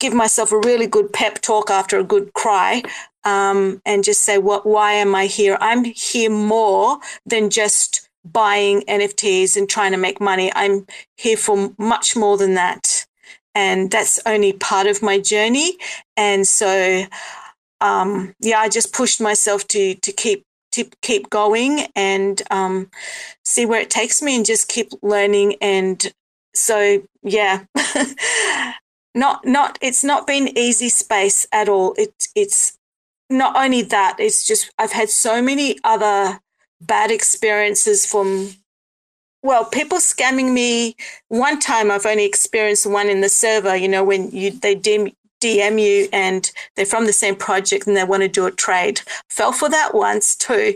give 0.00 0.14
myself 0.14 0.52
a 0.52 0.58
really 0.58 0.86
good 0.86 1.12
pep 1.12 1.40
talk 1.40 1.70
after 1.70 1.98
a 1.98 2.04
good 2.04 2.32
cry 2.34 2.82
um, 3.24 3.80
and 3.84 4.04
just 4.04 4.22
say, 4.22 4.38
what, 4.38 4.66
why 4.66 4.92
am 4.92 5.14
I 5.14 5.26
here? 5.26 5.56
I'm 5.60 5.84
here 5.84 6.30
more 6.30 6.98
than 7.26 7.50
just 7.50 8.08
buying 8.24 8.82
NFTs 8.82 9.56
and 9.56 9.68
trying 9.68 9.92
to 9.92 9.98
make 9.98 10.20
money. 10.20 10.52
I'm 10.54 10.86
here 11.16 11.36
for 11.36 11.72
much 11.78 12.16
more 12.16 12.36
than 12.36 12.54
that 12.54 13.06
and 13.54 13.90
that's 13.90 14.20
only 14.26 14.52
part 14.52 14.86
of 14.86 15.02
my 15.02 15.18
journey. 15.18 15.76
And 16.16 16.46
so, 16.46 17.04
um, 17.82 18.34
yeah, 18.40 18.58
I 18.58 18.68
just 18.68 18.92
pushed 18.94 19.20
myself 19.20 19.66
to 19.68 19.94
to 19.96 20.12
keep 20.12 20.44
to 20.72 20.84
keep 21.02 21.28
going 21.28 21.88
and 21.94 22.40
um, 22.50 22.90
see 23.44 23.66
where 23.66 23.80
it 23.80 23.90
takes 23.90 24.22
me, 24.22 24.36
and 24.36 24.46
just 24.46 24.68
keep 24.68 24.90
learning. 25.02 25.56
And 25.60 26.12
so, 26.54 27.02
yeah, 27.22 27.64
not 29.14 29.44
not 29.44 29.78
it's 29.82 30.04
not 30.04 30.26
been 30.26 30.56
easy 30.56 30.88
space 30.88 31.46
at 31.52 31.68
all. 31.68 31.94
It 31.98 32.14
it's 32.34 32.78
not 33.28 33.56
only 33.56 33.82
that, 33.82 34.16
it's 34.18 34.46
just 34.46 34.70
I've 34.78 34.92
had 34.92 35.10
so 35.10 35.42
many 35.42 35.78
other 35.84 36.40
bad 36.80 37.10
experiences 37.10 38.06
from 38.06 38.50
well, 39.42 39.64
people 39.64 39.98
scamming 39.98 40.52
me. 40.52 40.94
One 41.28 41.58
time 41.58 41.90
I've 41.90 42.06
only 42.06 42.24
experienced 42.24 42.86
one 42.86 43.08
in 43.08 43.22
the 43.22 43.28
server, 43.28 43.74
you 43.74 43.88
know, 43.88 44.04
when 44.04 44.30
you 44.30 44.52
they 44.52 44.76
DM, 44.76 45.14
DM 45.42 45.80
you 45.80 46.08
and 46.12 46.50
they're 46.76 46.86
from 46.86 47.06
the 47.06 47.12
same 47.12 47.36
project 47.36 47.86
and 47.86 47.96
they 47.96 48.04
want 48.04 48.22
to 48.22 48.28
do 48.28 48.46
a 48.46 48.50
trade. 48.50 49.00
Fell 49.28 49.52
for 49.52 49.68
that 49.68 49.94
once 49.94 50.36
too. 50.36 50.74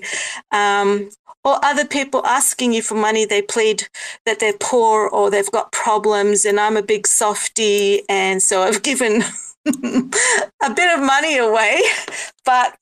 Um, 0.50 1.10
or 1.46 1.64
other 1.64 1.84
people 1.84 2.26
asking 2.26 2.72
you 2.72 2.82
for 2.82 2.96
money, 2.96 3.24
they 3.24 3.40
plead 3.40 3.86
that 4.24 4.40
they're 4.40 4.58
poor 4.58 5.08
or 5.08 5.30
they've 5.30 5.50
got 5.52 5.70
problems, 5.70 6.44
and 6.44 6.58
I'm 6.58 6.76
a 6.76 6.82
big 6.82 7.06
softy, 7.06 8.02
and 8.08 8.42
so 8.42 8.62
I've 8.62 8.82
given 8.90 9.22
a 9.66 10.74
bit 10.74 10.98
of 10.98 11.06
money 11.06 11.38
away. 11.38 11.82
But 12.44 12.76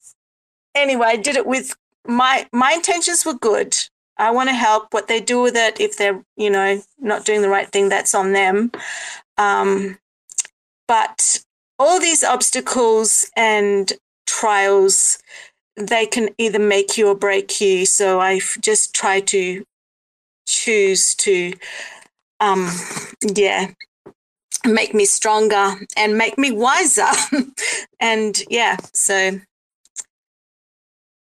anyway, 0.75 1.09
I 1.09 1.17
did 1.17 1.37
it 1.37 1.47
with 1.47 1.75
my 2.07 2.47
my 2.53 2.73
intentions 2.73 3.27
were 3.27 3.35
good. 3.35 3.77
I 4.17 4.31
want 4.31 4.49
to 4.49 4.55
help. 4.55 4.95
What 4.95 5.09
they 5.09 5.21
do 5.21 5.43
with 5.43 5.57
it, 5.57 5.79
if 5.79 5.99
they're 5.99 6.25
you 6.37 6.49
know 6.49 6.81
not 6.99 7.27
doing 7.27 7.43
the 7.43 7.51
right 7.51 7.69
thing, 7.69 7.91
that's 7.91 8.15
on 8.15 8.33
them. 8.33 8.73
Um, 9.37 9.99
but 10.89 11.44
all 11.79 12.01
these 12.01 12.25
obstacles 12.25 13.31
and 13.37 13.93
trials 14.27 15.19
they 15.77 16.07
can 16.07 16.31
either 16.39 16.61
make 16.61 16.99
you 16.99 17.09
or 17.09 17.17
break 17.17 17.61
you. 17.61 17.87
So 17.87 18.21
I 18.21 18.41
just 18.63 18.95
try 18.95 19.21
to 19.23 19.65
choose 20.47 21.15
to, 21.17 21.55
um, 22.41 22.71
yeah, 23.35 23.73
make 24.67 24.95
me 24.95 25.05
stronger 25.07 25.75
and 25.97 26.19
make 26.19 26.39
me 26.39 26.53
wiser. 26.53 27.09
and 28.01 28.43
yeah, 28.51 28.79
so 28.95 29.41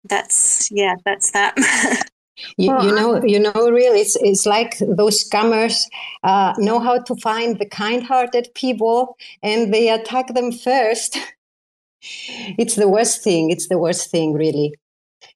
that's 0.06 0.70
yeah, 0.72 0.96
that's 1.06 1.32
that. 1.32 1.56
You, 2.58 2.82
you, 2.82 2.96
know, 2.96 3.24
you 3.24 3.40
know, 3.40 3.54
really, 3.54 4.02
it's 4.02 4.16
it's 4.18 4.46
like 4.46 4.78
those 4.80 5.28
scammers 5.28 5.84
uh, 6.24 6.54
know 6.58 6.80
how 6.80 7.00
to 7.00 7.16
find 7.16 7.60
the 7.60 7.66
kind-hearted 7.66 8.50
people, 8.54 9.18
and 9.42 9.74
they 9.74 9.90
attack 9.90 10.34
them 10.34 10.52
first. 10.52 11.18
it's 12.58 12.76
the 12.76 12.90
worst 12.90 13.24
thing. 13.24 13.50
It's 13.50 13.68
the 13.68 13.78
worst 13.78 14.12
thing, 14.12 14.34
really. 14.34 14.74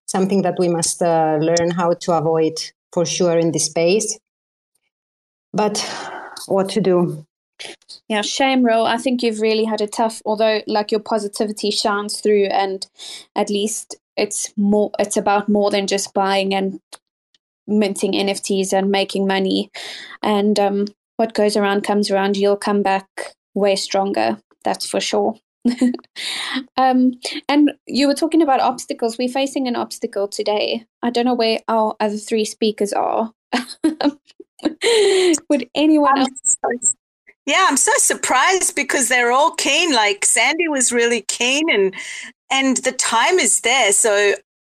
Something 0.06 0.42
that 0.44 0.56
we 0.60 0.68
must 0.68 1.02
uh, 1.02 1.38
learn 1.42 1.72
how 1.72 1.94
to 1.94 2.14
avoid 2.14 2.54
for 2.92 3.06
sure 3.06 3.38
in 3.38 3.52
this 3.52 3.66
space. 3.66 4.18
But 5.54 5.80
what 6.48 6.70
to 6.70 6.82
do? 6.82 7.26
Yeah, 8.08 8.22
shame, 8.22 8.64
Ro. 8.64 8.86
I 8.86 8.98
think 8.98 9.24
you've 9.24 9.42
really 9.42 9.66
had 9.66 9.82
a 9.82 9.88
tough, 9.88 10.22
although 10.26 10.62
like 10.68 10.92
your 10.92 11.02
positivity 11.02 11.72
shines 11.72 12.22
through, 12.22 12.46
and 12.46 12.86
at 13.36 13.50
least 13.50 13.96
it's 14.18 14.54
more. 14.58 14.92
It's 15.00 15.18
about 15.18 15.48
more 15.48 15.72
than 15.72 15.88
just 15.88 16.14
buying 16.14 16.54
and 16.54 16.80
minting 17.68 18.14
NFTs 18.14 18.74
and 18.74 18.90
making 18.90 19.28
money. 19.28 19.72
And 20.24 20.60
um, 20.60 20.86
what 21.18 21.34
goes 21.34 21.58
around 21.58 21.84
comes 21.84 22.10
around. 22.10 22.38
You'll 22.38 22.58
come 22.58 22.82
back 22.82 23.08
way 23.54 23.76
stronger. 23.76 24.38
That's 24.64 24.90
for 24.90 25.00
sure. 25.00 25.36
um, 26.78 27.12
and 27.50 27.72
you 27.88 28.08
were 28.08 28.14
talking 28.14 28.42
about 28.42 28.60
obstacles. 28.60 29.18
We're 29.18 29.28
facing 29.28 29.68
an 29.68 29.76
obstacle 29.76 30.28
today. 30.28 30.86
I 31.04 31.10
don't 31.10 31.26
know 31.26 31.34
where 31.34 31.60
our 31.68 31.96
other 32.00 32.18
three 32.18 32.46
speakers 32.46 32.94
are. 32.94 33.32
Would 35.50 35.70
anyone 35.76 36.18
else? 36.18 36.56
Yeah, 37.46 37.66
I'm 37.70 37.78
so 37.78 37.94
surprised 37.98 38.76
because 38.76 39.08
they're 39.08 39.32
all 39.32 39.52
keen. 39.52 39.94
Like 39.94 40.26
Sandy 40.26 40.68
was 40.68 40.92
really 40.92 41.22
keen, 41.22 41.70
and 41.70 41.96
and 42.52 42.78
the 42.78 42.92
time 42.92 43.40
is 43.40 43.62
there. 43.62 43.92
So 43.92 44.34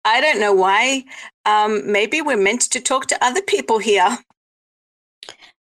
I 0.06 0.22
don't 0.22 0.40
know 0.40 0.54
why. 0.54 1.04
Um, 1.46 1.92
maybe 1.92 2.22
we're 2.22 2.38
meant 2.38 2.62
to 2.72 2.80
talk 2.80 3.08
to 3.08 3.24
other 3.24 3.42
people 3.42 3.80
here 3.80 4.18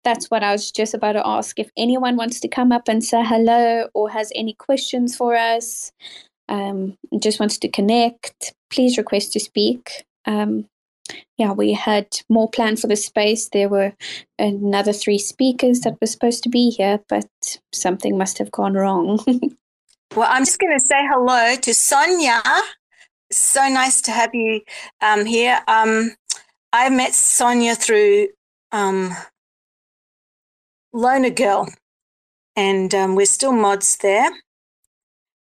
that's 0.04 0.30
what 0.30 0.42
I 0.42 0.52
was 0.52 0.70
just 0.70 0.94
about 0.94 1.12
to 1.12 1.26
ask. 1.26 1.58
If 1.58 1.70
anyone 1.76 2.16
wants 2.16 2.40
to 2.40 2.48
come 2.48 2.72
up 2.72 2.88
and 2.88 3.04
say 3.04 3.22
hello 3.24 3.88
or 3.94 4.10
has 4.10 4.32
any 4.34 4.54
questions 4.54 5.16
for 5.16 5.36
us, 5.36 5.92
um, 6.48 6.96
just 7.20 7.40
wants 7.40 7.58
to 7.58 7.68
connect, 7.68 8.52
please 8.70 8.98
request 8.98 9.32
to 9.32 9.40
speak. 9.40 10.04
Um, 10.26 10.66
yeah, 11.36 11.52
we 11.52 11.72
had 11.72 12.06
more 12.28 12.48
planned 12.50 12.80
for 12.80 12.86
the 12.86 12.96
space. 12.96 13.48
There 13.48 13.68
were 13.68 13.92
another 14.38 14.92
three 14.92 15.18
speakers 15.18 15.80
that 15.80 16.00
were 16.00 16.06
supposed 16.06 16.42
to 16.44 16.48
be 16.48 16.70
here, 16.70 17.00
but 17.08 17.28
something 17.72 18.16
must 18.16 18.38
have 18.38 18.50
gone 18.50 18.74
wrong. 18.74 19.18
well, 20.14 20.28
I'm 20.30 20.44
just 20.44 20.58
going 20.58 20.76
to 20.78 20.84
say 20.84 21.06
hello 21.08 21.56
to 21.56 21.74
Sonia. 21.74 22.42
So 23.30 23.66
nice 23.68 24.02
to 24.02 24.10
have 24.10 24.34
you 24.34 24.60
um, 25.00 25.24
here. 25.24 25.60
Um, 25.66 26.12
I 26.72 26.90
met 26.90 27.14
Sonia 27.14 27.74
through 27.74 28.28
um, 28.72 29.12
Loner 30.92 31.30
Girl, 31.30 31.68
and 32.56 32.94
um, 32.94 33.14
we're 33.14 33.26
still 33.26 33.52
mods 33.52 33.96
there. 33.98 34.28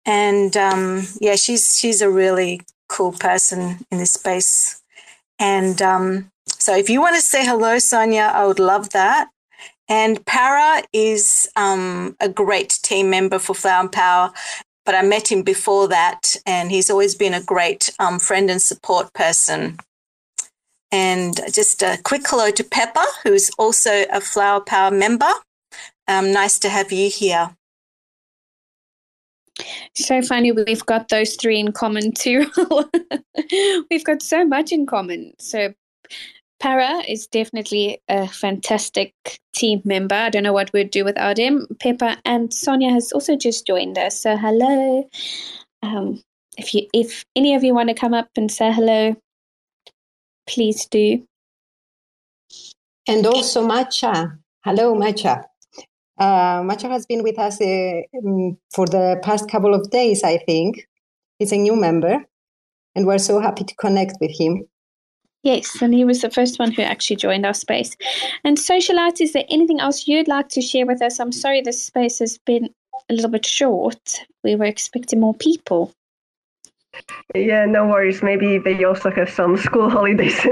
And 0.04 0.56
um, 0.56 1.06
yeah, 1.20 1.36
she's 1.36 1.78
she's 1.78 2.00
a 2.00 2.10
really 2.10 2.62
cool 2.88 3.12
person 3.12 3.78
in 3.92 3.98
this 3.98 4.12
space. 4.12 4.82
And 5.38 5.80
um, 5.80 6.30
so, 6.48 6.76
if 6.76 6.90
you 6.90 7.00
want 7.00 7.14
to 7.14 7.22
say 7.22 7.46
hello, 7.46 7.78
Sonia, 7.78 8.32
I 8.34 8.44
would 8.46 8.58
love 8.58 8.90
that. 8.90 9.28
And 9.88 10.24
Para 10.26 10.82
is 10.92 11.48
um, 11.56 12.16
a 12.20 12.28
great 12.28 12.78
team 12.82 13.10
member 13.10 13.38
for 13.38 13.54
Flower 13.54 13.80
and 13.80 13.92
Power, 13.92 14.32
but 14.84 14.94
I 14.94 15.02
met 15.02 15.30
him 15.30 15.42
before 15.42 15.88
that, 15.88 16.36
and 16.46 16.70
he's 16.70 16.90
always 16.90 17.14
been 17.14 17.34
a 17.34 17.42
great 17.42 17.90
um, 17.98 18.18
friend 18.18 18.50
and 18.50 18.60
support 18.60 19.12
person. 19.14 19.78
And 20.90 21.40
just 21.52 21.82
a 21.82 21.98
quick 22.04 22.22
hello 22.26 22.50
to 22.50 22.64
Pepper, 22.64 23.04
who's 23.22 23.50
also 23.58 24.04
a 24.12 24.20
Flower 24.20 24.60
Power 24.60 24.90
member. 24.90 25.30
Um, 26.06 26.32
nice 26.32 26.58
to 26.60 26.70
have 26.70 26.90
you 26.92 27.10
here. 27.10 27.54
So 29.94 30.22
funny, 30.22 30.52
we've 30.52 30.86
got 30.86 31.08
those 31.08 31.34
three 31.34 31.58
in 31.58 31.72
common 31.72 32.12
too. 32.12 32.46
we've 33.90 34.04
got 34.04 34.22
so 34.22 34.44
much 34.44 34.72
in 34.72 34.86
common. 34.86 35.34
So, 35.38 35.74
Para 36.60 37.02
is 37.06 37.26
definitely 37.28 38.00
a 38.08 38.26
fantastic 38.26 39.14
team 39.54 39.80
member. 39.84 40.14
I 40.14 40.30
don't 40.30 40.42
know 40.42 40.52
what 40.52 40.72
we'd 40.72 40.90
do 40.90 41.04
without 41.04 41.38
him. 41.38 41.66
Pepper 41.78 42.16
and 42.24 42.52
Sonia 42.52 42.90
has 42.90 43.12
also 43.12 43.36
just 43.36 43.66
joined 43.66 43.96
us. 43.96 44.20
So, 44.20 44.36
hello. 44.36 45.08
Um, 45.82 46.22
if 46.56 46.74
you, 46.74 46.88
if 46.92 47.24
any 47.36 47.54
of 47.54 47.62
you 47.62 47.74
want 47.74 47.88
to 47.90 47.94
come 47.94 48.12
up 48.12 48.28
and 48.36 48.50
say 48.50 48.72
hello, 48.72 49.14
please 50.48 50.86
do. 50.86 51.22
And 53.06 53.24
also 53.24 53.64
Macha. 53.64 54.38
Hello, 54.64 54.94
Macha. 54.94 55.44
Uh, 56.18 56.62
Macha 56.64 56.88
has 56.88 57.06
been 57.06 57.22
with 57.22 57.38
us 57.38 57.60
uh, 57.60 58.00
um, 58.18 58.58
for 58.74 58.86
the 58.86 59.20
past 59.22 59.48
couple 59.48 59.74
of 59.74 59.90
days, 59.90 60.24
I 60.24 60.38
think. 60.38 60.88
He's 61.38 61.52
a 61.52 61.56
new 61.56 61.76
member, 61.76 62.24
and 62.96 63.06
we're 63.06 63.18
so 63.18 63.38
happy 63.38 63.62
to 63.62 63.74
connect 63.76 64.16
with 64.20 64.32
him. 64.36 64.66
Yes, 65.42 65.80
and 65.80 65.94
he 65.94 66.04
was 66.04 66.20
the 66.20 66.30
first 66.30 66.58
one 66.58 66.72
who 66.72 66.82
actually 66.82 67.16
joined 67.16 67.46
our 67.46 67.54
space. 67.54 67.96
And 68.44 68.58
social 68.58 68.96
socialite, 68.96 69.20
is 69.20 69.32
there 69.32 69.44
anything 69.48 69.80
else 69.80 70.08
you'd 70.08 70.28
like 70.28 70.48
to 70.50 70.60
share 70.60 70.86
with 70.86 71.00
us? 71.00 71.20
I'm 71.20 71.32
sorry 71.32 71.60
this 71.60 71.82
space 71.82 72.18
has 72.18 72.38
been 72.38 72.70
a 73.08 73.14
little 73.14 73.30
bit 73.30 73.46
short. 73.46 74.24
We 74.42 74.56
were 74.56 74.64
expecting 74.64 75.20
more 75.20 75.34
people. 75.34 75.92
Yeah, 77.34 77.66
no 77.66 77.86
worries. 77.86 78.22
Maybe 78.22 78.58
they 78.58 78.82
also 78.84 79.10
have 79.10 79.28
some 79.28 79.56
school 79.56 79.90
holidays 79.98 80.44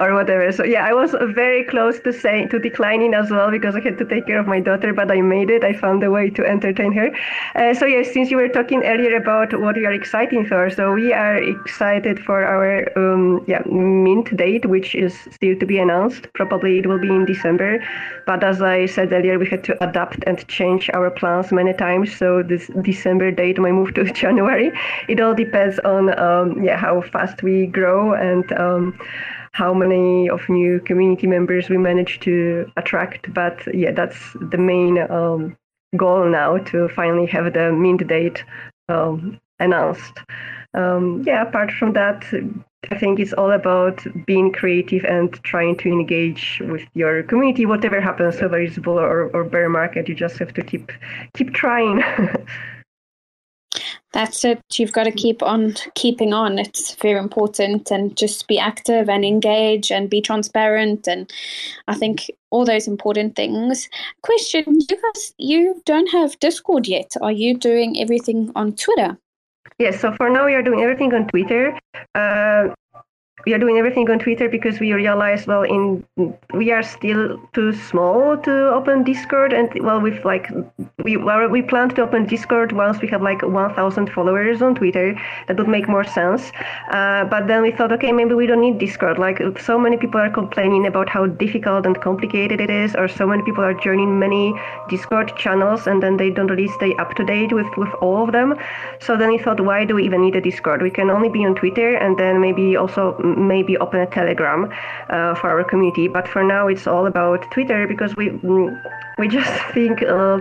or 0.00 0.14
whatever. 0.14 0.50
So 0.52 0.64
yeah, 0.64 0.84
I 0.84 0.92
was 0.92 1.14
very 1.34 1.64
close 1.64 2.00
to 2.00 2.12
saying 2.12 2.48
to 2.48 2.58
declining 2.58 3.14
as 3.14 3.30
well 3.30 3.50
because 3.50 3.76
I 3.76 3.80
had 3.80 3.98
to 3.98 4.04
take 4.04 4.26
care 4.26 4.40
of 4.40 4.46
my 4.46 4.58
daughter, 4.60 4.92
but 4.92 5.10
I 5.10 5.20
made 5.20 5.48
it. 5.50 5.62
I 5.64 5.72
found 5.72 6.02
a 6.02 6.10
way 6.10 6.28
to 6.30 6.44
entertain 6.44 6.92
her. 6.92 7.10
Uh, 7.54 7.72
so 7.74 7.86
yes, 7.86 8.12
since 8.12 8.30
you 8.30 8.36
were 8.36 8.48
talking 8.48 8.82
earlier 8.84 9.16
about 9.16 9.58
what 9.60 9.76
we 9.76 9.86
are 9.86 9.92
excited 9.92 10.48
for, 10.48 10.70
so 10.70 10.92
we 10.92 11.12
are 11.12 11.36
excited 11.38 12.18
for 12.18 12.44
our 12.44 12.86
um, 12.98 13.44
yeah 13.46 13.62
mint 13.66 14.36
date, 14.36 14.66
which 14.66 14.94
is 14.94 15.16
still 15.30 15.56
to 15.56 15.66
be 15.66 15.78
announced. 15.78 16.32
Probably 16.34 16.78
it 16.78 16.86
will 16.86 16.98
be 17.00 17.08
in 17.08 17.24
December, 17.24 17.78
but 18.26 18.42
as 18.42 18.60
I 18.60 18.86
said 18.86 19.12
earlier, 19.12 19.38
we 19.38 19.46
had 19.46 19.62
to 19.64 19.84
adapt 19.84 20.24
and 20.26 20.46
change 20.48 20.90
our 20.94 21.10
plans 21.10 21.52
many 21.52 21.72
times. 21.72 22.14
So 22.16 22.42
this 22.42 22.66
December 22.82 23.30
date 23.30 23.58
might 23.58 23.72
move 23.72 23.94
to 23.94 24.04
January. 24.22 24.72
It 25.08 25.20
all 25.20 25.34
depends 25.34 25.61
on 25.80 26.18
um, 26.18 26.62
yeah 26.62 26.76
how 26.76 27.00
fast 27.00 27.42
we 27.42 27.66
grow 27.66 28.14
and 28.14 28.50
um, 28.52 28.98
how 29.52 29.74
many 29.74 30.28
of 30.28 30.48
new 30.48 30.80
community 30.80 31.26
members 31.26 31.68
we 31.68 31.76
manage 31.76 32.20
to 32.20 32.70
attract. 32.76 33.32
But 33.32 33.62
yeah, 33.74 33.92
that's 33.92 34.18
the 34.50 34.58
main 34.58 34.98
um, 35.10 35.56
goal 35.96 36.24
now 36.28 36.58
to 36.58 36.88
finally 36.88 37.26
have 37.26 37.52
the 37.52 37.72
mint 37.72 38.06
date 38.06 38.44
um, 38.88 39.40
announced. 39.60 40.18
Um, 40.74 41.22
yeah, 41.26 41.42
apart 41.42 41.70
from 41.70 41.92
that, 41.92 42.24
I 42.90 42.98
think 42.98 43.20
it's 43.20 43.34
all 43.34 43.52
about 43.52 44.04
being 44.26 44.52
creative 44.52 45.04
and 45.04 45.32
trying 45.44 45.76
to 45.78 45.88
engage 45.88 46.62
with 46.64 46.82
your 46.94 47.22
community, 47.22 47.66
whatever 47.66 48.00
happens, 48.00 48.40
whether 48.40 48.58
it's 48.58 48.78
bull 48.78 48.98
or, 48.98 49.28
or 49.34 49.44
bear 49.44 49.68
market, 49.68 50.08
you 50.08 50.14
just 50.14 50.38
have 50.38 50.54
to 50.54 50.62
keep 50.62 50.90
keep 51.34 51.52
trying. 51.52 52.02
That's 54.12 54.44
it. 54.44 54.60
You've 54.74 54.92
got 54.92 55.04
to 55.04 55.10
keep 55.10 55.42
on 55.42 55.74
keeping 55.94 56.32
on. 56.34 56.58
It's 56.58 56.94
very 56.96 57.18
important 57.18 57.90
and 57.90 58.16
just 58.16 58.46
be 58.46 58.58
active 58.58 59.08
and 59.08 59.24
engage 59.24 59.90
and 59.90 60.10
be 60.10 60.20
transparent. 60.20 61.08
And 61.08 61.32
I 61.88 61.94
think 61.94 62.30
all 62.50 62.64
those 62.64 62.86
important 62.86 63.36
things. 63.36 63.88
Question 64.22 64.64
you 64.66 64.86
guys, 65.02 65.34
you 65.38 65.82
don't 65.86 66.10
have 66.10 66.38
Discord 66.40 66.86
yet. 66.86 67.12
Are 67.22 67.32
you 67.32 67.56
doing 67.56 67.98
everything 67.98 68.52
on 68.54 68.74
Twitter? 68.74 69.16
Yes, 69.78 70.00
so 70.00 70.12
for 70.12 70.28
now 70.28 70.44
we 70.44 70.54
are 70.54 70.62
doing 70.62 70.82
everything 70.82 71.14
on 71.14 71.26
Twitter. 71.28 71.78
Uh, 72.14 72.68
we 73.46 73.54
are 73.54 73.58
doing 73.58 73.78
everything 73.78 74.08
on 74.10 74.18
Twitter 74.18 74.48
because 74.48 74.78
we 74.78 74.92
realize 74.92 75.46
well 75.46 75.62
in 75.62 76.04
we 76.54 76.70
are 76.70 76.82
still 76.82 77.38
too 77.52 77.72
small 77.72 78.36
to 78.38 78.52
open 78.70 79.02
Discord 79.02 79.52
and 79.52 79.68
well 79.82 80.00
we've 80.00 80.24
like 80.24 80.48
we 81.04 81.16
well, 81.16 81.48
we 81.48 81.62
plan 81.62 81.88
to 81.90 82.02
open 82.02 82.26
Discord 82.26 82.72
once 82.72 83.00
we 83.00 83.08
have 83.08 83.22
like 83.22 83.42
1,000 83.42 84.10
followers 84.10 84.62
on 84.62 84.74
Twitter. 84.74 85.18
That 85.48 85.58
would 85.58 85.68
make 85.68 85.88
more 85.88 86.04
sense. 86.04 86.52
Uh, 86.90 87.24
but 87.24 87.46
then 87.48 87.62
we 87.62 87.72
thought 87.72 87.92
okay 87.92 88.12
maybe 88.12 88.34
we 88.34 88.46
don't 88.46 88.60
need 88.60 88.78
Discord. 88.78 89.18
Like 89.18 89.40
so 89.58 89.78
many 89.78 89.96
people 89.96 90.20
are 90.20 90.30
complaining 90.30 90.86
about 90.86 91.08
how 91.08 91.26
difficult 91.26 91.86
and 91.86 92.00
complicated 92.00 92.60
it 92.60 92.70
is 92.70 92.94
or 92.94 93.08
so 93.08 93.26
many 93.26 93.42
people 93.42 93.64
are 93.64 93.74
joining 93.74 94.18
many 94.18 94.54
Discord 94.88 95.36
channels 95.36 95.86
and 95.86 96.02
then 96.02 96.16
they 96.16 96.30
don't 96.30 96.48
really 96.48 96.68
stay 96.68 96.94
up 96.96 97.14
to 97.16 97.24
date 97.24 97.52
with 97.52 97.66
with 97.76 97.92
all 98.00 98.22
of 98.24 98.32
them. 98.32 98.54
So 99.00 99.16
then 99.16 99.30
we 99.30 99.38
thought 99.38 99.60
why 99.60 99.84
do 99.84 99.96
we 99.96 100.04
even 100.04 100.22
need 100.22 100.36
a 100.36 100.40
Discord? 100.40 100.82
We 100.82 100.90
can 100.90 101.10
only 101.10 101.28
be 101.28 101.44
on 101.44 101.54
Twitter 101.54 101.96
and 101.96 102.16
then 102.18 102.40
maybe 102.40 102.76
also 102.76 103.31
maybe 103.36 103.76
open 103.78 104.00
a 104.00 104.06
Telegram 104.06 104.72
uh, 105.10 105.34
for 105.34 105.50
our 105.50 105.64
community. 105.64 106.08
But 106.08 106.28
for 106.28 106.42
now, 106.42 106.68
it's 106.68 106.86
all 106.86 107.06
about 107.06 107.50
Twitter 107.50 107.86
because 107.86 108.16
we 108.16 108.30
mm, 108.30 108.80
we 109.18 109.28
just 109.28 109.52
think. 109.74 110.02
Uh, 110.02 110.40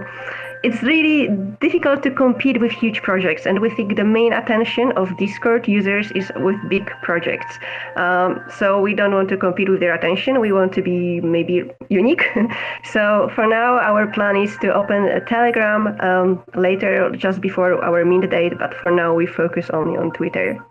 it's 0.63 0.83
really 0.83 1.27
difficult 1.59 2.03
to 2.03 2.11
compete 2.11 2.61
with 2.61 2.71
huge 2.71 3.01
projects, 3.01 3.45
and 3.47 3.59
we 3.59 3.69
think 3.71 3.95
the 3.95 4.03
main 4.03 4.31
attention 4.31 4.91
of 4.91 5.17
Discord 5.17 5.67
users 5.67 6.11
is 6.11 6.31
with 6.35 6.55
big 6.69 6.85
projects. 7.01 7.57
Um, 7.95 8.43
so 8.59 8.79
we 8.79 8.93
don't 8.93 9.13
want 9.13 9.29
to 9.29 9.37
compete 9.37 9.69
with 9.69 9.79
their 9.79 9.95
attention. 9.95 10.39
We 10.39 10.51
want 10.51 10.71
to 10.73 10.81
be 10.81 11.19
maybe 11.21 11.63
unique. 11.89 12.23
so 12.83 13.31
for 13.33 13.47
now, 13.47 13.79
our 13.79 14.05
plan 14.05 14.35
is 14.35 14.55
to 14.57 14.73
open 14.73 15.05
a 15.05 15.21
Telegram 15.21 15.99
um, 16.01 16.43
later, 16.55 17.09
just 17.15 17.41
before 17.41 17.83
our 17.83 18.05
mint 18.05 18.29
date. 18.29 18.53
But 18.59 18.75
for 18.75 18.91
now, 18.91 19.15
we 19.15 19.25
focus 19.25 19.69
only 19.71 19.97
on 19.97 20.11
Twitter 20.11 20.63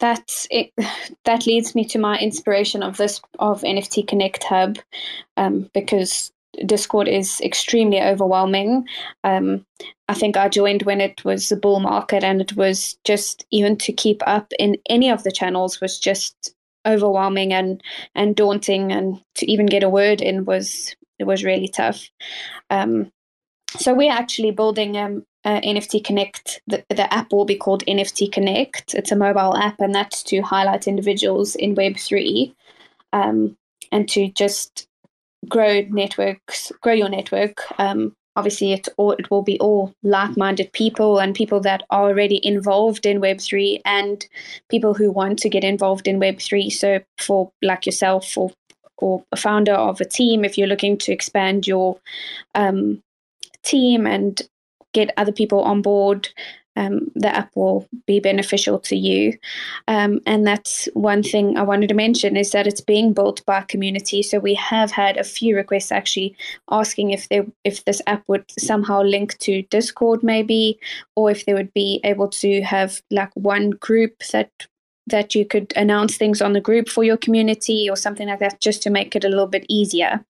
that 0.00 0.46
it, 0.50 0.72
that 1.24 1.46
leads 1.46 1.74
me 1.74 1.84
to 1.86 1.98
my 1.98 2.18
inspiration 2.18 2.82
of 2.82 2.96
this 2.96 3.20
of 3.38 3.62
NFT 3.62 4.06
Connect 4.06 4.44
Hub 4.44 4.78
um, 5.36 5.70
because 5.72 6.32
Discord 6.66 7.08
is 7.08 7.40
extremely 7.42 8.00
overwhelming. 8.00 8.86
Um, 9.24 9.64
I 10.08 10.14
think 10.14 10.36
I 10.36 10.48
joined 10.48 10.82
when 10.82 11.00
it 11.00 11.24
was 11.24 11.48
the 11.48 11.56
bull 11.56 11.80
market, 11.80 12.24
and 12.24 12.40
it 12.40 12.56
was 12.56 12.98
just 13.04 13.44
even 13.50 13.76
to 13.78 13.92
keep 13.92 14.22
up 14.26 14.52
in 14.58 14.76
any 14.88 15.10
of 15.10 15.22
the 15.22 15.30
channels 15.30 15.80
was 15.80 15.98
just 15.98 16.54
overwhelming 16.86 17.52
and 17.52 17.82
and 18.14 18.34
daunting, 18.34 18.92
and 18.92 19.22
to 19.36 19.50
even 19.50 19.66
get 19.66 19.84
a 19.84 19.88
word 19.88 20.20
in 20.20 20.44
was 20.44 20.94
it 21.18 21.24
was 21.24 21.44
really 21.44 21.68
tough. 21.68 22.10
Um, 22.70 23.12
so 23.78 23.94
we're 23.94 24.12
actually 24.12 24.50
building 24.50 24.96
um, 24.96 25.24
uh, 25.44 25.60
NFT 25.60 26.04
Connect. 26.04 26.60
The, 26.66 26.84
the 26.88 27.12
app 27.12 27.32
will 27.32 27.44
be 27.44 27.56
called 27.56 27.84
NFT 27.86 28.30
Connect. 28.32 28.94
It's 28.94 29.12
a 29.12 29.16
mobile 29.16 29.56
app, 29.56 29.80
and 29.80 29.94
that's 29.94 30.22
to 30.24 30.40
highlight 30.40 30.86
individuals 30.86 31.54
in 31.54 31.74
Web3 31.74 32.54
um, 33.12 33.56
and 33.90 34.08
to 34.10 34.28
just 34.28 34.86
grow 35.48 35.82
networks, 35.88 36.72
grow 36.82 36.92
your 36.92 37.08
network. 37.08 37.62
Um, 37.78 38.14
obviously, 38.36 38.72
it, 38.72 38.88
all, 38.96 39.12
it 39.12 39.30
will 39.30 39.42
be 39.42 39.58
all 39.60 39.94
like 40.02 40.36
minded 40.36 40.72
people 40.72 41.18
and 41.18 41.34
people 41.34 41.60
that 41.60 41.82
are 41.90 42.08
already 42.08 42.44
involved 42.44 43.06
in 43.06 43.20
Web3 43.20 43.80
and 43.84 44.26
people 44.68 44.94
who 44.94 45.10
want 45.10 45.38
to 45.40 45.48
get 45.48 45.64
involved 45.64 46.06
in 46.06 46.20
Web3. 46.20 46.70
So, 46.70 47.00
for 47.18 47.50
like 47.62 47.86
yourself 47.86 48.36
or 48.36 48.52
or 48.98 49.24
a 49.32 49.36
founder 49.36 49.72
of 49.72 49.98
a 50.02 50.04
team, 50.04 50.44
if 50.44 50.58
you're 50.58 50.66
looking 50.66 50.98
to 50.98 51.10
expand 51.10 51.66
your 51.66 51.98
um, 52.54 53.02
team 53.62 54.06
and 54.06 54.42
get 54.92 55.14
other 55.16 55.32
people 55.32 55.62
on 55.62 55.82
board, 55.82 56.28
um, 56.76 57.10
the 57.14 57.34
app 57.34 57.50
will 57.56 57.86
be 58.06 58.20
beneficial 58.20 58.78
to 58.78 58.96
you. 58.96 59.36
Um, 59.88 60.20
and 60.26 60.46
that's 60.46 60.88
one 60.94 61.22
thing 61.22 61.56
I 61.56 61.62
wanted 61.62 61.88
to 61.88 61.94
mention 61.94 62.36
is 62.36 62.52
that 62.52 62.66
it's 62.66 62.80
being 62.80 63.12
built 63.12 63.44
by 63.44 63.62
community. 63.62 64.22
So 64.22 64.38
we 64.38 64.54
have 64.54 64.90
had 64.90 65.16
a 65.16 65.24
few 65.24 65.56
requests 65.56 65.92
actually 65.92 66.36
asking 66.70 67.10
if 67.10 67.28
they 67.28 67.42
if 67.64 67.84
this 67.84 68.00
app 68.06 68.22
would 68.28 68.44
somehow 68.58 69.02
link 69.02 69.36
to 69.38 69.62
Discord 69.62 70.22
maybe, 70.22 70.78
or 71.16 71.30
if 71.30 71.44
they 71.44 71.54
would 71.54 71.72
be 71.74 72.00
able 72.04 72.28
to 72.28 72.62
have 72.62 73.02
like 73.10 73.30
one 73.34 73.70
group 73.70 74.22
that 74.32 74.50
that 75.06 75.34
you 75.34 75.44
could 75.44 75.72
announce 75.76 76.16
things 76.16 76.40
on 76.40 76.52
the 76.52 76.60
group 76.60 76.88
for 76.88 77.02
your 77.02 77.16
community 77.16 77.90
or 77.90 77.96
something 77.96 78.28
like 78.28 78.38
that 78.38 78.60
just 78.60 78.82
to 78.82 78.90
make 78.90 79.16
it 79.16 79.24
a 79.24 79.28
little 79.28 79.48
bit 79.48 79.66
easier. 79.68 80.24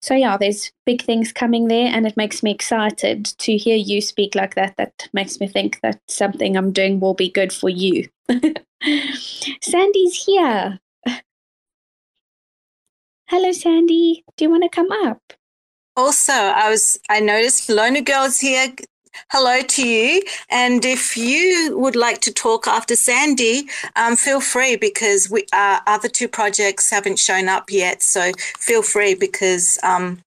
So 0.00 0.14
yeah, 0.14 0.36
there's 0.36 0.72
big 0.84 1.02
things 1.02 1.32
coming 1.32 1.68
there 1.68 1.88
and 1.92 2.06
it 2.06 2.16
makes 2.16 2.42
me 2.42 2.50
excited 2.50 3.24
to 3.24 3.56
hear 3.56 3.76
you 3.76 4.00
speak 4.00 4.34
like 4.34 4.54
that. 4.54 4.76
That 4.76 5.08
makes 5.12 5.40
me 5.40 5.48
think 5.48 5.80
that 5.80 6.00
something 6.08 6.56
I'm 6.56 6.72
doing 6.72 7.00
will 7.00 7.14
be 7.14 7.30
good 7.30 7.52
for 7.52 7.68
you. 7.68 8.08
Sandy's 9.62 10.24
here. 10.24 10.80
Hello 13.28 13.50
Sandy, 13.50 14.24
do 14.36 14.44
you 14.44 14.50
want 14.50 14.62
to 14.62 14.68
come 14.68 14.92
up? 14.92 15.20
Also, 15.96 16.32
I 16.32 16.70
was 16.70 16.98
I 17.10 17.20
noticed 17.20 17.68
Loner 17.68 18.02
Girl's 18.02 18.38
here 18.38 18.68
hello 19.30 19.62
to 19.62 19.86
you. 19.86 20.22
And 20.50 20.84
if 20.84 21.16
you 21.16 21.76
would 21.78 21.96
like 21.96 22.20
to 22.22 22.32
talk 22.32 22.66
after 22.66 22.96
Sandy, 22.96 23.68
um, 23.96 24.16
feel 24.16 24.40
free 24.40 24.76
because 24.76 25.30
we 25.30 25.46
our 25.52 25.76
uh, 25.76 25.80
other 25.86 26.08
two 26.08 26.28
projects 26.28 26.90
haven't 26.90 27.18
shown 27.18 27.48
up 27.48 27.70
yet. 27.70 28.02
So 28.02 28.32
feel 28.58 28.82
free 28.82 29.14
because 29.14 29.78
um, 29.82 30.20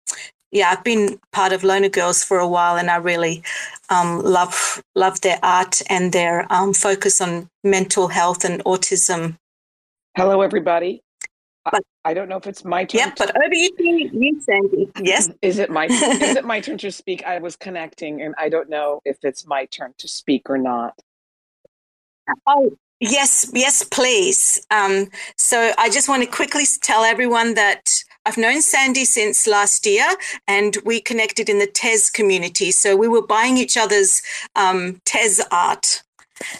yeah, 0.52 0.69
I've 0.71 0.84
been 0.84 1.19
part 1.32 1.54
of 1.54 1.63
Loner 1.63 1.89
Girls 1.89 2.23
for 2.23 2.39
a 2.39 2.47
while, 2.47 2.78
and 2.78 2.89
I 2.89 2.95
really 2.95 3.43
um, 3.89 4.21
love 4.21 4.82
love 4.95 5.21
their 5.21 5.39
art 5.43 5.82
and 5.89 6.12
their 6.12 6.52
um, 6.52 6.73
focus 6.73 7.21
on 7.21 7.47
mental 7.63 8.08
health 8.08 8.43
and 8.43 8.63
autism. 8.63 9.36
Hello, 10.17 10.41
everybody. 10.41 11.02
But, 11.71 11.84
I 12.05 12.13
don't 12.13 12.29
know 12.29 12.38
if 12.38 12.47
it's 12.47 12.63
my 12.63 12.86
turn. 12.86 12.99
Yeah, 12.99 13.13
but 13.17 13.36
over 13.36 13.53
you, 13.53 13.69
you 13.77 14.41
Sandy. 14.41 14.89
Yes. 15.01 15.29
Is 15.41 15.60
it 15.60 15.69
my 15.69 15.86
is 15.89 16.36
it 16.36 16.45
my 16.45 16.60
turn 16.60 16.77
to 16.79 16.91
speak? 16.91 17.23
I 17.25 17.39
was 17.39 17.55
connecting, 17.55 18.21
and 18.21 18.34
I 18.38 18.49
don't 18.49 18.69
know 18.69 19.01
if 19.05 19.17
it's 19.23 19.45
my 19.45 19.65
turn 19.65 19.93
to 19.97 20.08
speak 20.08 20.49
or 20.49 20.58
not. 20.58 20.97
Oh 22.47 22.71
yes, 22.99 23.49
yes, 23.53 23.84
please. 23.84 24.65
Um, 24.71 25.10
so 25.38 25.71
I 25.77 25.89
just 25.89 26.10
want 26.10 26.23
to 26.23 26.29
quickly 26.29 26.63
tell 26.82 27.03
everyone 27.03 27.55
that 27.55 28.03
I've 28.25 28.38
known 28.38 28.62
Sandy 28.62 29.05
since 29.05 29.47
last 29.47 29.86
year, 29.86 30.08
and 30.47 30.77
we 30.86 31.01
connected 31.01 31.49
in 31.49 31.60
the 31.60 31.67
Tez 31.67 32.10
community. 32.10 32.71
So 32.71 32.95
we 32.95 33.08
were 33.08 33.25
buying 33.25 33.58
each 33.58 33.77
other's 33.77 34.21
um, 34.55 35.01
Tez 35.05 35.41
art 35.51 36.03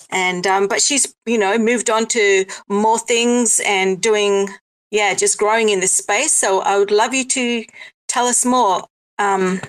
and 0.10 0.46
um, 0.48 0.68
but 0.68 0.82
she's 0.82 1.16
you 1.26 1.38
know 1.38 1.58
moved 1.58 1.90
on 1.90 2.06
to 2.08 2.46
more 2.68 3.00
things 3.00 3.62
and 3.66 4.02
doing 4.02 4.50
yeah, 4.92 5.14
just 5.14 5.38
growing 5.38 5.70
in 5.70 5.80
this 5.80 5.94
space. 5.94 6.34
So 6.34 6.62
I 6.62 6.78
would 6.78 6.92
love 6.92 7.14
you 7.14 7.26
to 7.26 7.66
tell 8.08 8.26
us 8.26 8.46
more, 8.46 8.86
um, 9.18 9.62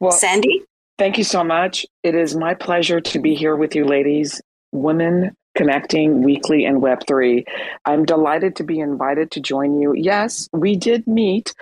well, 0.00 0.12
Sandy. 0.12 0.62
Thank 0.98 1.18
you 1.18 1.24
so 1.24 1.42
much. 1.42 1.86
It 2.02 2.14
is 2.14 2.36
my 2.36 2.54
pleasure 2.54 3.00
to 3.00 3.18
be 3.18 3.34
here 3.34 3.56
with 3.56 3.74
you, 3.74 3.84
ladies, 3.84 4.40
women 4.72 5.34
connecting 5.54 6.22
weekly 6.22 6.64
in 6.64 6.80
Web3. 6.80 7.44
I'm 7.84 8.04
delighted 8.04 8.56
to 8.56 8.64
be 8.64 8.78
invited 8.78 9.30
to 9.32 9.40
join 9.40 9.80
you. 9.80 9.92
Yes, 9.94 10.48
we 10.52 10.76
did 10.76 11.06
meet 11.06 11.54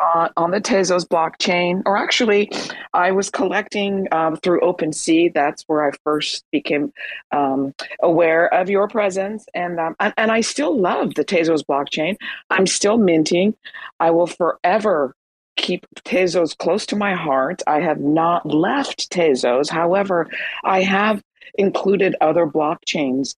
uh, 0.00 0.28
on 0.36 0.50
the 0.50 0.60
Tezos 0.60 1.06
blockchain, 1.06 1.82
or 1.86 1.96
actually, 1.96 2.50
I 2.92 3.12
was 3.12 3.30
collecting 3.30 4.08
um, 4.12 4.36
through 4.36 4.60
OpenSea. 4.60 5.32
That's 5.34 5.62
where 5.64 5.86
I 5.86 5.92
first 6.04 6.44
became 6.50 6.92
um, 7.30 7.74
aware 8.02 8.52
of 8.52 8.70
your 8.70 8.88
presence, 8.88 9.46
and, 9.54 9.78
um, 9.78 9.94
and 10.00 10.14
and 10.16 10.30
I 10.30 10.40
still 10.40 10.78
love 10.78 11.14
the 11.14 11.24
Tezos 11.24 11.62
blockchain. 11.64 12.16
I'm 12.50 12.66
still 12.66 12.98
minting. 12.98 13.54
I 14.00 14.10
will 14.10 14.26
forever 14.26 15.14
keep 15.56 15.86
Tezos 16.04 16.56
close 16.56 16.86
to 16.86 16.96
my 16.96 17.14
heart. 17.14 17.62
I 17.66 17.80
have 17.80 18.00
not 18.00 18.46
left 18.46 19.10
Tezos. 19.10 19.70
However, 19.70 20.28
I 20.64 20.82
have 20.82 21.22
included 21.56 22.16
other 22.20 22.46
blockchains 22.46 23.34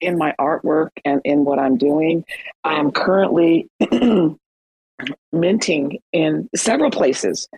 in 0.00 0.18
my 0.18 0.34
artwork 0.38 0.90
and 1.04 1.20
in 1.24 1.44
what 1.44 1.58
I'm 1.58 1.76
doing. 1.76 2.24
I 2.64 2.74
am 2.74 2.92
currently 2.92 3.68
minting 5.32 5.98
in 6.12 6.48
several 6.54 6.90
places. 6.90 7.48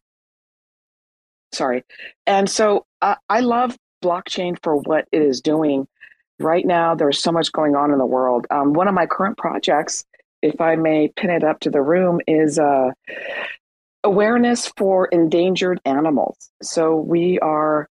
Sorry. 1.53 1.84
And 2.26 2.49
so 2.49 2.86
uh, 3.01 3.14
I 3.28 3.41
love 3.41 3.76
blockchain 4.03 4.57
for 4.62 4.76
what 4.76 5.07
it 5.12 5.22
is 5.22 5.41
doing. 5.41 5.86
right 6.41 6.64
now 6.64 6.95
there's 6.95 7.20
so 7.20 7.32
much 7.32 7.51
going 7.53 7.74
on 7.74 7.91
in 7.93 7.99
the 7.99 8.07
world. 8.07 8.47
Um, 8.51 8.72
one 8.72 8.89
of 8.89 8.95
my 8.95 9.07
current 9.07 9.36
projects, 9.39 10.05
if 10.43 10.61
I 10.61 10.76
may 10.76 11.09
pin 11.16 11.30
it 11.30 11.43
up 11.43 11.61
to 11.61 11.70
the 11.70 11.82
room, 11.82 12.20
is 12.26 12.59
uh, 12.59 12.91
awareness 14.05 14.70
for 14.76 15.07
endangered 15.07 15.80
animals. 15.84 16.51
So 16.62 16.97
we 16.97 17.39
are 17.41 17.89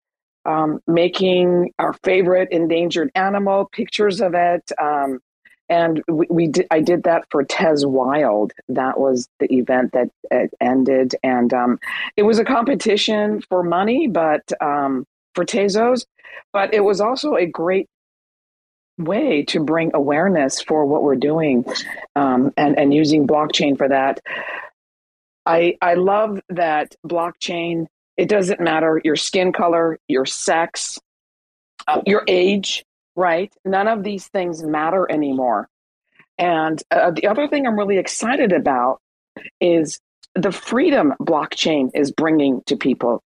um, 0.46 0.80
making 0.86 1.72
our 1.80 1.94
favorite 2.04 2.50
endangered 2.52 3.12
animal, 3.16 3.68
pictures 3.72 4.22
of 4.22 4.34
it. 4.36 4.72
Um, 4.80 5.20
and 5.70 6.04
we, 6.08 6.28
we, 6.30 6.48
did, 6.48 6.68
I 6.72 6.82
did 6.82 7.04
that 7.04 7.26
for 7.30 7.44
Tez 7.44 7.86
Wild. 7.86 8.54
That 8.70 9.00
was 9.00 9.28
the 9.40 9.52
event 9.54 9.94
that 9.94 10.10
ended, 10.62 11.16
and 11.24 11.54
um, 11.54 11.80
it 12.16 12.24
was 12.24 12.40
a 12.40 12.46
competition 12.46 13.42
for 13.50 13.64
money, 13.64 14.08
but 14.08 14.44
um, 14.62 15.06
for 15.34 15.46
Tezos, 15.46 16.06
but 16.54 16.74
it 16.74 16.84
was 16.84 17.02
also 17.02 17.36
a 17.36 17.46
great 17.46 17.88
way 18.98 19.44
to 19.44 19.60
bring 19.60 19.92
awareness 19.94 20.62
for 20.62 20.86
what 20.86 21.04
we're 21.04 21.16
doing, 21.16 21.66
um, 22.16 22.54
and 22.58 22.78
and 22.78 22.94
using 22.94 23.28
blockchain 23.28 23.78
for 23.78 23.90
that. 23.90 24.22
I 25.46 25.78
I 25.82 25.96
love 25.96 26.40
that 26.50 26.96
blockchain 27.06 27.88
it 28.18 28.30
doesn't 28.30 28.60
matter 28.60 29.02
your 29.04 29.16
skin 29.16 29.52
color, 29.52 30.00
your 30.08 30.26
sex, 30.26 31.00
uh, 31.88 32.02
your 32.06 32.24
age, 32.28 32.86
right? 33.16 33.54
None 33.64 33.88
of 33.88 34.04
these 34.04 34.28
things 34.28 34.64
matter 34.64 35.10
anymore. 35.10 35.70
And 36.38 36.82
uh, 36.92 37.12
the 37.12 37.28
other 37.28 37.48
thing 37.48 37.66
I'm 37.66 37.78
really 37.78 37.98
excited 37.98 38.52
about 38.52 39.02
is 39.62 40.00
the 40.34 40.52
freedom 40.52 41.14
blockchain 41.22 41.92
is 41.94 42.12
bringing 42.12 42.62
to 42.66 42.76
people. 42.76 43.24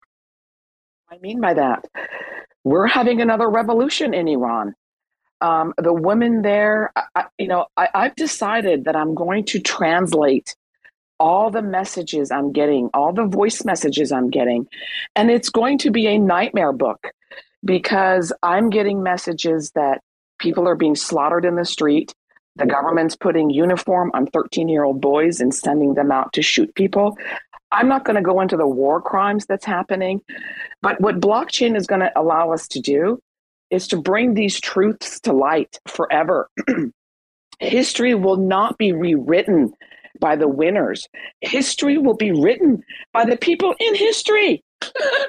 I 1.09 1.17
mean 1.19 1.39
by 1.39 1.53
that, 1.53 1.85
we're 2.63 2.87
having 2.87 3.21
another 3.21 3.49
revolution 3.49 4.13
in 4.13 4.27
Iran. 4.27 4.73
Um, 5.41 5.73
the 5.77 5.93
women 5.93 6.41
there, 6.41 6.91
I, 7.15 7.25
you 7.37 7.47
know, 7.47 7.67
I, 7.77 7.89
I've 7.93 8.15
decided 8.15 8.85
that 8.85 8.95
I'm 8.95 9.13
going 9.13 9.45
to 9.45 9.59
translate 9.59 10.55
all 11.19 11.51
the 11.51 11.61
messages 11.61 12.31
I'm 12.31 12.51
getting, 12.51 12.89
all 12.93 13.13
the 13.13 13.25
voice 13.25 13.63
messages 13.63 14.11
I'm 14.11 14.29
getting. 14.29 14.67
And 15.15 15.29
it's 15.29 15.49
going 15.49 15.77
to 15.79 15.91
be 15.91 16.07
a 16.07 16.17
nightmare 16.17 16.73
book 16.73 17.11
because 17.65 18.31
I'm 18.43 18.69
getting 18.69 19.03
messages 19.03 19.71
that 19.71 20.01
people 20.39 20.67
are 20.67 20.75
being 20.75 20.95
slaughtered 20.95 21.45
in 21.45 21.55
the 21.55 21.65
street. 21.65 22.13
The 22.55 22.65
government's 22.65 23.15
putting 23.15 23.49
uniform 23.49 24.11
on 24.13 24.27
13 24.27 24.69
year 24.69 24.83
old 24.83 25.01
boys 25.01 25.41
and 25.41 25.53
sending 25.53 25.95
them 25.95 26.11
out 26.11 26.31
to 26.33 26.41
shoot 26.41 26.73
people. 26.75 27.17
I'm 27.71 27.89
not 27.89 28.05
going 28.05 28.15
to 28.15 28.21
go 28.21 28.39
into 28.39 28.55
the 28.55 28.67
war 28.67 29.01
crimes 29.01 29.45
that's 29.45 29.65
happening, 29.65 30.21
but 30.81 31.01
what 31.01 31.19
blockchain 31.19 31.75
is 31.75 31.87
going 31.87 32.01
to 32.01 32.11
allow 32.15 32.51
us 32.51 32.67
to 32.69 32.79
do 32.79 33.19
is 33.71 33.87
to 33.89 33.97
bring 33.97 34.35
these 34.35 34.59
truths 34.59 35.19
to 35.21 35.33
light 35.33 35.79
forever. 35.87 36.49
History 37.59 38.15
will 38.15 38.37
not 38.37 38.77
be 38.77 38.93
rewritten 38.93 39.73
by 40.19 40.35
the 40.35 40.47
winners. 40.47 41.07
History 41.41 41.97
will 41.97 42.15
be 42.15 42.31
written 42.31 42.83
by 43.11 43.25
the 43.25 43.37
people 43.37 43.75
in 43.79 43.95
history. 43.95 44.63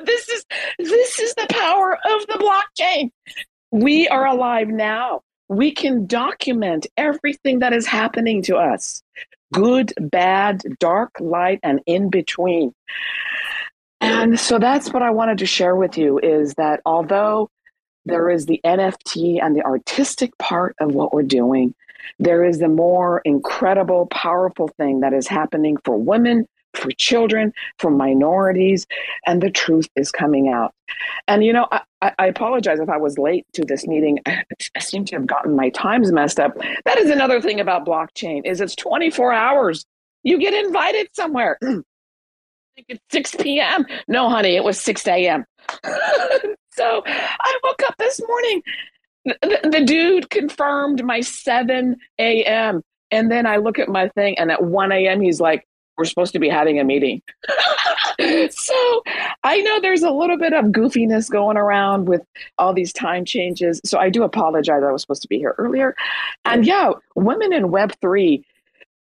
This 0.05 0.29
is 0.29 0.45
this 0.79 1.19
is 1.21 1.35
the 1.35 1.47
power 1.51 1.95
of 1.95 2.27
the 2.27 2.35
blockchain. 2.79 3.11
We 3.73 4.09
are 4.09 4.27
alive 4.27 4.69
now. 4.69 5.23
We 5.49 5.73
can 5.73 6.07
document 6.07 6.87
everything 6.97 7.61
that 7.61 7.73
is 7.73 7.87
happening 7.87 8.43
to 8.43 8.57
us. 8.57 9.03
Good, 9.53 9.93
bad, 10.01 10.62
dark, 10.81 11.12
light 11.21 11.61
and 11.62 11.81
in 11.87 12.11
between. 12.11 12.75
And 14.01 14.39
so 14.39 14.59
that's 14.59 14.93
what 14.93 15.03
I 15.03 15.11
wanted 15.11 15.39
to 15.39 15.47
share 15.47 15.75
with 15.75 15.97
you 15.97 16.19
is 16.19 16.55
that 16.55 16.81
although 16.85 17.51
there 18.05 18.31
is 18.31 18.47
the 18.47 18.61
NFT 18.64 19.43
and 19.43 19.57
the 19.57 19.64
artistic 19.64 20.37
part 20.39 20.77
of 20.81 20.93
what 20.95 21.12
we're 21.12 21.23
doing, 21.23 21.75
there 22.19 22.45
is 22.45 22.61
a 22.61 22.69
more 22.69 23.21
incredible, 23.25 24.07
powerful 24.07 24.69
thing 24.69 25.01
that 25.01 25.12
is 25.12 25.27
happening 25.27 25.77
for 25.85 25.97
women, 25.97 26.47
for 26.77 26.91
children, 26.93 27.53
for 27.79 27.91
minorities, 27.91 28.87
and 29.27 29.43
the 29.43 29.51
truth 29.51 29.89
is 29.97 30.11
coming 30.11 30.49
out. 30.49 30.74
And 31.29 31.45
you 31.45 31.53
know, 31.53 31.66
I, 31.72 32.12
I, 32.18 32.27
apologize 32.27 32.79
if 32.79 32.89
I 32.89 32.97
was 32.97 33.18
late 33.18 33.47
to 33.55 33.64
this 33.64 33.87
meeting. 33.87 34.18
I, 34.27 34.45
seem 34.79 35.05
to 35.07 35.16
have 35.16 35.27
gotten 35.27 35.57
my 35.57 35.70
times 35.70 36.12
messed 36.12 36.39
up. 36.39 36.57
That 36.85 36.99
is 36.99 37.11
another 37.11 37.41
thing 37.41 37.61
about 37.61 37.87
blockchain 37.87 38.43
is 38.45 38.61
it's 38.61 38.77
24 38.77 39.33
hours. 39.33 39.85
You 40.22 40.39
get 40.39 40.55
invited 40.55 41.09
somewhere. 41.12 41.59
It's 42.89 43.01
6 43.11 43.37
p.m. 43.37 43.87
No, 44.07 44.29
honey, 44.29 44.55
it 44.55 44.62
was 44.62 44.79
6 44.79 45.09
a.m. 45.09 45.47
so 46.72 47.03
I 47.07 47.59
woke 47.64 47.83
up 47.89 47.95
this 47.97 48.20
morning 48.29 48.61
the, 49.27 49.68
the 49.70 49.85
dude 49.85 50.31
confirmed 50.31 51.05
my 51.05 51.20
7 51.20 51.97
a.m. 52.18 52.83
And 53.11 53.31
then 53.31 53.47
I 53.47 53.57
look 53.57 53.79
at 53.79 53.89
my 53.89 54.09
thing, 54.11 54.39
and 54.39 54.51
at 54.51 54.62
1 54.62 54.93
a.m., 54.93 55.20
he's 55.20 55.41
like, 55.41 55.66
we're 55.97 56.05
supposed 56.05 56.32
to 56.32 56.38
be 56.38 56.49
having 56.49 56.78
a 56.78 56.84
meeting. 56.84 57.22
so 58.51 59.03
I 59.42 59.61
know 59.62 59.80
there's 59.80 60.03
a 60.03 60.11
little 60.11 60.38
bit 60.38 60.53
of 60.53 60.66
goofiness 60.66 61.30
going 61.30 61.57
around 61.57 62.09
with 62.09 62.22
all 62.59 62.72
these 62.72 62.92
time 62.92 63.24
changes. 63.24 63.80
So 63.84 63.99
I 63.99 64.11
do 64.11 64.22
apologize. 64.22 64.82
I 64.82 64.92
was 64.92 65.03
supposed 65.03 65.22
to 65.22 65.28
be 65.28 65.38
here 65.38 65.55
earlier. 65.59 65.94
And 66.44 66.66
yeah, 66.66 66.92
women 67.14 67.53
in 67.53 67.64
Web3, 67.64 68.42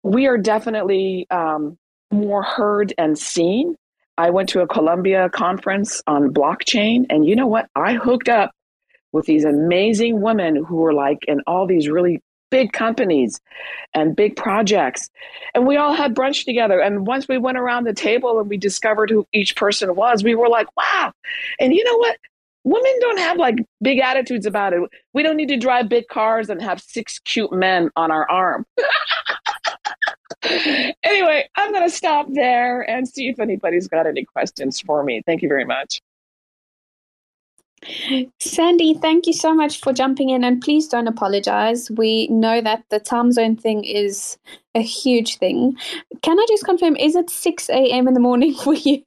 we 0.03 0.26
are 0.26 0.39
definitely 0.39 1.26
um, 1.30 1.76
more 2.11 2.43
heard 2.43 2.95
and 2.99 3.18
seen. 3.18 3.76
I 4.16 4.30
went 4.30 4.49
to 4.51 4.62
a 4.62 4.66
Colombia 4.66 5.30
conference 5.30 6.03
on 6.07 6.34
blockchain, 6.34 7.07
and 7.09 7.24
you 7.24 7.36
know 7.36 7.47
what? 7.47 7.68
I 7.76 7.95
hooked 7.95 8.28
up 8.28 8.51
with 9.12 9.26
these 9.26 9.45
amazing 9.45 10.20
women 10.20 10.64
who 10.64 10.76
were 10.76 10.93
like 10.93 11.18
in 11.28 11.41
all 11.47 11.66
these 11.66 11.89
really 11.89 12.20
big 12.51 12.73
companies 12.73 13.41
and 13.95 14.17
big 14.17 14.37
projects. 14.37 15.11
And 15.55 15.67
we 15.67 15.77
all 15.77 15.95
had 15.95 16.15
brunch 16.15 16.45
together. 16.45 16.81
And 16.81 17.07
once 17.07 17.29
we 17.29 17.39
went 17.39 17.59
around 17.59 17.85
the 17.85 17.93
table 17.93 18.39
and 18.41 18.49
we 18.49 18.57
discovered 18.57 19.11
who 19.11 19.27
each 19.33 19.57
person 19.57 19.95
was, 19.95 20.23
we 20.23 20.35
were 20.35 20.49
like, 20.49 20.69
wow. 20.77 21.13
And 21.61 21.75
you 21.75 21.85
know 21.85 21.97
what? 21.97 22.17
Women 22.65 22.93
don't 23.01 23.19
have 23.19 23.39
like 23.39 23.57
big 23.81 23.99
attitudes 24.01 24.45
about 24.45 24.73
it. 24.73 24.83
We 25.15 25.23
don't 25.23 25.37
need 25.37 25.49
to 25.49 25.57
drive 25.57 25.89
big 25.89 26.09
cars 26.09 26.51
and 26.51 26.61
have 26.61 26.81
six 26.81 27.19
cute 27.21 27.53
men 27.53 27.91
on 27.97 28.11
our 28.11 28.29
arm. 28.31 28.67
anyway, 31.03 31.49
I'm 31.57 31.73
going 31.73 31.89
to 31.89 31.95
stop 31.95 32.27
there 32.31 32.83
and 32.83 33.09
see 33.09 33.29
if 33.29 33.41
anybody's 33.41 33.89
got 33.89 34.07
any 34.07 34.25
questions 34.25 34.81
for 34.81 35.03
me. 35.03 35.23
Thank 35.25 35.43
you 35.43 35.49
very 35.49 35.65
much. 35.65 36.01
Sandy, 38.41 38.95
thank 38.95 39.26
you 39.26 39.32
so 39.32 39.55
much 39.55 39.80
for 39.80 39.93
jumping 39.93 40.30
in 40.30 40.45
and 40.45 40.61
please 40.61 40.89
don't 40.89 41.09
apologize. 41.09 41.91
We 41.91 42.28
know 42.28 42.61
that 42.61 42.84
the 42.91 43.01
time 43.01 43.32
zone 43.32 43.57
thing 43.57 43.84
is 43.84 44.39
a 44.74 44.80
huge 44.80 45.39
thing. 45.39 45.76
Can 46.22 46.39
I 46.39 46.47
just 46.49 46.64
confirm, 46.64 46.97
is 46.97 47.16
it 47.16 47.30
6 47.30 47.68
a.m. 47.70 48.09
in 48.09 48.14
the 48.14 48.20
morning 48.20 48.55
for 48.64 48.74
you? 48.74 49.03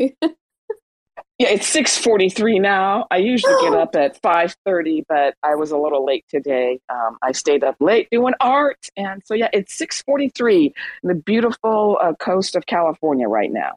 yeah, 1.41 1.49
it's 1.49 1.73
6.43 1.73 2.61
now. 2.61 3.07
I 3.09 3.17
usually 3.17 3.55
get 3.61 3.73
up 3.73 3.95
at 3.95 4.21
5.30, 4.23 5.03
but 5.07 5.35
I 5.43 5.55
was 5.55 5.71
a 5.71 5.77
little 5.77 6.05
late 6.05 6.25
today. 6.29 6.79
Um, 6.89 7.17
I 7.21 7.31
stayed 7.31 7.63
up 7.63 7.75
late 7.79 8.07
doing 8.11 8.33
art. 8.39 8.89
And 8.97 9.21
so, 9.25 9.33
yeah, 9.33 9.49
it's 9.53 9.77
6.43 9.77 10.65
in 10.65 10.71
the 11.03 11.15
beautiful 11.15 11.97
uh, 12.01 12.13
coast 12.19 12.55
of 12.55 12.65
California 12.65 13.27
right 13.27 13.51
now. 13.51 13.75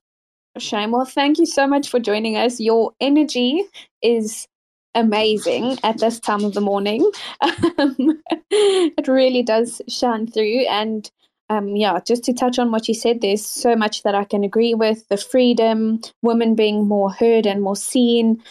Shame. 0.59 0.93
Well, 0.93 1.05
thank 1.05 1.39
you 1.39 1.47
so 1.47 1.67
much 1.67 1.89
for 1.89 1.99
joining 1.99 2.37
us. 2.37 2.61
Your 2.61 2.93
energy 3.01 3.65
is 4.03 4.47
amazing 4.95 5.79
at 5.83 5.99
this 5.99 6.21
time 6.21 6.45
of 6.45 6.55
the 6.55 6.61
morning. 6.61 7.11
Um, 7.41 8.23
it 8.51 9.09
really 9.09 9.43
does 9.43 9.83
shine 9.89 10.27
through. 10.27 10.67
And 10.67 11.11
um, 11.51 11.77
yeah, 11.77 12.01
just 12.07 12.25
to 12.25 12.33
touch 12.33 12.59
on 12.59 12.71
what 12.71 12.89
you 12.89 12.95
said, 12.95 13.21
there's 13.21 13.45
so 13.45 13.77
much 13.77 14.03
that 14.03 14.15
I 14.15 14.25
can 14.25 14.45
agree 14.45 14.75
with 14.75 15.07
the 15.09 15.17
freedom, 15.17 16.01
women 16.23 16.55
being 16.55 16.87
more 16.87 17.11
heard 17.11 17.47
and 17.47 17.63
more 17.63 17.77
seen. 17.77 18.43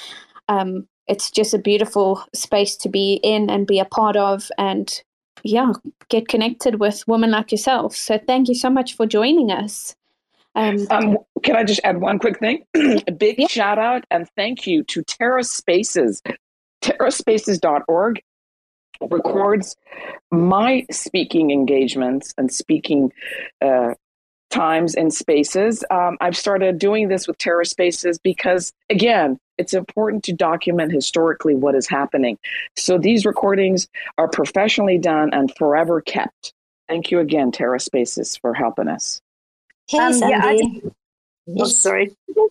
Um, 0.48 0.88
it's 1.08 1.32
just 1.32 1.54
a 1.54 1.60
beautiful 1.60 2.24
space 2.34 2.76
to 2.78 2.90
be 2.90 3.20
in 3.24 3.50
and 3.50 3.68
be 3.68 3.80
a 3.80 3.86
part 3.86 4.16
of. 4.16 4.50
And 4.58 5.02
yeah, 5.44 5.74
get 6.10 6.28
connected 6.28 6.80
with 6.80 7.04
women 7.08 7.32
like 7.32 7.52
yourself. 7.52 7.96
So 7.96 8.20
thank 8.28 8.48
you 8.48 8.56
so 8.56 8.70
much 8.70 8.96
for 8.96 9.06
joining 9.06 9.52
us. 9.52 9.96
Um, 10.56 10.88
um, 10.92 11.18
can 11.42 11.56
I 11.56 11.64
just 11.64 11.82
add 11.84 12.00
one 12.00 12.20
quick 12.20 12.40
thing? 12.40 12.66
a 12.76 13.12
big 13.12 13.40
yeah. 13.40 13.48
shout 13.48 13.80
out 13.80 14.06
and 14.12 14.28
thank 14.36 14.68
you 14.68 14.84
to 14.86 15.04
TerraSpaces. 15.04 16.22
TerraSpaces.org 16.84 18.22
records 19.10 19.76
my 20.32 20.86
speaking 20.92 21.52
engagements 21.52 22.34
and 22.38 22.52
speaking 22.52 23.12
uh, 23.62 23.94
times 24.54 24.94
and 24.96 25.14
spaces. 25.14 25.84
Um, 25.90 26.18
I've 26.22 26.38
started 26.38 26.78
doing 26.78 27.08
this 27.08 27.28
with 27.28 27.38
TerraSpaces 27.38 28.20
because, 28.22 28.72
again, 28.90 29.40
it's 29.58 29.74
important 29.74 30.24
to 30.26 30.34
document 30.34 30.92
historically 30.92 31.56
what 31.56 31.76
is 31.76 31.88
happening. 31.88 32.38
So 32.76 32.98
these 32.98 33.26
recordings 33.26 33.88
are 34.18 34.28
professionally 34.28 34.98
done 34.98 35.34
and 35.34 35.54
forever 35.58 36.02
kept. 36.02 36.54
Thank 36.88 37.12
you 37.12 37.20
again, 37.20 37.52
TerraSpaces, 37.52 38.40
for 38.40 38.54
helping 38.54 38.88
us. 38.88 39.22
Hey, 39.88 39.98
um, 40.00 40.14
Sandy. 40.14 40.34
Yeah, 40.34 41.60
I, 41.60 41.62
oh, 41.62 41.66
sorry. 41.66 42.16
Go 42.36 42.50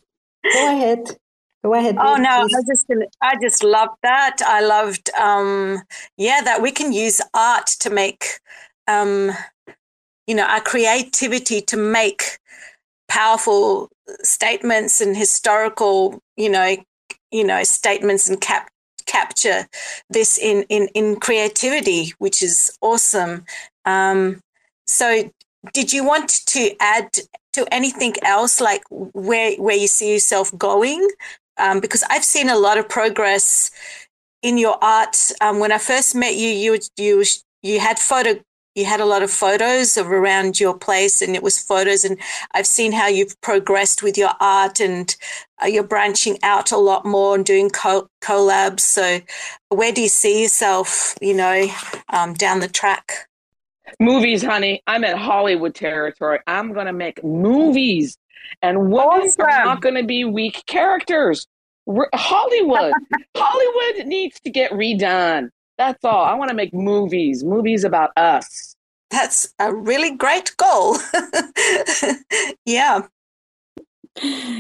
ahead. 0.54 1.16
Go 1.64 1.74
ahead. 1.74 1.96
Oh 1.98 2.16
no, 2.16 2.28
I 2.30 2.62
just 2.68 2.86
I 3.20 3.36
just 3.40 3.62
loved 3.62 3.96
that. 4.02 4.38
I 4.44 4.60
loved 4.60 5.10
um 5.18 5.82
yeah 6.16 6.40
that 6.42 6.60
we 6.60 6.72
can 6.72 6.92
use 6.92 7.20
art 7.34 7.66
to 7.80 7.90
make 7.90 8.40
um 8.88 9.30
you 10.26 10.34
know 10.34 10.44
our 10.44 10.60
creativity 10.60 11.60
to 11.62 11.76
make 11.76 12.38
powerful 13.08 13.90
statements 14.22 15.00
and 15.00 15.16
historical 15.16 16.20
you 16.36 16.48
know 16.48 16.76
you 17.30 17.44
know 17.44 17.62
statements 17.62 18.28
and 18.28 18.40
cap 18.40 18.68
capture 19.06 19.66
this 20.10 20.38
in 20.38 20.64
in 20.68 20.88
in 20.94 21.16
creativity 21.20 22.12
which 22.18 22.42
is 22.42 22.76
awesome 22.80 23.44
um 23.84 24.40
so 24.86 25.30
did 25.72 25.92
you 25.92 26.04
want 26.04 26.28
to 26.46 26.74
add 26.80 27.10
to 27.52 27.66
anything 27.72 28.14
else 28.22 28.60
like 28.60 28.82
where 28.90 29.54
where 29.56 29.76
you 29.76 29.86
see 29.86 30.12
yourself 30.12 30.56
going? 30.56 31.08
Um, 31.58 31.80
because 31.80 32.02
I've 32.10 32.24
seen 32.24 32.48
a 32.48 32.56
lot 32.58 32.78
of 32.78 32.88
progress 32.88 33.70
in 34.42 34.58
your 34.58 34.76
art. 34.82 35.16
Um, 35.40 35.58
when 35.58 35.72
I 35.72 35.78
first 35.78 36.14
met 36.14 36.34
you, 36.34 36.48
you 36.48 36.78
you 36.96 37.24
you 37.62 37.80
had 37.80 37.98
photo 37.98 38.40
you 38.74 38.86
had 38.86 39.00
a 39.00 39.04
lot 39.04 39.22
of 39.22 39.30
photos 39.30 39.98
of 39.98 40.10
around 40.10 40.58
your 40.58 40.76
place 40.76 41.20
and 41.20 41.36
it 41.36 41.42
was 41.42 41.58
photos 41.58 42.04
and 42.04 42.18
i've 42.54 42.66
seen 42.66 42.90
how 42.90 43.06
you've 43.06 43.38
progressed 43.42 44.02
with 44.02 44.16
your 44.16 44.30
art 44.40 44.80
and 44.80 45.16
uh, 45.62 45.66
you're 45.66 45.82
branching 45.82 46.38
out 46.42 46.72
a 46.72 46.76
lot 46.76 47.04
more 47.04 47.34
and 47.34 47.44
doing 47.44 47.68
co- 47.70 48.08
collabs. 48.22 48.80
So 48.80 49.20
where 49.68 49.92
do 49.92 50.00
you 50.00 50.08
see 50.08 50.42
yourself 50.42 51.14
you 51.20 51.34
know 51.34 51.68
um, 52.08 52.34
down 52.34 52.60
the 52.60 52.68
track 52.68 53.28
movies 53.98 54.42
honey 54.42 54.82
i'm 54.86 55.04
in 55.04 55.16
hollywood 55.16 55.74
territory 55.74 56.38
i'm 56.46 56.72
going 56.72 56.86
to 56.86 56.92
make 56.92 57.22
movies 57.24 58.18
and 58.60 58.90
women 58.90 59.26
awesome. 59.26 59.44
are 59.44 59.64
not 59.64 59.80
going 59.80 59.94
to 59.94 60.04
be 60.04 60.24
weak 60.24 60.64
characters. 60.66 61.46
Hollywood, 62.14 62.92
Hollywood 63.36 64.06
needs 64.06 64.40
to 64.40 64.50
get 64.50 64.72
redone. 64.72 65.48
That's 65.78 66.04
all. 66.04 66.24
I 66.24 66.34
want 66.34 66.50
to 66.50 66.54
make 66.54 66.74
movies, 66.74 67.42
movies 67.42 67.84
about 67.84 68.10
us. 68.16 68.76
That's 69.10 69.52
a 69.58 69.74
really 69.74 70.16
great 70.16 70.54
goal. 70.56 70.96
yeah. 72.66 73.02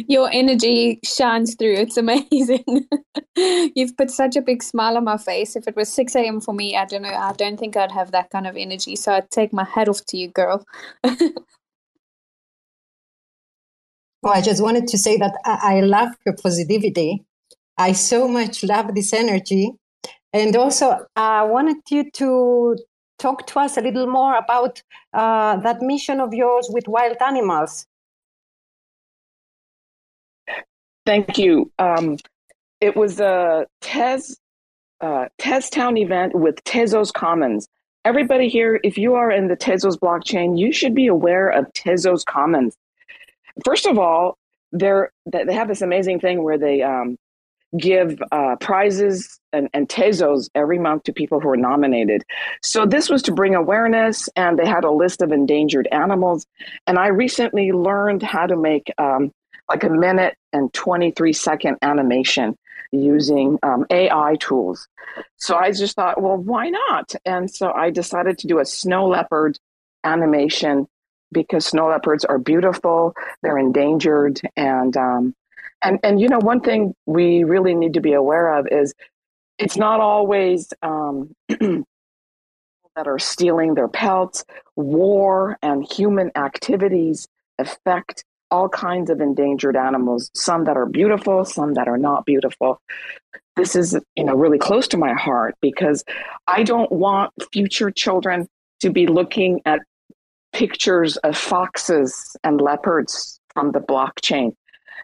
Your 0.08 0.30
energy 0.32 0.98
shines 1.04 1.54
through. 1.54 1.74
It's 1.74 1.96
amazing. 1.96 2.88
You've 3.36 3.96
put 3.96 4.10
such 4.10 4.36
a 4.36 4.42
big 4.42 4.62
smile 4.62 4.96
on 4.96 5.04
my 5.04 5.18
face. 5.18 5.56
If 5.56 5.68
it 5.68 5.76
was 5.76 5.88
6 5.90 6.14
a.m. 6.16 6.40
for 6.40 6.54
me, 6.54 6.76
I 6.76 6.84
don't 6.86 7.02
know. 7.02 7.08
I 7.08 7.32
don't 7.32 7.58
think 7.58 7.76
I'd 7.76 7.92
have 7.92 8.12
that 8.12 8.30
kind 8.30 8.46
of 8.46 8.56
energy. 8.56 8.96
So 8.96 9.12
I'd 9.12 9.30
take 9.30 9.52
my 9.52 9.64
hat 9.64 9.88
off 9.88 10.04
to 10.06 10.16
you, 10.16 10.28
girl. 10.28 10.64
Well, 14.22 14.34
I 14.34 14.40
just 14.40 14.62
wanted 14.62 14.86
to 14.86 14.98
say 14.98 15.16
that 15.16 15.34
I, 15.44 15.78
I 15.78 15.80
love 15.80 16.10
your 16.24 16.36
positivity. 16.36 17.24
I 17.76 17.92
so 17.92 18.28
much 18.28 18.62
love 18.62 18.94
this 18.94 19.12
energy. 19.12 19.72
And 20.32 20.54
also, 20.54 21.06
I 21.16 21.42
wanted 21.42 21.78
you 21.90 22.08
to 22.12 22.76
talk 23.18 23.46
to 23.48 23.58
us 23.58 23.76
a 23.76 23.80
little 23.80 24.06
more 24.06 24.36
about 24.36 24.80
uh, 25.12 25.56
that 25.58 25.82
mission 25.82 26.20
of 26.20 26.32
yours 26.32 26.68
with 26.70 26.86
wild 26.86 27.16
animals. 27.20 27.86
Thank 31.04 31.38
you. 31.38 31.70
Um, 31.78 32.16
it 32.80 32.96
was 32.96 33.20
a 33.20 33.66
Tez, 33.80 34.38
uh, 35.00 35.26
Tez 35.38 35.70
Town 35.70 35.96
event 35.96 36.34
with 36.34 36.62
Tezos 36.64 37.12
Commons. 37.12 37.68
Everybody 38.04 38.48
here, 38.48 38.80
if 38.82 38.98
you 38.98 39.14
are 39.14 39.30
in 39.30 39.48
the 39.48 39.56
Tezos 39.56 39.96
blockchain, 39.98 40.58
you 40.58 40.72
should 40.72 40.94
be 40.94 41.06
aware 41.06 41.48
of 41.48 41.72
Tezos 41.72 42.24
Commons. 42.24 42.76
First 43.64 43.86
of 43.86 43.98
all, 43.98 44.38
they're 44.72 45.12
they 45.26 45.54
have 45.54 45.68
this 45.68 45.82
amazing 45.82 46.18
thing 46.18 46.42
where 46.42 46.56
they 46.58 46.82
um, 46.82 47.18
give 47.78 48.22
uh, 48.32 48.56
prizes 48.56 49.38
and, 49.52 49.68
and 49.72 49.88
tezos 49.88 50.48
every 50.54 50.78
month 50.78 51.04
to 51.04 51.12
people 51.12 51.40
who 51.40 51.48
are 51.48 51.56
nominated. 51.56 52.22
So 52.62 52.86
this 52.86 53.08
was 53.08 53.22
to 53.22 53.32
bring 53.32 53.54
awareness, 53.54 54.28
and 54.36 54.58
they 54.58 54.66
had 54.66 54.84
a 54.84 54.90
list 54.90 55.22
of 55.22 55.32
endangered 55.32 55.88
animals. 55.92 56.46
And 56.86 56.98
I 56.98 57.08
recently 57.08 57.72
learned 57.72 58.22
how 58.22 58.46
to 58.46 58.56
make 58.56 58.92
um, 58.98 59.32
like 59.68 59.84
a 59.84 59.90
minute 59.90 60.36
and 60.52 60.72
23 60.72 61.32
second 61.32 61.78
animation 61.82 62.56
using 62.92 63.58
um, 63.62 63.86
AI 63.90 64.36
tools. 64.38 64.86
So 65.36 65.56
I 65.56 65.72
just 65.72 65.96
thought, 65.96 66.20
well, 66.20 66.36
why 66.36 66.68
not? 66.68 67.14
And 67.24 67.50
so 67.50 67.72
I 67.72 67.90
decided 67.90 68.38
to 68.38 68.46
do 68.46 68.58
a 68.58 68.64
snow 68.64 69.08
leopard 69.08 69.58
animation 70.04 70.86
because 71.32 71.64
snow 71.64 71.88
leopards 71.88 72.24
are 72.24 72.38
beautiful, 72.38 73.14
they're 73.42 73.58
endangered, 73.58 74.40
and 74.56 74.94
um, 74.96 75.34
and 75.82 75.98
and 76.02 76.20
you 76.20 76.28
know 76.28 76.38
one 76.38 76.60
thing 76.60 76.94
we 77.06 77.44
really 77.44 77.74
need 77.74 77.94
to 77.94 78.00
be 78.00 78.12
aware 78.12 78.58
of 78.58 78.68
is 78.70 78.92
it's 79.58 79.76
not 79.76 80.00
always 80.00 80.72
um, 80.82 81.34
that 81.48 81.86
are 83.06 83.18
stealing 83.18 83.74
their 83.74 83.88
pelts. 83.88 84.44
War 84.76 85.56
and 85.62 85.90
human 85.90 86.30
activities 86.36 87.28
affect 87.58 88.24
all 88.52 88.68
kinds 88.68 89.10
of 89.10 89.20
endangered 89.20 89.76
animals. 89.76 90.30
Some 90.34 90.64
that 90.64 90.76
are 90.76 90.86
beautiful, 90.86 91.44
some 91.44 91.74
that 91.74 91.88
are 91.88 91.98
not 91.98 92.24
beautiful. 92.26 92.80
This 93.56 93.74
is 93.74 93.98
you 94.14 94.24
know 94.24 94.34
really 94.34 94.58
close 94.58 94.86
to 94.88 94.96
my 94.96 95.14
heart 95.14 95.56
because 95.60 96.04
I 96.46 96.62
don't 96.62 96.92
want 96.92 97.32
future 97.52 97.90
children 97.90 98.46
to 98.80 98.90
be 98.90 99.06
looking 99.06 99.60
at 99.64 99.80
pictures 100.52 101.16
of 101.18 101.36
foxes 101.36 102.36
and 102.44 102.60
leopards 102.60 103.40
from 103.54 103.72
the 103.72 103.80
blockchain, 103.80 104.54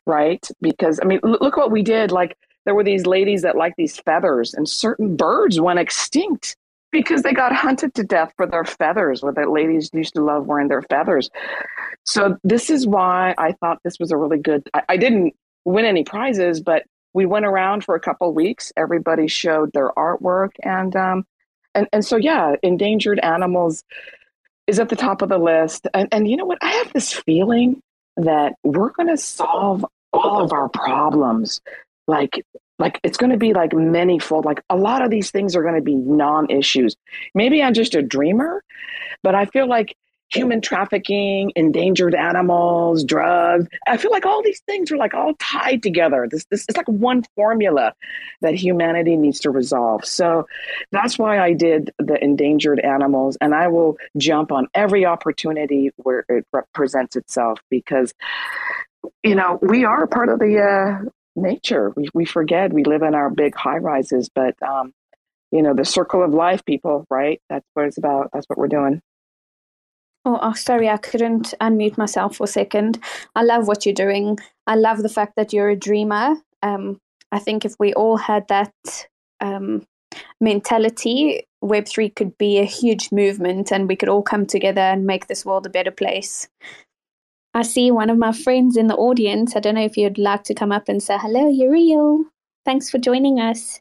right? 0.06 0.46
Because 0.60 1.00
I 1.02 1.06
mean, 1.06 1.20
look 1.22 1.56
what 1.56 1.70
we 1.70 1.82
did. 1.82 2.12
Like 2.12 2.36
there 2.66 2.74
were 2.74 2.84
these 2.84 3.06
ladies 3.06 3.42
that 3.42 3.56
like 3.56 3.74
these 3.76 3.98
feathers, 3.98 4.52
and 4.52 4.68
certain 4.68 5.16
birds 5.16 5.58
went 5.58 5.78
extinct 5.78 6.54
because 6.90 7.22
they 7.22 7.32
got 7.32 7.52
hunted 7.52 7.94
to 7.94 8.04
death 8.04 8.32
for 8.36 8.46
their 8.46 8.64
feathers. 8.64 9.22
Where 9.22 9.32
the 9.32 9.48
ladies 9.48 9.90
used 9.92 10.14
to 10.14 10.24
love 10.24 10.46
wearing 10.46 10.68
their 10.68 10.82
feathers. 10.82 11.30
So 12.04 12.36
this 12.44 12.70
is 12.70 12.86
why 12.86 13.34
I 13.38 13.52
thought 13.52 13.78
this 13.84 13.98
was 13.98 14.10
a 14.10 14.16
really 14.16 14.38
good. 14.38 14.68
I, 14.74 14.82
I 14.90 14.96
didn't 14.96 15.34
win 15.64 15.84
any 15.84 16.04
prizes, 16.04 16.60
but 16.60 16.84
we 17.14 17.26
went 17.26 17.46
around 17.46 17.84
for 17.84 17.94
a 17.94 18.00
couple 18.00 18.32
weeks. 18.32 18.72
Everybody 18.76 19.28
showed 19.28 19.72
their 19.72 19.90
artwork, 19.90 20.50
and 20.62 20.94
um, 20.96 21.24
and 21.74 21.88
and 21.92 22.04
so 22.04 22.16
yeah, 22.16 22.54
endangered 22.62 23.18
animals 23.20 23.84
is 24.68 24.78
at 24.78 24.90
the 24.90 24.96
top 24.96 25.22
of 25.22 25.30
the 25.30 25.38
list. 25.38 25.88
And, 25.94 26.08
and 26.12 26.28
you 26.30 26.36
know 26.36 26.44
what? 26.44 26.58
I 26.62 26.70
have 26.70 26.92
this 26.92 27.12
feeling 27.12 27.80
that 28.18 28.54
we're 28.62 28.90
going 28.90 29.08
to 29.08 29.16
solve 29.16 29.84
all 30.12 30.42
of 30.42 30.52
our 30.52 30.68
problems. 30.68 31.60
Like, 32.06 32.44
like 32.78 33.00
it's 33.02 33.16
going 33.16 33.32
to 33.32 33.38
be 33.38 33.52
like 33.52 33.70
manyfold. 33.70 34.44
Like 34.44 34.62
a 34.70 34.76
lot 34.76 35.02
of 35.02 35.10
these 35.10 35.30
things 35.30 35.56
are 35.56 35.62
going 35.62 35.74
to 35.74 35.82
be 35.82 35.94
non-issues. 35.94 36.96
Maybe 37.34 37.62
I'm 37.62 37.74
just 37.74 37.94
a 37.94 38.02
dreamer, 38.02 38.62
but 39.22 39.34
I 39.34 39.46
feel 39.46 39.68
like 39.68 39.96
human 40.30 40.60
trafficking, 40.60 41.52
endangered 41.56 42.14
animals, 42.14 43.02
drugs. 43.02 43.66
I 43.86 43.96
feel 43.96 44.10
like 44.10 44.26
all 44.26 44.42
these 44.42 44.60
things 44.66 44.92
are 44.92 44.96
like 44.96 45.14
all 45.14 45.34
tied 45.38 45.82
together. 45.82 46.28
This 46.30 46.44
this 46.50 46.66
it's 46.68 46.76
like 46.76 46.88
one 46.88 47.24
formula 47.34 47.94
that 48.42 48.54
humanity 48.54 49.16
needs 49.16 49.40
to 49.40 49.50
resolve. 49.50 50.04
So 50.04 50.46
that's 50.92 51.18
why 51.18 51.40
I 51.40 51.54
did 51.54 51.92
the 51.98 52.22
endangered 52.22 52.78
animals 52.80 53.38
and 53.40 53.54
I 53.54 53.68
will 53.68 53.96
jump 54.16 54.52
on 54.52 54.68
every 54.74 55.06
opportunity 55.06 55.90
where 55.96 56.24
it 56.28 56.46
presents 56.74 57.16
itself 57.16 57.58
because 57.70 58.12
you 59.22 59.34
know, 59.34 59.58
we 59.62 59.84
are 59.84 60.06
part 60.06 60.28
of 60.28 60.38
the 60.38 60.58
uh, 60.58 61.08
nature. 61.42 61.92
We 61.96 62.08
we 62.14 62.24
forget 62.24 62.72
we 62.72 62.84
live 62.84 63.02
in 63.02 63.14
our 63.14 63.30
big 63.30 63.54
high 63.54 63.78
rises, 63.78 64.28
but 64.34 64.54
um 64.62 64.92
you 65.50 65.62
know, 65.62 65.74
the 65.74 65.84
circle 65.84 66.22
of 66.22 66.34
life 66.34 66.64
people, 66.64 67.06
right? 67.08 67.40
That's 67.48 67.64
what 67.74 67.86
it's 67.86 67.98
about. 67.98 68.30
That's 68.32 68.46
what 68.48 68.58
we're 68.58 68.68
doing. 68.68 69.00
Oh, 70.24 70.38
oh, 70.42 70.52
sorry, 70.52 70.88
I 70.90 70.98
couldn't 70.98 71.54
unmute 71.60 71.96
myself 71.96 72.36
for 72.36 72.44
a 72.44 72.48
second. 72.48 73.02
I 73.34 73.42
love 73.44 73.66
what 73.66 73.86
you're 73.86 73.94
doing. 73.94 74.38
I 74.66 74.74
love 74.74 75.02
the 75.02 75.08
fact 75.08 75.34
that 75.36 75.52
you're 75.52 75.70
a 75.70 75.76
dreamer. 75.76 76.36
Um, 76.62 77.00
I 77.32 77.38
think 77.38 77.64
if 77.64 77.74
we 77.78 77.94
all 77.94 78.18
had 78.18 78.46
that 78.48 78.72
um, 79.40 79.86
mentality, 80.40 81.46
Web3 81.64 82.14
could 82.14 82.36
be 82.36 82.58
a 82.58 82.64
huge 82.64 83.10
movement 83.10 83.72
and 83.72 83.88
we 83.88 83.96
could 83.96 84.08
all 84.08 84.22
come 84.22 84.44
together 84.44 84.80
and 84.80 85.06
make 85.06 85.28
this 85.28 85.46
world 85.46 85.66
a 85.66 85.70
better 85.70 85.90
place. 85.90 86.48
I 87.58 87.62
see 87.62 87.90
one 87.90 88.08
of 88.08 88.18
my 88.18 88.30
friends 88.30 88.76
in 88.76 88.86
the 88.86 88.94
audience. 88.94 89.56
I 89.56 89.58
don't 89.58 89.74
know 89.74 89.84
if 89.84 89.96
you'd 89.96 90.16
like 90.16 90.44
to 90.44 90.54
come 90.54 90.70
up 90.70 90.88
and 90.88 91.02
say 91.02 91.18
hello, 91.18 91.48
Uriel. 91.48 92.24
Thanks 92.64 92.88
for 92.88 92.98
joining 92.98 93.40
us. 93.40 93.80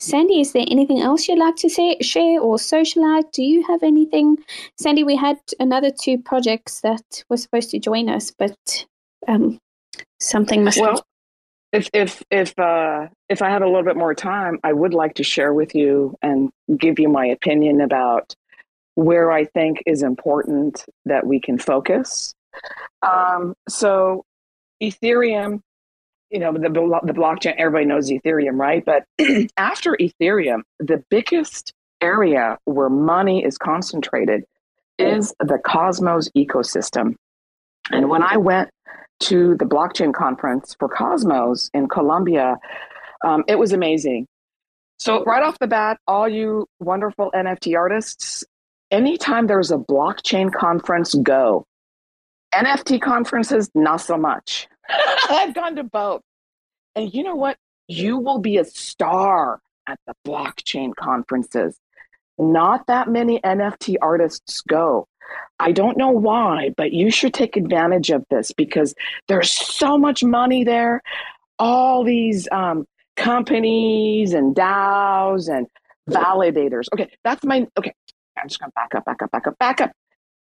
Sandy, 0.00 0.40
is 0.40 0.52
there 0.52 0.64
anything 0.68 1.00
else 1.00 1.28
you'd 1.28 1.38
like 1.38 1.54
to 1.58 1.70
say, 1.70 1.96
share 2.00 2.40
or 2.40 2.58
socialize? 2.58 3.22
Do 3.32 3.44
you 3.44 3.64
have 3.68 3.84
anything? 3.84 4.38
Sandy, 4.76 5.04
we 5.04 5.14
had 5.14 5.38
another 5.60 5.92
two 5.92 6.18
projects 6.18 6.80
that 6.80 7.22
were 7.28 7.36
supposed 7.36 7.70
to 7.70 7.78
join 7.78 8.08
us, 8.08 8.32
but 8.36 8.86
um, 9.28 9.56
something 10.18 10.64
must. 10.64 10.80
Well, 10.80 11.06
if 11.72 11.88
if 11.94 12.24
if 12.32 12.58
uh, 12.58 13.06
if 13.28 13.40
I 13.40 13.50
had 13.50 13.62
a 13.62 13.66
little 13.66 13.84
bit 13.84 13.96
more 13.96 14.16
time, 14.16 14.58
I 14.64 14.72
would 14.72 14.94
like 14.94 15.14
to 15.14 15.22
share 15.22 15.54
with 15.54 15.76
you 15.76 16.16
and 16.22 16.50
give 16.76 16.98
you 16.98 17.08
my 17.08 17.26
opinion 17.26 17.82
about 17.82 18.34
where 18.96 19.30
I 19.30 19.44
think 19.44 19.80
is 19.86 20.02
important 20.02 20.84
that 21.04 21.24
we 21.24 21.38
can 21.38 21.56
focus. 21.56 22.34
Um, 23.02 23.54
so, 23.68 24.24
Ethereum 24.82 25.60
you 26.32 26.38
know, 26.38 26.52
the, 26.52 26.60
the 26.60 27.12
blockchain, 27.12 27.54
everybody 27.58 27.84
knows 27.84 28.10
Ethereum, 28.10 28.58
right? 28.58 28.82
But 28.84 29.04
after 29.58 29.96
Ethereum, 30.00 30.62
the 30.80 31.04
biggest 31.10 31.74
area 32.00 32.58
where 32.64 32.88
money 32.88 33.44
is 33.44 33.58
concentrated 33.58 34.44
is 34.98 35.34
the 35.40 35.58
Cosmos 35.64 36.30
ecosystem. 36.36 37.14
And 37.90 38.08
when 38.08 38.22
I 38.22 38.38
went 38.38 38.70
to 39.24 39.56
the 39.58 39.66
blockchain 39.66 40.14
conference 40.14 40.74
for 40.78 40.88
Cosmos 40.88 41.70
in 41.74 41.88
Colombia, 41.88 42.56
um, 43.22 43.44
it 43.46 43.58
was 43.58 43.72
amazing. 43.72 44.26
So, 44.98 45.24
right 45.24 45.42
off 45.42 45.58
the 45.58 45.66
bat, 45.66 45.98
all 46.06 46.28
you 46.28 46.66
wonderful 46.80 47.30
NFT 47.34 47.76
artists, 47.76 48.44
anytime 48.90 49.48
there's 49.48 49.70
a 49.70 49.76
blockchain 49.76 50.52
conference, 50.52 51.14
go. 51.14 51.66
NFT 52.54 53.00
conferences, 53.00 53.70
not 53.74 53.98
so 53.98 54.16
much. 54.16 54.68
I've 55.30 55.54
gone 55.54 55.76
to 55.76 55.84
both. 55.84 56.22
And 56.94 57.12
you 57.12 57.22
know 57.22 57.34
what? 57.34 57.56
You 57.88 58.18
will 58.18 58.38
be 58.38 58.58
a 58.58 58.64
star 58.64 59.60
at 59.86 59.98
the 60.06 60.14
blockchain 60.26 60.94
conferences. 60.94 61.78
Not 62.38 62.86
that 62.86 63.08
many 63.08 63.40
NFT 63.40 63.96
artists 64.00 64.60
go. 64.62 65.06
I 65.58 65.72
don't 65.72 65.96
know 65.96 66.10
why, 66.10 66.72
but 66.76 66.92
you 66.92 67.10
should 67.10 67.34
take 67.34 67.56
advantage 67.56 68.10
of 68.10 68.24
this 68.30 68.52
because 68.52 68.94
there's 69.28 69.50
so 69.50 69.96
much 69.96 70.24
money 70.24 70.64
there. 70.64 71.02
All 71.58 72.04
these 72.04 72.48
um, 72.50 72.86
companies 73.16 74.34
and 74.34 74.54
DAOs 74.54 75.48
and 75.54 75.66
validators. 76.08 76.86
Okay, 76.92 77.10
that's 77.24 77.44
my. 77.44 77.66
Okay, 77.78 77.94
I'm 78.36 78.48
just 78.48 78.60
going 78.60 78.70
to 78.70 78.74
back 78.74 78.94
up, 78.94 79.04
back 79.04 79.22
up, 79.22 79.30
back 79.30 79.46
up, 79.46 79.58
back 79.58 79.80
up. 79.80 79.92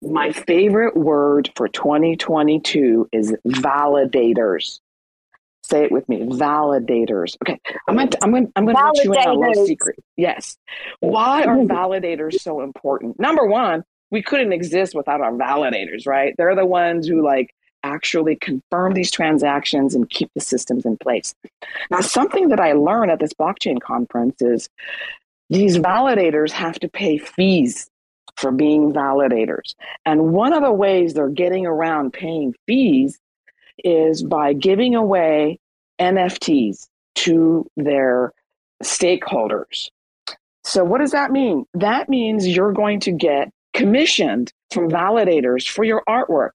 My 0.02 0.32
favorite 0.32 0.96
word 0.96 1.50
for 1.56 1.68
2022 1.68 3.08
is 3.12 3.34
validators. 3.46 4.80
Say 5.64 5.84
it 5.84 5.92
with 5.92 6.08
me, 6.08 6.20
validators. 6.20 7.36
Okay, 7.42 7.58
I'm 7.88 8.08
to 8.08 8.18
I'm 8.22 8.32
gonna, 8.32 8.46
I'm 8.56 8.64
going 8.64 8.76
to 8.76 8.82
let 8.82 9.04
you 9.04 9.12
in 9.12 9.18
on 9.18 9.36
a 9.36 9.38
little 9.38 9.66
secret. 9.66 9.96
Yes, 10.16 10.56
why 11.00 11.42
are 11.42 11.56
validators 11.58 12.40
so 12.40 12.60
important? 12.60 13.18
Number 13.18 13.44
one, 13.44 13.84
we 14.10 14.22
couldn't 14.22 14.52
exist 14.52 14.94
without 14.94 15.20
our 15.20 15.32
validators, 15.32 16.06
right? 16.06 16.34
They're 16.38 16.54
the 16.54 16.64
ones 16.64 17.06
who 17.06 17.22
like 17.22 17.54
actually 17.82 18.36
confirm 18.36 18.94
these 18.94 19.10
transactions 19.10 19.94
and 19.94 20.08
keep 20.08 20.30
the 20.34 20.40
systems 20.40 20.84
in 20.84 20.96
place. 20.96 21.34
Now, 21.90 22.00
something 22.00 22.48
that 22.48 22.60
I 22.60 22.72
learned 22.72 23.10
at 23.10 23.20
this 23.20 23.32
blockchain 23.32 23.80
conference 23.80 24.40
is 24.40 24.68
these 25.50 25.78
validators 25.78 26.50
have 26.52 26.78
to 26.80 26.88
pay 26.88 27.18
fees 27.18 27.90
for 28.38 28.52
being 28.52 28.92
validators. 28.92 29.74
And 30.06 30.32
one 30.32 30.52
of 30.52 30.62
the 30.62 30.72
ways 30.72 31.12
they're 31.12 31.28
getting 31.28 31.66
around 31.66 32.12
paying 32.12 32.54
fees 32.66 33.18
is 33.84 34.22
by 34.22 34.52
giving 34.52 34.94
away 34.94 35.58
NFTs 36.00 36.86
to 37.16 37.68
their 37.76 38.32
stakeholders. 38.82 39.90
So, 40.62 40.84
what 40.84 40.98
does 40.98 41.10
that 41.10 41.32
mean? 41.32 41.66
That 41.74 42.08
means 42.08 42.46
you're 42.46 42.72
going 42.72 43.00
to 43.00 43.12
get 43.12 43.50
commissioned 43.74 44.52
from 44.70 44.88
validators 44.88 45.68
for 45.68 45.82
your 45.82 46.02
artwork 46.08 46.50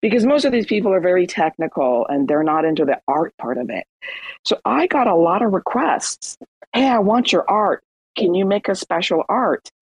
because 0.00 0.24
most 0.24 0.44
of 0.44 0.52
these 0.52 0.66
people 0.66 0.92
are 0.92 1.00
very 1.00 1.26
technical 1.26 2.06
and 2.08 2.28
they're 2.28 2.44
not 2.44 2.64
into 2.64 2.84
the 2.84 3.00
art 3.08 3.36
part 3.38 3.58
of 3.58 3.70
it. 3.70 3.86
So, 4.44 4.60
I 4.64 4.86
got 4.86 5.08
a 5.08 5.16
lot 5.16 5.42
of 5.42 5.52
requests. 5.52 6.36
Hey, 6.72 6.86
I 6.86 6.98
want 6.98 7.32
your 7.32 7.48
art. 7.50 7.82
Can 8.16 8.34
you 8.34 8.44
make 8.44 8.68
a 8.68 8.76
special 8.76 9.24
art? 9.28 9.72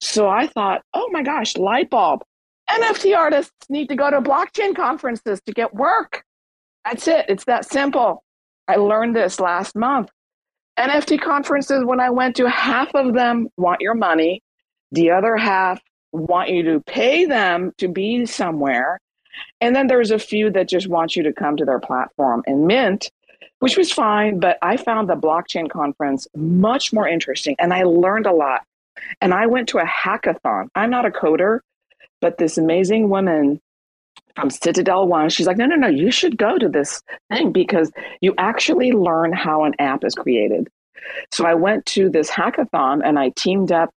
So 0.00 0.28
I 0.28 0.46
thought, 0.46 0.82
oh 0.94 1.08
my 1.10 1.22
gosh, 1.22 1.56
light 1.56 1.90
bulb. 1.90 2.22
NFT 2.70 3.16
artists 3.16 3.52
need 3.68 3.88
to 3.88 3.96
go 3.96 4.10
to 4.10 4.20
blockchain 4.20 4.76
conferences 4.76 5.40
to 5.46 5.52
get 5.52 5.74
work. 5.74 6.24
That's 6.84 7.08
it. 7.08 7.26
It's 7.28 7.44
that 7.44 7.68
simple. 7.68 8.22
I 8.66 8.76
learned 8.76 9.16
this 9.16 9.40
last 9.40 9.74
month. 9.74 10.10
NFT 10.78 11.20
conferences, 11.20 11.84
when 11.84 11.98
I 11.98 12.10
went 12.10 12.36
to, 12.36 12.48
half 12.48 12.94
of 12.94 13.14
them 13.14 13.48
want 13.56 13.80
your 13.80 13.94
money. 13.94 14.42
The 14.92 15.10
other 15.10 15.36
half 15.36 15.80
want 16.12 16.50
you 16.50 16.62
to 16.62 16.80
pay 16.80 17.24
them 17.24 17.72
to 17.78 17.88
be 17.88 18.26
somewhere. 18.26 19.00
And 19.60 19.74
then 19.74 19.86
there's 19.86 20.10
a 20.10 20.18
few 20.18 20.50
that 20.50 20.68
just 20.68 20.88
want 20.88 21.16
you 21.16 21.22
to 21.24 21.32
come 21.32 21.56
to 21.56 21.64
their 21.64 21.80
platform 21.80 22.42
and 22.46 22.66
mint, 22.66 23.10
which 23.58 23.76
was 23.76 23.92
fine. 23.92 24.40
But 24.40 24.58
I 24.62 24.76
found 24.76 25.08
the 25.08 25.16
blockchain 25.16 25.68
conference 25.68 26.26
much 26.34 26.92
more 26.92 27.08
interesting 27.08 27.56
and 27.58 27.72
I 27.72 27.82
learned 27.82 28.26
a 28.26 28.32
lot. 28.32 28.62
And 29.20 29.34
I 29.34 29.46
went 29.46 29.68
to 29.70 29.78
a 29.78 29.84
hackathon. 29.84 30.68
I'm 30.74 30.90
not 30.90 31.06
a 31.06 31.10
coder, 31.10 31.60
but 32.20 32.38
this 32.38 32.58
amazing 32.58 33.08
woman 33.08 33.60
from 34.34 34.50
Citadel 34.50 35.08
One, 35.08 35.28
she's 35.30 35.46
like, 35.46 35.56
no, 35.56 35.66
no, 35.66 35.76
no, 35.76 35.88
you 35.88 36.10
should 36.10 36.36
go 36.36 36.58
to 36.58 36.68
this 36.68 37.02
thing 37.30 37.52
because 37.52 37.90
you 38.20 38.34
actually 38.38 38.92
learn 38.92 39.32
how 39.32 39.64
an 39.64 39.74
app 39.78 40.04
is 40.04 40.14
created. 40.14 40.68
So 41.32 41.46
I 41.46 41.54
went 41.54 41.86
to 41.86 42.08
this 42.10 42.30
hackathon 42.30 43.00
and 43.04 43.18
I 43.18 43.30
teamed 43.30 43.72
up 43.72 43.90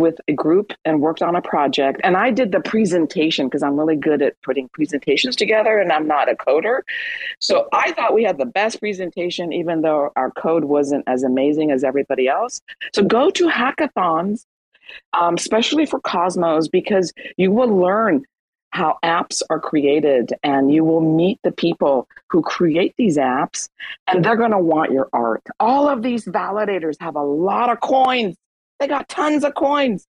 with 0.00 0.18
a 0.26 0.32
group 0.32 0.72
and 0.84 1.00
worked 1.00 1.22
on 1.22 1.36
a 1.36 1.42
project. 1.42 2.00
And 2.02 2.16
I 2.16 2.30
did 2.30 2.52
the 2.52 2.60
presentation 2.60 3.46
because 3.46 3.62
I'm 3.62 3.78
really 3.78 3.96
good 3.96 4.22
at 4.22 4.40
putting 4.42 4.68
presentations 4.70 5.36
together 5.36 5.78
and 5.78 5.92
I'm 5.92 6.08
not 6.08 6.30
a 6.30 6.34
coder. 6.34 6.80
So 7.38 7.68
I 7.72 7.92
thought 7.92 8.14
we 8.14 8.24
had 8.24 8.38
the 8.38 8.46
best 8.46 8.80
presentation, 8.80 9.52
even 9.52 9.82
though 9.82 10.10
our 10.16 10.30
code 10.32 10.64
wasn't 10.64 11.04
as 11.06 11.22
amazing 11.22 11.70
as 11.70 11.84
everybody 11.84 12.26
else. 12.26 12.60
So 12.94 13.02
go 13.02 13.30
to 13.30 13.48
hackathons, 13.48 14.44
um, 15.12 15.34
especially 15.34 15.86
for 15.86 16.00
Cosmos, 16.00 16.68
because 16.68 17.12
you 17.36 17.52
will 17.52 17.76
learn 17.76 18.24
how 18.70 18.98
apps 19.04 19.42
are 19.50 19.60
created 19.60 20.32
and 20.42 20.72
you 20.72 20.84
will 20.84 21.00
meet 21.00 21.38
the 21.42 21.52
people 21.52 22.08
who 22.30 22.40
create 22.40 22.94
these 22.96 23.16
apps 23.16 23.68
and 24.06 24.24
they're 24.24 24.36
going 24.36 24.52
to 24.52 24.58
want 24.58 24.92
your 24.92 25.08
art. 25.12 25.42
All 25.58 25.88
of 25.88 26.02
these 26.02 26.24
validators 26.24 26.94
have 27.00 27.16
a 27.16 27.22
lot 27.22 27.70
of 27.70 27.80
coins 27.80 28.36
they 28.80 28.88
got 28.88 29.08
tons 29.08 29.44
of 29.44 29.54
coins 29.54 30.06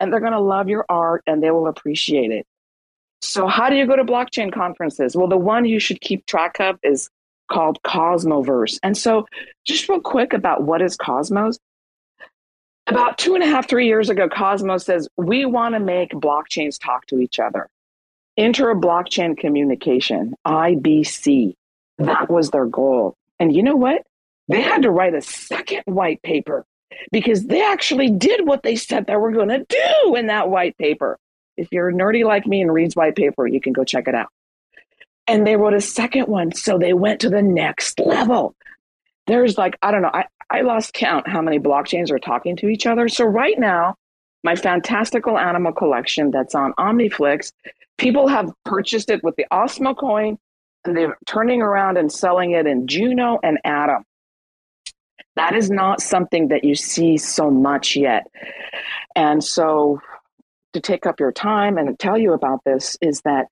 and 0.00 0.12
they're 0.12 0.20
going 0.20 0.32
to 0.32 0.40
love 0.40 0.68
your 0.68 0.84
art 0.88 1.22
and 1.26 1.42
they 1.42 1.50
will 1.50 1.68
appreciate 1.68 2.32
it. 2.32 2.46
So, 3.20 3.46
how 3.46 3.70
do 3.70 3.76
you 3.76 3.86
go 3.86 3.96
to 3.96 4.04
blockchain 4.04 4.52
conferences? 4.52 5.14
Well, 5.14 5.28
the 5.28 5.36
one 5.36 5.64
you 5.64 5.78
should 5.78 6.00
keep 6.00 6.26
track 6.26 6.60
of 6.60 6.78
is 6.82 7.08
called 7.50 7.78
Cosmoverse. 7.82 8.78
And 8.82 8.96
so, 8.96 9.26
just 9.64 9.88
real 9.88 10.00
quick 10.00 10.32
about 10.32 10.64
what 10.64 10.82
is 10.82 10.96
Cosmos. 10.96 11.58
About 12.86 13.16
two 13.16 13.34
and 13.34 13.42
a 13.42 13.46
half, 13.46 13.66
three 13.66 13.86
years 13.86 14.10
ago, 14.10 14.28
Cosmos 14.28 14.84
says, 14.84 15.08
We 15.16 15.46
want 15.46 15.74
to 15.74 15.80
make 15.80 16.10
blockchains 16.10 16.78
talk 16.78 17.06
to 17.06 17.18
each 17.18 17.38
other. 17.38 17.68
Inter 18.36 18.74
blockchain 18.74 19.38
communication, 19.38 20.34
IBC. 20.46 21.54
That 21.98 22.28
was 22.28 22.50
their 22.50 22.66
goal. 22.66 23.14
And 23.38 23.54
you 23.54 23.62
know 23.62 23.76
what? 23.76 24.02
They 24.48 24.60
had 24.60 24.82
to 24.82 24.90
write 24.90 25.14
a 25.14 25.22
second 25.22 25.84
white 25.86 26.20
paper 26.22 26.66
because 27.12 27.44
they 27.44 27.62
actually 27.62 28.10
did 28.10 28.46
what 28.46 28.62
they 28.62 28.76
said 28.76 29.06
they 29.06 29.16
were 29.16 29.32
going 29.32 29.48
to 29.48 29.64
do 29.68 30.14
in 30.14 30.26
that 30.26 30.48
white 30.48 30.76
paper. 30.78 31.18
If 31.56 31.68
you're 31.70 31.92
nerdy 31.92 32.24
like 32.24 32.46
me 32.46 32.60
and 32.62 32.72
reads 32.72 32.96
white 32.96 33.16
paper, 33.16 33.46
you 33.46 33.60
can 33.60 33.72
go 33.72 33.84
check 33.84 34.08
it 34.08 34.14
out. 34.14 34.28
And 35.26 35.46
they 35.46 35.56
wrote 35.56 35.74
a 35.74 35.80
second 35.80 36.26
one. 36.26 36.52
So 36.54 36.78
they 36.78 36.92
went 36.92 37.20
to 37.20 37.30
the 37.30 37.42
next 37.42 38.00
level. 38.00 38.54
There's 39.26 39.56
like, 39.56 39.78
I 39.80 39.90
don't 39.90 40.02
know, 40.02 40.10
I, 40.12 40.26
I 40.50 40.60
lost 40.60 40.92
count 40.92 41.28
how 41.28 41.40
many 41.40 41.58
blockchains 41.58 42.10
are 42.10 42.18
talking 42.18 42.56
to 42.56 42.68
each 42.68 42.86
other. 42.86 43.08
So 43.08 43.24
right 43.24 43.58
now, 43.58 43.94
my 44.42 44.54
fantastical 44.54 45.38
animal 45.38 45.72
collection 45.72 46.30
that's 46.30 46.54
on 46.54 46.74
OmniFlix, 46.74 47.52
people 47.96 48.28
have 48.28 48.52
purchased 48.64 49.10
it 49.10 49.24
with 49.24 49.36
the 49.36 49.46
Osmo 49.50 49.96
coin 49.96 50.36
and 50.84 50.96
they're 50.96 51.16
turning 51.26 51.62
around 51.62 51.96
and 51.96 52.12
selling 52.12 52.52
it 52.52 52.66
in 52.66 52.86
Juno 52.86 53.38
and 53.42 53.58
Atom. 53.64 54.04
That 55.36 55.54
is 55.54 55.70
not 55.70 56.00
something 56.00 56.48
that 56.48 56.64
you 56.64 56.74
see 56.74 57.16
so 57.16 57.50
much 57.50 57.96
yet. 57.96 58.26
And 59.16 59.42
so, 59.42 60.00
to 60.72 60.80
take 60.80 61.06
up 61.06 61.20
your 61.20 61.32
time 61.32 61.78
and 61.78 61.96
tell 61.98 62.18
you 62.18 62.32
about 62.32 62.64
this 62.64 62.96
is 63.00 63.20
that 63.22 63.46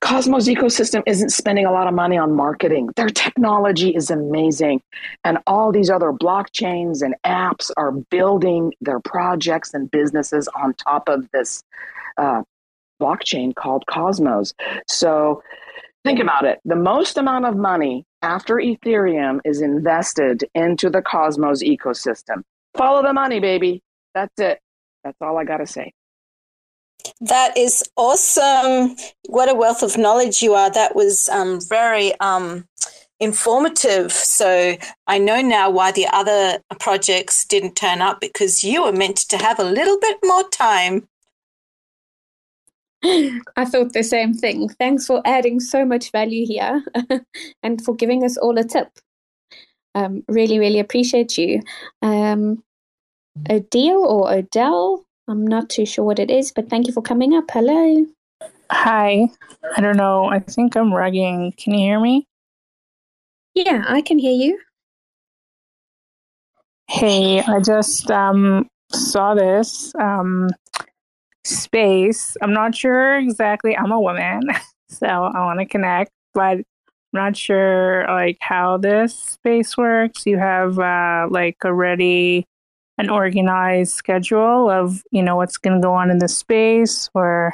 Cosmos 0.00 0.48
ecosystem 0.48 1.02
isn't 1.06 1.30
spending 1.30 1.64
a 1.64 1.70
lot 1.70 1.86
of 1.86 1.94
money 1.94 2.16
on 2.18 2.34
marketing. 2.34 2.90
Their 2.96 3.08
technology 3.08 3.90
is 3.90 4.10
amazing. 4.10 4.82
And 5.24 5.38
all 5.46 5.70
these 5.70 5.90
other 5.90 6.10
blockchains 6.10 7.02
and 7.02 7.14
apps 7.24 7.70
are 7.76 7.92
building 7.92 8.72
their 8.80 8.98
projects 9.00 9.74
and 9.74 9.90
businesses 9.90 10.48
on 10.56 10.74
top 10.74 11.08
of 11.08 11.30
this 11.32 11.62
uh, 12.16 12.42
blockchain 13.00 13.54
called 13.54 13.84
Cosmos. 13.86 14.54
So, 14.88 15.42
think 16.04 16.18
about 16.18 16.44
it 16.44 16.58
the 16.64 16.74
most 16.74 17.16
amount 17.16 17.44
of 17.44 17.56
money 17.56 18.04
after 18.22 18.56
Ethereum 18.56 19.40
is 19.44 19.60
invested 19.60 20.44
into 20.54 20.88
the 20.88 21.02
Cosmos 21.02 21.62
ecosystem. 21.62 22.42
Follow 22.76 23.02
the 23.02 23.12
money, 23.12 23.40
baby. 23.40 23.82
That's 24.14 24.38
it. 24.38 24.60
That's 25.04 25.16
all 25.20 25.38
I 25.38 25.44
got 25.44 25.58
to 25.58 25.66
say. 25.66 25.92
That 27.20 27.56
is 27.56 27.82
awesome. 27.96 28.96
What 29.26 29.50
a 29.50 29.54
wealth 29.54 29.82
of 29.82 29.98
knowledge 29.98 30.42
you 30.42 30.54
are. 30.54 30.70
That 30.70 30.94
was 30.94 31.28
um, 31.28 31.60
very 31.68 32.12
um, 32.20 32.66
informative. 33.18 34.12
So 34.12 34.76
I 35.06 35.18
know 35.18 35.40
now 35.40 35.70
why 35.70 35.92
the 35.92 36.06
other 36.12 36.60
projects 36.78 37.44
didn't 37.44 37.74
turn 37.74 38.02
up 38.02 38.20
because 38.20 38.62
you 38.62 38.84
were 38.84 38.92
meant 38.92 39.16
to 39.28 39.36
have 39.36 39.58
a 39.58 39.64
little 39.64 39.98
bit 39.98 40.18
more 40.24 40.48
time 40.50 41.08
I 43.56 43.64
thought 43.64 43.92
the 43.92 44.02
same 44.02 44.34
thing. 44.34 44.68
Thanks 44.68 45.06
for 45.06 45.22
adding 45.24 45.60
so 45.60 45.84
much 45.84 46.12
value 46.12 46.46
here 46.46 46.84
and 47.62 47.84
for 47.84 47.94
giving 47.94 48.24
us 48.24 48.36
all 48.36 48.56
a 48.58 48.64
tip. 48.64 48.88
Um, 49.94 50.22
really, 50.28 50.58
really 50.58 50.78
appreciate 50.78 51.36
you. 51.36 51.60
Um, 52.00 52.62
Odile 53.50 54.06
or 54.06 54.32
Odell, 54.32 55.04
I'm 55.28 55.46
not 55.46 55.68
too 55.68 55.84
sure 55.84 56.04
what 56.04 56.18
it 56.18 56.30
is, 56.30 56.52
but 56.52 56.70
thank 56.70 56.86
you 56.86 56.92
for 56.92 57.02
coming 57.02 57.34
up. 57.34 57.44
Hello. 57.50 58.06
Hi. 58.70 59.28
I 59.76 59.80
don't 59.80 59.96
know. 59.96 60.26
I 60.26 60.38
think 60.38 60.76
I'm 60.76 60.90
rugging. 60.90 61.56
Can 61.56 61.74
you 61.74 61.80
hear 61.80 62.00
me? 62.00 62.26
Yeah, 63.54 63.84
I 63.86 64.00
can 64.00 64.18
hear 64.18 64.32
you. 64.32 64.58
Hey, 66.88 67.40
I 67.40 67.60
just 67.60 68.10
um, 68.10 68.68
saw 68.92 69.34
this 69.34 69.94
um, 69.96 70.50
space. 71.44 72.36
I'm 72.40 72.52
not 72.52 72.74
sure 72.74 73.16
exactly. 73.16 73.76
I'm 73.76 73.92
a 73.92 74.00
woman, 74.00 74.42
so 74.88 75.06
I 75.06 75.44
want 75.44 75.60
to 75.60 75.66
connect, 75.66 76.10
but 76.34 76.58
I'm 76.58 76.64
not 77.12 77.36
sure 77.36 78.04
like 78.08 78.38
how 78.40 78.76
this 78.78 79.16
space 79.16 79.76
works. 79.76 80.26
You 80.26 80.38
have 80.38 80.78
uh, 80.78 81.28
like 81.30 81.56
already 81.64 82.46
an 82.98 83.10
organized 83.10 83.92
schedule 83.92 84.70
of 84.70 85.02
you 85.10 85.22
know 85.22 85.36
what's 85.36 85.58
going 85.58 85.80
to 85.80 85.84
go 85.84 85.94
on 85.94 86.10
in 86.10 86.18
the 86.18 86.28
space, 86.28 87.10
or 87.14 87.52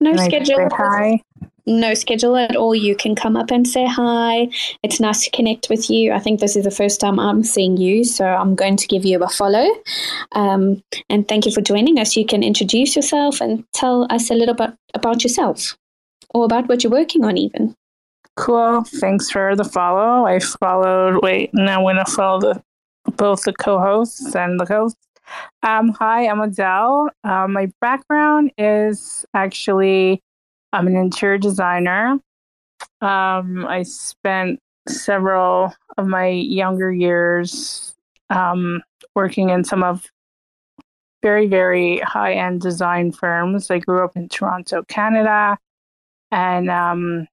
no 0.00 0.16
schedule. 0.16 0.68
Hi 0.72 1.20
no 1.66 1.94
schedule 1.94 2.36
at 2.36 2.56
all. 2.56 2.74
You 2.74 2.94
can 2.96 3.14
come 3.14 3.36
up 3.36 3.50
and 3.50 3.66
say 3.66 3.86
hi. 3.86 4.48
It's 4.82 5.00
nice 5.00 5.24
to 5.24 5.30
connect 5.30 5.68
with 5.68 5.90
you. 5.90 6.12
I 6.12 6.18
think 6.18 6.40
this 6.40 6.56
is 6.56 6.64
the 6.64 6.70
first 6.70 7.00
time 7.00 7.18
I'm 7.18 7.42
seeing 7.42 7.76
you, 7.76 8.04
so 8.04 8.26
I'm 8.26 8.54
going 8.54 8.76
to 8.76 8.86
give 8.86 9.04
you 9.04 9.22
a 9.22 9.28
follow. 9.28 9.66
Um, 10.32 10.82
and 11.08 11.26
thank 11.28 11.46
you 11.46 11.52
for 11.52 11.60
joining 11.60 11.98
us. 11.98 12.16
You 12.16 12.26
can 12.26 12.42
introduce 12.42 12.96
yourself 12.96 13.40
and 13.40 13.64
tell 13.72 14.06
us 14.10 14.30
a 14.30 14.34
little 14.34 14.54
bit 14.54 14.70
about 14.94 15.22
yourself 15.22 15.76
or 16.34 16.44
about 16.44 16.68
what 16.68 16.82
you're 16.84 16.92
working 16.92 17.24
on, 17.24 17.36
even. 17.36 17.74
Cool. 18.36 18.84
Thanks 18.84 19.30
for 19.30 19.54
the 19.54 19.64
follow. 19.64 20.26
I 20.26 20.38
followed. 20.38 21.22
Wait, 21.22 21.50
now 21.52 21.78
I'm 21.78 21.84
going 21.84 22.04
to 22.04 22.10
follow 22.10 22.40
the 22.40 22.62
both 23.16 23.42
the 23.42 23.52
co-hosts 23.52 24.34
and 24.34 24.60
the 24.60 24.66
host. 24.66 24.96
Um, 25.62 25.90
hi, 25.90 26.26
I'm 26.26 26.38
Odele. 26.38 27.08
Uh, 27.24 27.48
my 27.48 27.72
background 27.80 28.52
is 28.58 29.24
actually 29.34 30.22
I'm 30.72 30.86
an 30.86 30.96
interior 30.96 31.38
designer. 31.38 32.18
Um, 33.00 33.66
I 33.66 33.82
spent 33.82 34.60
several 34.88 35.74
of 35.98 36.06
my 36.06 36.28
younger 36.28 36.92
years 36.92 37.94
um, 38.30 38.82
working 39.14 39.50
in 39.50 39.64
some 39.64 39.82
of 39.82 40.06
very, 41.22 41.46
very 41.46 41.98
high 42.00 42.32
end 42.32 42.60
design 42.60 43.12
firms. 43.12 43.70
I 43.70 43.78
grew 43.78 44.04
up 44.04 44.16
in 44.16 44.28
Toronto, 44.28 44.82
Canada. 44.84 45.58
And 46.30 46.70
um, 46.70 47.26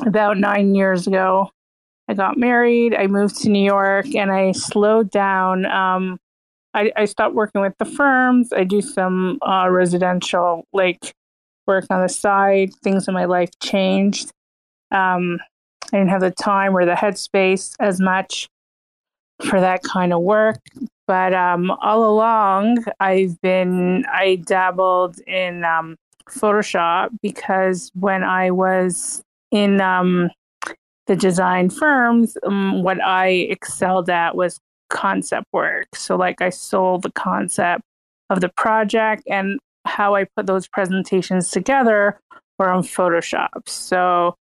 about 0.00 0.38
nine 0.38 0.74
years 0.74 1.06
ago, 1.06 1.50
I 2.08 2.14
got 2.14 2.38
married. 2.38 2.94
I 2.94 3.06
moved 3.06 3.40
to 3.42 3.48
New 3.48 3.64
York 3.64 4.14
and 4.14 4.30
I 4.30 4.52
slowed 4.52 5.10
down. 5.10 5.66
Um, 5.66 6.18
I, 6.74 6.90
I, 6.96 7.04
stopped 7.04 7.34
working 7.34 7.60
with 7.60 7.74
the 7.78 7.84
firms. 7.84 8.52
I 8.52 8.64
do 8.64 8.80
some 8.80 9.38
uh, 9.42 9.68
residential, 9.68 10.66
like 10.72 11.14
work 11.66 11.86
on 11.90 12.02
the 12.02 12.08
side. 12.08 12.72
Things 12.82 13.08
in 13.08 13.14
my 13.14 13.24
life 13.24 13.50
changed. 13.60 14.30
Um, 14.90 15.38
I 15.92 15.98
didn't 15.98 16.10
have 16.10 16.20
the 16.20 16.30
time 16.30 16.76
or 16.76 16.84
the 16.84 16.92
headspace 16.92 17.74
as 17.80 18.00
much 18.00 18.48
for 19.44 19.60
that 19.60 19.82
kind 19.82 20.12
of 20.12 20.22
work. 20.22 20.58
But 21.06 21.34
um, 21.34 21.70
all 21.70 22.04
along, 22.08 22.84
I've 23.00 23.40
been, 23.40 24.06
I 24.12 24.36
dabbled 24.36 25.18
in 25.26 25.64
um, 25.64 25.96
Photoshop 26.28 27.10
because 27.20 27.90
when 27.94 28.22
I 28.22 28.50
was 28.50 29.22
in 29.50 29.80
um, 29.80 30.30
the 31.06 31.16
design 31.16 31.70
firms, 31.70 32.36
um, 32.44 32.82
what 32.82 33.02
I 33.02 33.28
excelled 33.28 34.08
at 34.08 34.36
was 34.36 34.58
concept 34.88 35.46
work. 35.52 35.88
So, 35.94 36.16
like, 36.16 36.40
I 36.40 36.50
sold 36.50 37.02
the 37.02 37.12
concept 37.12 37.82
of 38.30 38.40
the 38.40 38.50
project 38.50 39.24
and 39.28 39.58
how 39.84 40.14
I 40.14 40.24
put 40.24 40.46
those 40.46 40.66
presentations 40.68 41.50
together 41.50 42.20
were 42.58 42.68
on 42.68 42.82
Photoshop. 42.82 43.68
So 43.68 44.36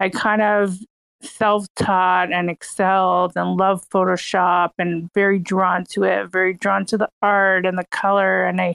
I 0.00 0.08
kind 0.08 0.42
of 0.42 0.78
self 1.22 1.66
taught 1.76 2.32
and 2.32 2.48
excelled 2.48 3.32
and 3.36 3.56
loved 3.56 3.88
Photoshop 3.90 4.70
and 4.78 5.10
very 5.14 5.38
drawn 5.38 5.84
to 5.90 6.04
it, 6.04 6.30
very 6.30 6.54
drawn 6.54 6.84
to 6.86 6.98
the 6.98 7.08
art 7.22 7.66
and 7.66 7.78
the 7.78 7.84
color. 7.90 8.44
And 8.44 8.60
I 8.60 8.74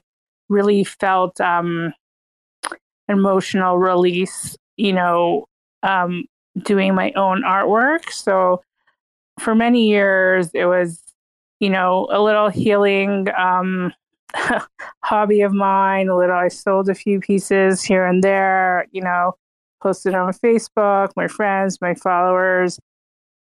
really 0.49 0.83
felt 0.83 1.41
um, 1.41 1.93
emotional 3.09 3.77
release, 3.77 4.55
you 4.77 4.93
know, 4.93 5.45
um, 5.83 6.25
doing 6.63 6.95
my 6.95 7.11
own 7.13 7.43
artwork. 7.43 8.11
So 8.11 8.61
for 9.39 9.55
many 9.55 9.87
years, 9.87 10.49
it 10.53 10.65
was, 10.65 11.01
you 11.59 11.69
know, 11.69 12.07
a 12.11 12.21
little 12.21 12.49
healing. 12.49 13.27
Um, 13.37 13.93
hobby 15.03 15.41
of 15.41 15.53
mine. 15.53 16.07
Little, 16.07 16.35
I 16.35 16.47
sold 16.47 16.89
a 16.89 16.95
few 16.95 17.19
pieces 17.19 17.83
here 17.83 18.05
and 18.05 18.23
there. 18.23 18.87
You 18.91 19.01
know, 19.01 19.33
posted 19.81 20.13
on 20.13 20.33
Facebook. 20.33 21.11
My 21.15 21.27
friends, 21.27 21.79
my 21.81 21.93
followers. 21.93 22.79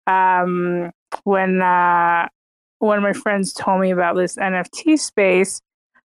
Um, 0.07 0.91
when 1.25 1.61
uh, 1.61 2.29
one 2.79 2.97
of 2.97 3.03
my 3.03 3.13
friends 3.13 3.53
told 3.53 3.81
me 3.81 3.91
about 3.91 4.17
this 4.17 4.37
NFT 4.37 4.99
space, 4.99 5.61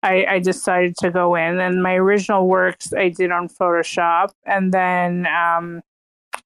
I, 0.04 0.26
I, 0.26 0.40
decided 0.40 0.96
to 0.98 1.10
go 1.10 1.36
in. 1.36 1.60
And 1.60 1.82
my 1.82 1.96
original 1.96 2.48
works 2.48 2.94
I 2.94 3.10
did 3.10 3.32
on 3.32 3.50
Photoshop, 3.50 4.30
and 4.46 4.74
then 4.74 5.28
um, 5.28 5.82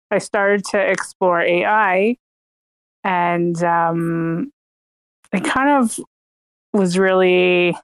I 0.10 0.20
started 0.20 0.66
to 0.72 0.80
explore 0.80 1.42
AI, 1.42 2.16
and 3.04 3.62
um, 3.64 4.52
I 5.34 5.40
kind 5.40 5.84
of 5.84 6.00
was 6.72 6.98
really 6.98 7.76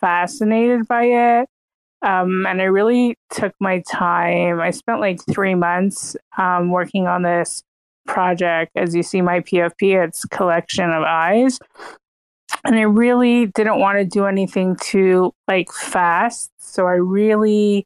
fascinated 0.00 0.86
by 0.88 1.04
it. 1.04 1.48
Um, 2.02 2.46
and 2.46 2.60
I 2.60 2.66
really 2.66 3.16
took 3.30 3.54
my 3.60 3.82
time. 3.90 4.60
I 4.60 4.70
spent 4.70 5.00
like 5.00 5.18
three 5.30 5.54
months 5.54 6.16
um, 6.36 6.70
working 6.70 7.06
on 7.06 7.22
this 7.22 7.62
project. 8.06 8.72
As 8.76 8.94
you 8.94 9.02
see, 9.02 9.20
my 9.20 9.40
PFP, 9.40 10.04
it's 10.04 10.24
collection 10.26 10.90
of 10.90 11.02
eyes. 11.02 11.58
And 12.64 12.76
I 12.76 12.82
really 12.82 13.46
didn't 13.46 13.78
want 13.78 13.98
to 13.98 14.04
do 14.04 14.26
anything 14.26 14.76
too 14.80 15.32
like 15.48 15.72
fast. 15.72 16.50
So 16.58 16.86
I 16.86 16.94
really, 16.94 17.84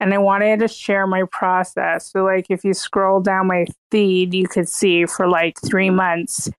and 0.00 0.12
I 0.12 0.18
wanted 0.18 0.60
to 0.60 0.68
share 0.68 1.06
my 1.06 1.22
process. 1.30 2.10
So, 2.10 2.24
like, 2.24 2.46
if 2.50 2.64
you 2.64 2.74
scroll 2.74 3.20
down 3.20 3.46
my 3.46 3.66
feed, 3.90 4.34
you 4.34 4.48
could 4.48 4.68
see 4.68 5.06
for 5.06 5.28
like 5.28 5.56
three 5.64 5.90
months 5.90 6.50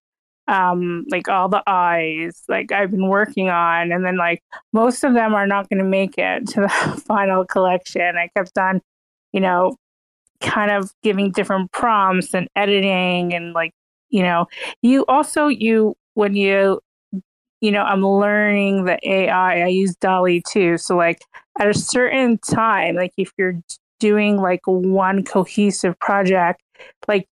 um 0.48 1.06
like 1.10 1.28
all 1.28 1.50
the 1.50 1.64
eyes 1.66 2.44
like 2.48 2.72
i've 2.72 2.92
been 2.92 3.08
working 3.08 3.50
on 3.50 3.92
and 3.92 4.06
then 4.06 4.16
like 4.16 4.44
most 4.74 5.04
of 5.04 5.16
them 5.16 5.34
are 5.34 5.48
not 5.48 5.68
going 5.70 5.80
to 5.80 5.84
make 5.84 6.18
it 6.18 6.48
to 6.48 6.62
the 6.62 6.70
final 7.08 7.46
collection. 7.46 8.16
I 8.16 8.30
kept 8.36 8.58
on 8.58 8.82
you 9.34 9.42
know 9.42 9.76
kind 10.42 10.72
of 10.72 10.92
giving 11.02 11.32
different 11.32 11.72
prompts 11.72 12.34
and 12.34 12.48
editing 12.56 13.34
and 13.34 13.54
like 13.54 13.72
you 14.10 14.22
know 14.22 14.46
you 14.82 15.06
also 15.08 15.48
you 15.48 15.96
when 16.14 16.36
you 16.36 16.80
you 17.62 17.72
know 17.72 17.84
i'm 17.84 18.06
learning 18.06 18.86
the 18.86 19.00
ai 19.10 19.62
i 19.62 19.68
use 19.68 19.96
DALL-E 19.96 20.44
2 20.48 20.78
so 20.78 20.96
like 20.96 21.22
at 21.60 21.68
a 21.68 21.74
certain 21.74 22.38
time 22.38 22.96
like 22.96 23.14
if 23.18 23.32
you're 23.38 23.60
doing 24.00 24.38
like 24.38 24.62
one 24.66 25.24
cohesive 25.24 25.98
project 26.00 26.62
like 27.08 27.28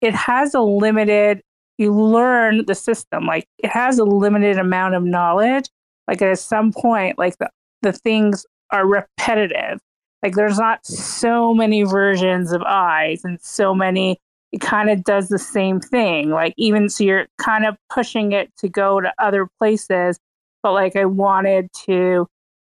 it 0.00 0.14
has 0.14 0.54
a 0.54 0.60
limited 0.60 1.40
you 1.78 1.92
learn 1.92 2.64
the 2.66 2.74
system. 2.74 3.26
Like 3.26 3.46
it 3.58 3.70
has 3.70 3.98
a 3.98 4.04
limited 4.04 4.58
amount 4.58 4.94
of 4.94 5.02
knowledge. 5.02 5.68
Like 6.08 6.22
at 6.22 6.38
some 6.38 6.72
point, 6.72 7.18
like 7.18 7.38
the, 7.38 7.50
the 7.82 7.92
things 7.92 8.46
are 8.70 8.86
repetitive. 8.86 9.80
Like 10.22 10.34
there's 10.34 10.58
not 10.58 10.84
so 10.86 11.54
many 11.54 11.82
versions 11.82 12.52
of 12.52 12.62
eyes 12.62 13.24
and 13.24 13.40
so 13.40 13.74
many 13.74 14.18
it 14.52 14.60
kind 14.60 14.90
of 14.90 15.04
does 15.04 15.28
the 15.28 15.38
same 15.38 15.80
thing. 15.80 16.30
Like 16.30 16.54
even 16.56 16.88
so 16.88 17.04
you're 17.04 17.26
kind 17.38 17.66
of 17.66 17.76
pushing 17.90 18.32
it 18.32 18.50
to 18.58 18.68
go 18.68 19.00
to 19.00 19.12
other 19.18 19.48
places. 19.58 20.18
But 20.62 20.72
like 20.72 20.96
I 20.96 21.04
wanted 21.04 21.70
to 21.86 22.26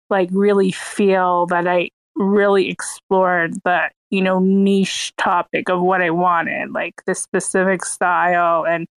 like 0.09 0.29
really 0.31 0.71
feel 0.71 1.47
that 1.47 1.67
I 1.67 1.89
really 2.21 2.69
explored 2.69 3.55
the 3.63 3.89
you 4.09 4.21
know 4.21 4.39
niche 4.39 5.13
topic 5.17 5.69
of 5.69 5.81
what 5.81 6.01
I 6.01 6.09
wanted, 6.11 6.71
like 6.71 7.01
the 7.05 7.15
specific 7.15 7.83
style 7.85 8.65
and 8.65 8.87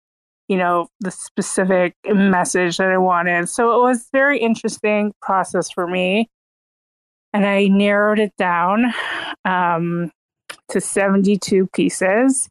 you 0.49 0.57
know 0.57 0.89
the 1.01 1.11
specific 1.11 1.95
message 2.07 2.77
that 2.77 2.89
I 2.89 2.99
wanted. 2.99 3.49
So 3.49 3.77
it 3.77 3.83
was 3.83 4.09
very 4.13 4.39
interesting 4.39 5.13
process 5.23 5.71
for 5.71 5.87
me, 5.87 6.29
and 7.33 7.47
I 7.47 7.67
narrowed 7.69 8.19
it 8.19 8.33
down 8.37 8.93
um, 9.45 10.11
to 10.71 10.81
seventy 10.81 11.39
two 11.39 11.67
pieces, 11.69 12.49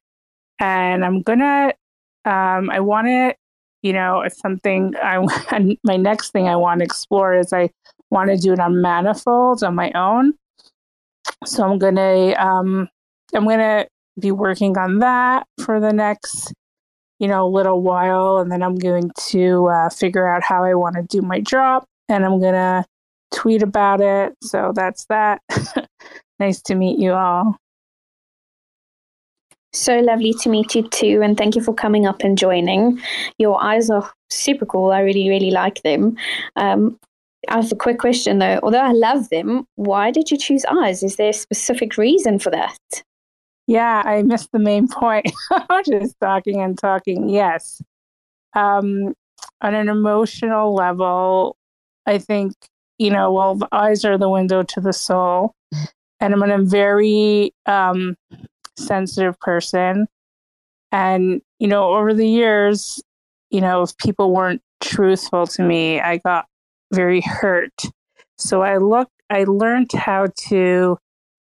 and 0.59 1.05
I'm 1.05 1.21
gonna 1.21 1.74
um, 2.26 2.69
I 2.69 2.80
want 2.80 3.07
to 3.07 3.36
you 3.84 3.91
know, 3.91 4.21
it's 4.21 4.39
something 4.39 4.95
I 5.03 5.19
my 5.84 5.97
next 5.97 6.32
thing 6.32 6.47
I 6.47 6.55
want 6.55 6.80
to 6.80 6.86
explore 6.86 7.38
is 7.38 7.53
I 7.53 7.69
want 8.09 8.30
to 8.30 8.38
do 8.38 8.53
it 8.53 8.59
on 8.59 8.82
manifolds 8.82 9.61
on 9.61 9.76
my 9.76 9.91
own 9.91 10.34
so 11.45 11.63
I'm 11.63 11.78
gonna 11.78 12.34
um, 12.38 12.89
I'm 13.34 13.47
gonna 13.47 13.88
be 14.19 14.32
working 14.32 14.78
on 14.78 14.99
that 14.99 15.47
for 15.63 15.80
the 15.80 15.91
next 15.91 16.53
you 17.19 17.28
know 17.28 17.47
little 17.47 17.82
while, 17.82 18.38
and 18.38 18.51
then 18.51 18.61
I'm 18.63 18.76
going 18.76 19.11
to 19.30 19.67
uh, 19.67 19.89
figure 19.89 20.28
out 20.28 20.43
how 20.43 20.63
I 20.63 20.74
want 20.74 20.95
to 20.95 21.03
do 21.03 21.21
my 21.21 21.39
drop, 21.39 21.86
and 22.09 22.26
I'm 22.26 22.39
gonna 22.41 22.86
tweet 23.34 23.63
about 23.63 24.01
it. 24.01 24.36
So 24.43 24.71
that's 24.76 25.05
that. 25.05 25.41
nice 26.39 26.61
to 26.63 26.76
meet 26.76 26.99
you 26.99 27.13
all. 27.13 27.57
So 29.76 29.99
lovely 29.99 30.34
to 30.41 30.49
meet 30.49 30.76
you 30.76 30.88
too, 30.88 31.21
and 31.24 31.36
thank 31.36 31.55
you 31.55 31.61
for 31.63 31.74
coming 31.74 32.05
up 32.05 32.21
and 32.21 32.38
joining. 32.38 33.01
Your 33.39 33.61
eyes 33.61 33.89
are 33.89 34.09
super 34.30 34.67
cool. 34.67 34.91
I 34.91 34.99
really, 34.99 35.28
really 35.30 35.49
like 35.49 35.82
them. 35.82 36.15
Um, 36.55 36.99
I 37.49 37.55
have 37.57 37.71
a 37.71 37.75
quick 37.75 37.99
question 37.99 38.39
though. 38.39 38.59
Although 38.63 38.81
I 38.81 38.91
love 38.91 39.29
them, 39.29 39.65
why 39.75 40.11
did 40.11 40.31
you 40.31 40.37
choose 40.37 40.65
eyes? 40.65 41.03
Is 41.03 41.17
there 41.17 41.29
a 41.29 41.33
specific 41.33 41.97
reason 41.97 42.39
for 42.39 42.49
that? 42.51 43.03
Yeah, 43.67 44.01
I 44.05 44.23
missed 44.23 44.51
the 44.51 44.59
main 44.59 44.87
point. 44.87 45.31
I'm 45.51 45.83
just 45.83 46.15
talking 46.21 46.61
and 46.61 46.77
talking. 46.77 47.29
Yes. 47.29 47.81
Um, 48.55 49.13
on 49.61 49.73
an 49.73 49.89
emotional 49.89 50.73
level, 50.73 51.55
I 52.05 52.17
think, 52.17 52.53
you 52.97 53.09
know, 53.09 53.31
well, 53.31 53.55
the 53.55 53.69
eyes 53.71 54.03
are 54.05 54.17
the 54.17 54.29
window 54.29 54.63
to 54.63 54.81
the 54.81 54.93
soul. 54.93 55.55
And 56.19 56.33
I'm 56.33 56.43
a 56.43 56.63
very 56.63 57.53
um, 57.65 58.15
sensitive 58.77 59.39
person. 59.39 60.07
And, 60.91 61.41
you 61.59 61.67
know, 61.67 61.93
over 61.93 62.13
the 62.13 62.27
years, 62.27 63.01
you 63.49 63.61
know, 63.61 63.81
if 63.81 63.97
people 63.97 64.33
weren't 64.33 64.61
truthful 64.81 65.47
to 65.47 65.63
me, 65.63 65.99
I 65.99 66.17
got 66.17 66.45
very 66.93 67.21
hurt. 67.21 67.83
So 68.37 68.61
I 68.61 68.77
looked, 68.77 69.11
I 69.29 69.43
learned 69.45 69.91
how 69.93 70.27
to 70.49 70.97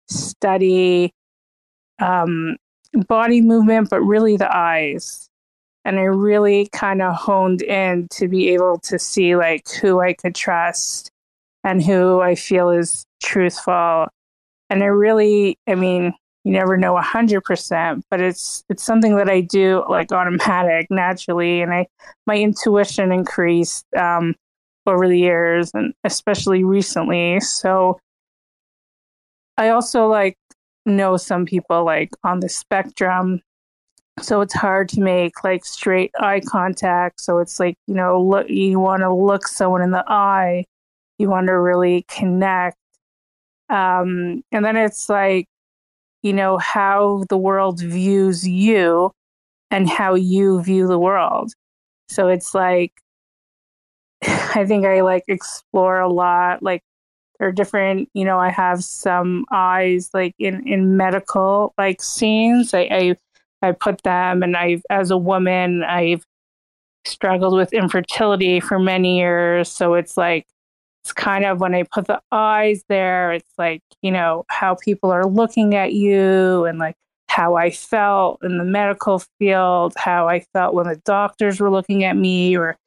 study 0.08 1.12
um, 2.00 2.56
body 3.08 3.40
movement, 3.40 3.90
but 3.90 4.00
really 4.00 4.36
the 4.36 4.54
eyes. 4.54 5.28
And 5.84 5.98
I 5.98 6.04
really 6.04 6.68
kind 6.72 7.02
of 7.02 7.14
honed 7.14 7.62
in 7.62 8.08
to 8.12 8.28
be 8.28 8.48
able 8.50 8.78
to 8.84 8.98
see 8.98 9.36
like 9.36 9.68
who 9.70 10.00
I 10.00 10.14
could 10.14 10.34
trust 10.34 11.10
and 11.62 11.82
who 11.82 12.20
I 12.20 12.34
feel 12.34 12.70
is 12.70 13.04
truthful. 13.22 14.06
And 14.70 14.82
I 14.82 14.86
really, 14.86 15.58
I 15.66 15.74
mean, 15.74 16.14
you 16.44 16.52
never 16.52 16.76
know 16.76 16.96
a 16.96 17.02
hundred 17.02 17.42
percent, 17.42 18.04
but 18.10 18.20
it's 18.20 18.64
it's 18.68 18.82
something 18.82 19.16
that 19.16 19.30
I 19.30 19.40
do 19.40 19.82
like 19.88 20.12
automatic, 20.12 20.86
naturally, 20.90 21.62
and 21.62 21.72
I 21.72 21.86
my 22.26 22.36
intuition 22.36 23.12
increased 23.12 23.86
um, 23.94 24.34
over 24.86 25.08
the 25.08 25.18
years, 25.18 25.70
and 25.74 25.94
especially 26.04 26.64
recently. 26.64 27.40
So 27.40 27.98
I 29.56 29.70
also 29.70 30.06
like 30.06 30.36
know 30.86 31.16
some 31.16 31.46
people 31.46 31.84
like 31.84 32.10
on 32.24 32.40
the 32.40 32.48
spectrum, 32.48 33.40
so 34.20 34.40
it's 34.40 34.54
hard 34.54 34.88
to 34.90 35.00
make 35.00 35.44
like 35.44 35.64
straight 35.64 36.12
eye 36.20 36.40
contact. 36.40 37.20
So 37.20 37.38
it's 37.38 37.60
like 37.60 37.76
you 37.86 37.94
know, 37.94 38.20
look, 38.22 38.48
you 38.48 38.80
want 38.80 39.02
to 39.02 39.12
look 39.12 39.46
someone 39.48 39.82
in 39.82 39.90
the 39.92 40.04
eye, 40.08 40.64
you 41.18 41.28
want 41.30 41.46
to 41.48 41.58
really 41.58 42.04
connect, 42.08 42.78
um, 43.70 44.42
and 44.52 44.64
then 44.64 44.76
it's 44.76 45.08
like 45.08 45.46
you 46.24 46.32
know, 46.32 46.56
how 46.58 47.22
the 47.28 47.36
world 47.36 47.80
views 47.80 48.48
you 48.48 49.12
and 49.70 49.88
how 49.88 50.14
you 50.14 50.62
view 50.62 50.88
the 50.88 50.98
world. 50.98 51.52
So 52.08 52.28
it's 52.28 52.54
like, 52.54 52.92
I 54.22 54.64
think 54.66 54.86
I 54.86 55.00
like 55.02 55.24
explore 55.28 56.00
a 56.00 56.08
lot. 56.08 56.62
Like, 56.62 56.82
there 57.38 57.48
are 57.48 57.52
different, 57.52 58.08
you 58.14 58.24
know, 58.24 58.38
I 58.38 58.50
have 58.50 58.84
some 58.84 59.44
eyes 59.50 60.10
like 60.14 60.34
in, 60.38 60.66
in 60.68 60.96
medical 60.96 61.74
like 61.76 62.00
scenes. 62.00 62.72
I, 62.74 62.88
I, 62.90 63.16
I 63.62 63.72
put 63.72 64.02
them 64.02 64.42
and 64.42 64.56
I've, 64.56 64.82
as 64.88 65.10
a 65.10 65.16
woman, 65.16 65.82
I've 65.82 66.24
struggled 67.04 67.56
with 67.56 67.72
infertility 67.72 68.60
for 68.60 68.78
many 68.78 69.18
years. 69.18 69.68
So 69.68 69.94
it's 69.94 70.16
like, 70.16 70.46
it's 71.02 71.12
kind 71.12 71.44
of 71.44 71.60
when 71.60 71.74
I 71.74 71.82
put 71.82 72.06
the 72.06 72.20
eyes 72.32 72.82
there, 72.88 73.32
it's 73.32 73.52
like, 73.58 73.82
you 74.00 74.10
know, 74.10 74.44
how 74.48 74.76
people 74.76 75.10
are 75.10 75.26
looking 75.26 75.74
at 75.74 75.92
you 75.92 76.64
and 76.64 76.78
like 76.78 76.96
how 77.28 77.56
I 77.56 77.70
felt 77.70 78.42
in 78.42 78.58
the 78.58 78.64
medical 78.64 79.22
field, 79.38 79.92
how 79.96 80.28
I 80.28 80.40
felt 80.54 80.72
when 80.72 80.86
the 80.86 80.96
doctors 81.04 81.60
were 81.60 81.70
looking 81.70 82.04
at 82.04 82.16
me 82.16 82.56
or 82.56 82.78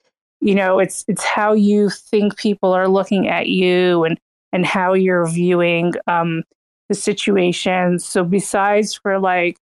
you 0.41 0.55
know, 0.55 0.79
it's 0.79 1.03
it's 1.07 1.23
how 1.23 1.53
you 1.53 1.89
think 1.89 2.37
people 2.37 2.73
are 2.73 2.87
looking 2.87 3.27
at 3.27 3.47
you 3.47 4.03
and 4.03 4.19
and 4.53 4.65
how 4.65 4.93
you're 4.93 5.27
viewing 5.27 5.93
um 6.07 6.43
the 6.89 6.95
situation. 6.95 7.99
So 7.99 8.23
besides 8.23 8.93
for 8.95 9.19
like, 9.19 9.57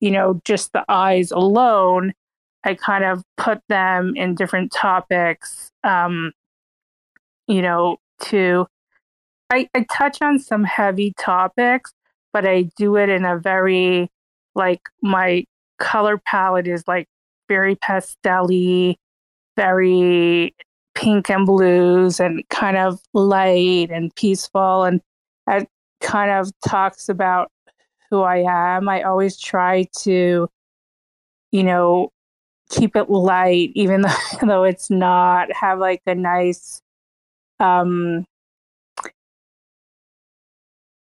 you 0.00 0.10
know, 0.10 0.40
just 0.44 0.72
the 0.72 0.84
eyes 0.88 1.30
alone, 1.30 2.12
I 2.64 2.74
kind 2.74 3.04
of 3.04 3.22
put 3.36 3.60
them 3.68 4.14
in 4.16 4.34
different 4.34 4.72
topics 4.72 5.70
um 5.84 6.32
you 7.46 7.62
know, 7.62 7.98
to 8.20 8.66
I, 9.50 9.68
I 9.74 9.86
touch 9.92 10.18
on 10.22 10.38
some 10.38 10.64
heavy 10.64 11.12
topics, 11.18 11.92
but 12.32 12.46
I 12.46 12.62
do 12.76 12.96
it 12.96 13.08
in 13.08 13.24
a 13.24 13.38
very 13.38 14.08
like 14.54 14.80
my 15.02 15.44
color 15.78 16.18
palette 16.18 16.66
is 16.66 16.84
like 16.86 17.06
very 17.48 17.76
pastelly, 17.76 18.96
very 19.56 20.54
pink 20.94 21.28
and 21.30 21.46
blues 21.46 22.20
and 22.20 22.42
kind 22.50 22.76
of 22.76 23.00
light 23.12 23.90
and 23.90 24.14
peaceful 24.14 24.84
and 24.84 25.00
it 25.48 25.68
kind 26.00 26.30
of 26.30 26.50
talks 26.66 27.08
about 27.08 27.50
who 28.10 28.22
I 28.22 28.44
am. 28.46 28.88
I 28.88 29.02
always 29.02 29.38
try 29.38 29.86
to, 30.02 30.48
you 31.50 31.62
know, 31.62 32.10
keep 32.70 32.96
it 32.96 33.10
light, 33.10 33.70
even 33.74 34.02
though, 34.02 34.16
though 34.42 34.64
it's 34.64 34.90
not, 34.90 35.52
have 35.52 35.78
like 35.78 36.00
a 36.06 36.14
nice 36.14 36.80
um, 37.60 38.24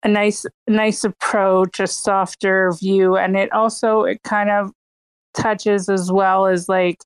a 0.02 0.08
nice 0.08 0.46
nice 0.66 1.04
approach, 1.04 1.80
a 1.80 1.86
softer 1.86 2.72
view, 2.72 3.16
and 3.16 3.36
it 3.36 3.52
also 3.52 4.02
it 4.02 4.22
kind 4.22 4.50
of 4.50 4.72
touches 5.34 5.88
as 5.88 6.10
well 6.10 6.46
as 6.46 6.68
like 6.68 6.98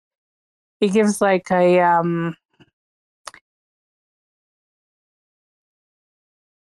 it 0.81 0.93
gives 0.93 1.21
like 1.21 1.51
a 1.51 1.81
um 1.81 2.37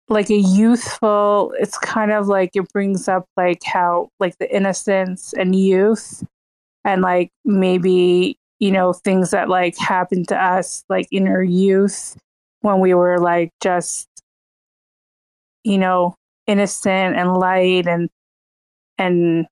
like 0.08 0.30
a 0.30 0.36
youthful 0.36 1.52
it's 1.58 1.78
kind 1.78 2.12
of 2.12 2.26
like 2.28 2.50
it 2.54 2.70
brings 2.72 3.08
up 3.08 3.24
like 3.36 3.62
how 3.64 4.08
like 4.20 4.36
the 4.38 4.54
innocence 4.54 5.32
and 5.32 5.56
youth 5.56 6.22
and 6.84 7.02
like 7.02 7.30
maybe 7.44 8.36
you 8.60 8.70
know 8.70 8.92
things 8.92 9.30
that 9.30 9.48
like 9.48 9.76
happened 9.78 10.28
to 10.28 10.36
us 10.36 10.84
like 10.88 11.08
in 11.10 11.28
our 11.28 11.42
youth 11.42 12.16
when 12.62 12.80
we 12.80 12.94
were 12.94 13.18
like 13.18 13.50
just 13.62 14.08
you 15.64 15.78
know 15.78 16.14
innocent 16.46 17.16
and 17.16 17.34
light 17.36 17.86
and 17.86 18.08
and 18.98 19.46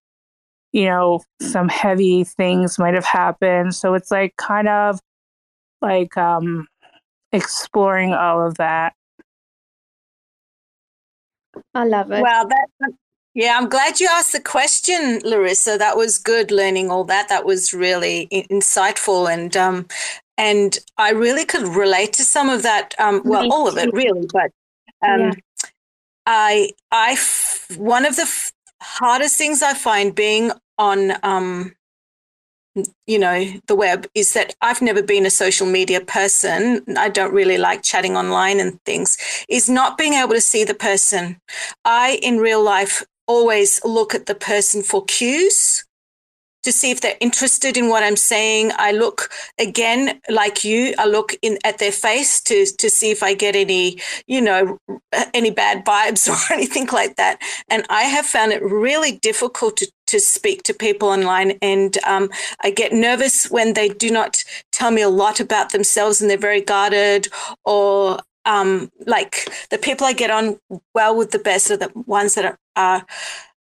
you 0.73 0.87
know 0.87 1.23
some 1.41 1.69
heavy 1.69 2.25
things 2.25 2.79
might 2.79 2.95
have 2.95 3.05
happened. 3.05 3.75
So 3.75 3.95
it's 3.95 4.11
like 4.11 4.37
kind 4.37 4.69
of 4.69 5.01
like 5.81 6.17
um 6.17 6.67
exploring 7.33 8.13
all 8.13 8.47
of 8.47 8.57
that. 8.57 8.95
I 11.75 11.85
love 11.85 12.11
it. 12.11 12.23
Well, 12.23 12.49
that 12.49 12.69
yeah 13.35 13.57
i'm 13.57 13.67
glad 13.67 13.99
you 13.99 14.07
asked 14.11 14.33
the 14.33 14.41
question 14.41 15.21
larissa. 15.25 15.79
That 15.79 15.97
was 15.97 16.19
good 16.19 16.51
learning 16.51 16.91
all 16.91 17.05
that. 17.05 17.29
That 17.29 17.47
was 17.47 17.73
really 17.73 18.29
insightful 18.31 19.33
and 19.33 19.57
um 19.57 19.87
and 20.39 20.79
I 20.97 21.11
really 21.11 21.45
could 21.45 21.69
relate 21.69 22.13
to 22.15 22.25
some 22.25 22.49
of 22.49 22.63
that. 22.63 22.95
Um, 22.99 23.23
well, 23.25 23.53
all 23.53 23.69
of 23.69 23.77
it 23.77 23.93
really, 23.93 24.27
but 24.33 24.51
um, 25.07 25.21
yeah. 25.21 25.33
I, 26.27 26.71
I, 26.91 27.17
one 27.77 28.05
of 28.05 28.17
the 28.17 28.23
f- 28.23 28.53
hardest 28.81 29.37
things 29.37 29.63
I 29.63 29.75
find 29.75 30.15
being 30.15 30.53
on, 30.79 31.13
um, 31.23 31.73
you 33.07 33.19
know, 33.19 33.47
the 33.67 33.75
web 33.75 34.07
is 34.15 34.33
that 34.33 34.55
I've 34.63 34.81
never 34.81 35.03
been 35.03 35.27
a 35.27 35.31
social 35.31 35.67
media 35.67 36.01
person. 36.01 36.83
I 36.97 37.09
don't 37.09 37.35
really 37.35 37.59
like 37.59 37.83
chatting 37.83 38.17
online 38.17 38.61
and 38.61 38.83
things. 38.85 39.19
Is 39.49 39.69
not 39.69 39.99
being 39.99 40.15
able 40.15 40.35
to 40.35 40.41
see 40.41 40.65
the 40.65 40.75
person. 40.75 41.39
I, 41.85 42.19
in 42.23 42.39
real 42.39 42.63
life, 42.63 43.05
always 43.27 43.85
look 43.85 44.15
at 44.15 44.27
the 44.27 44.35
person 44.35 44.83
for 44.83 45.05
cues 45.05 45.85
to 46.63 46.73
see 46.73 46.91
if 46.91 47.01
they're 47.01 47.17
interested 47.21 47.77
in 47.77 47.89
what 47.89 48.03
I'm 48.03 48.17
saying. 48.17 48.71
I 48.77 48.93
look 48.93 49.31
again, 49.59 50.21
like 50.29 50.65
you, 50.65 50.95
I 50.99 51.07
look 51.07 51.35
in 51.43 51.59
at 51.65 51.79
their 51.79 51.93
face 51.93 52.41
to 52.43 52.67
to 52.79 52.89
see 52.89 53.11
if 53.11 53.23
I 53.23 53.35
get 53.35 53.57
any, 53.57 53.99
you 54.27 54.41
know, 54.41 54.79
any 55.35 55.51
bad 55.51 55.85
vibes 55.85 56.29
or 56.51 56.55
anything 56.55 56.87
like 56.93 57.17
that. 57.17 57.41
And 57.69 57.85
I 57.91 58.03
have 58.03 58.27
found 58.27 58.53
it 58.53 58.63
really 58.63 59.19
difficult 59.19 59.77
to 59.79 59.91
to 60.13 60.21
speak 60.21 60.63
to 60.65 60.75
people 60.75 61.09
online, 61.09 61.59
and 61.61 61.99
um, 62.05 62.31
I 62.63 62.71
get 62.71 62.93
nervous 62.93 63.51
when 63.51 63.75
they 63.75 63.89
do 63.89 64.11
not 64.11 64.45
tell 64.71 64.91
me 64.91 65.03
a 65.03 65.09
lot 65.09 65.41
about 65.41 65.73
themselves 65.73 66.21
and 66.21 66.31
they're 66.31 66.39
very 66.39 66.61
guarded, 66.61 67.29
or 67.65 68.21
um, 68.45 68.91
like 69.07 69.49
the 69.71 69.79
people 69.79 70.07
I 70.07 70.13
get 70.13 70.31
on 70.31 70.59
well 70.95 71.17
with 71.17 71.31
the 71.31 71.39
best 71.39 71.71
are 71.71 71.77
the 71.77 71.91
ones 72.07 72.35
that 72.35 72.45
are, 72.45 72.59
are 72.77 73.07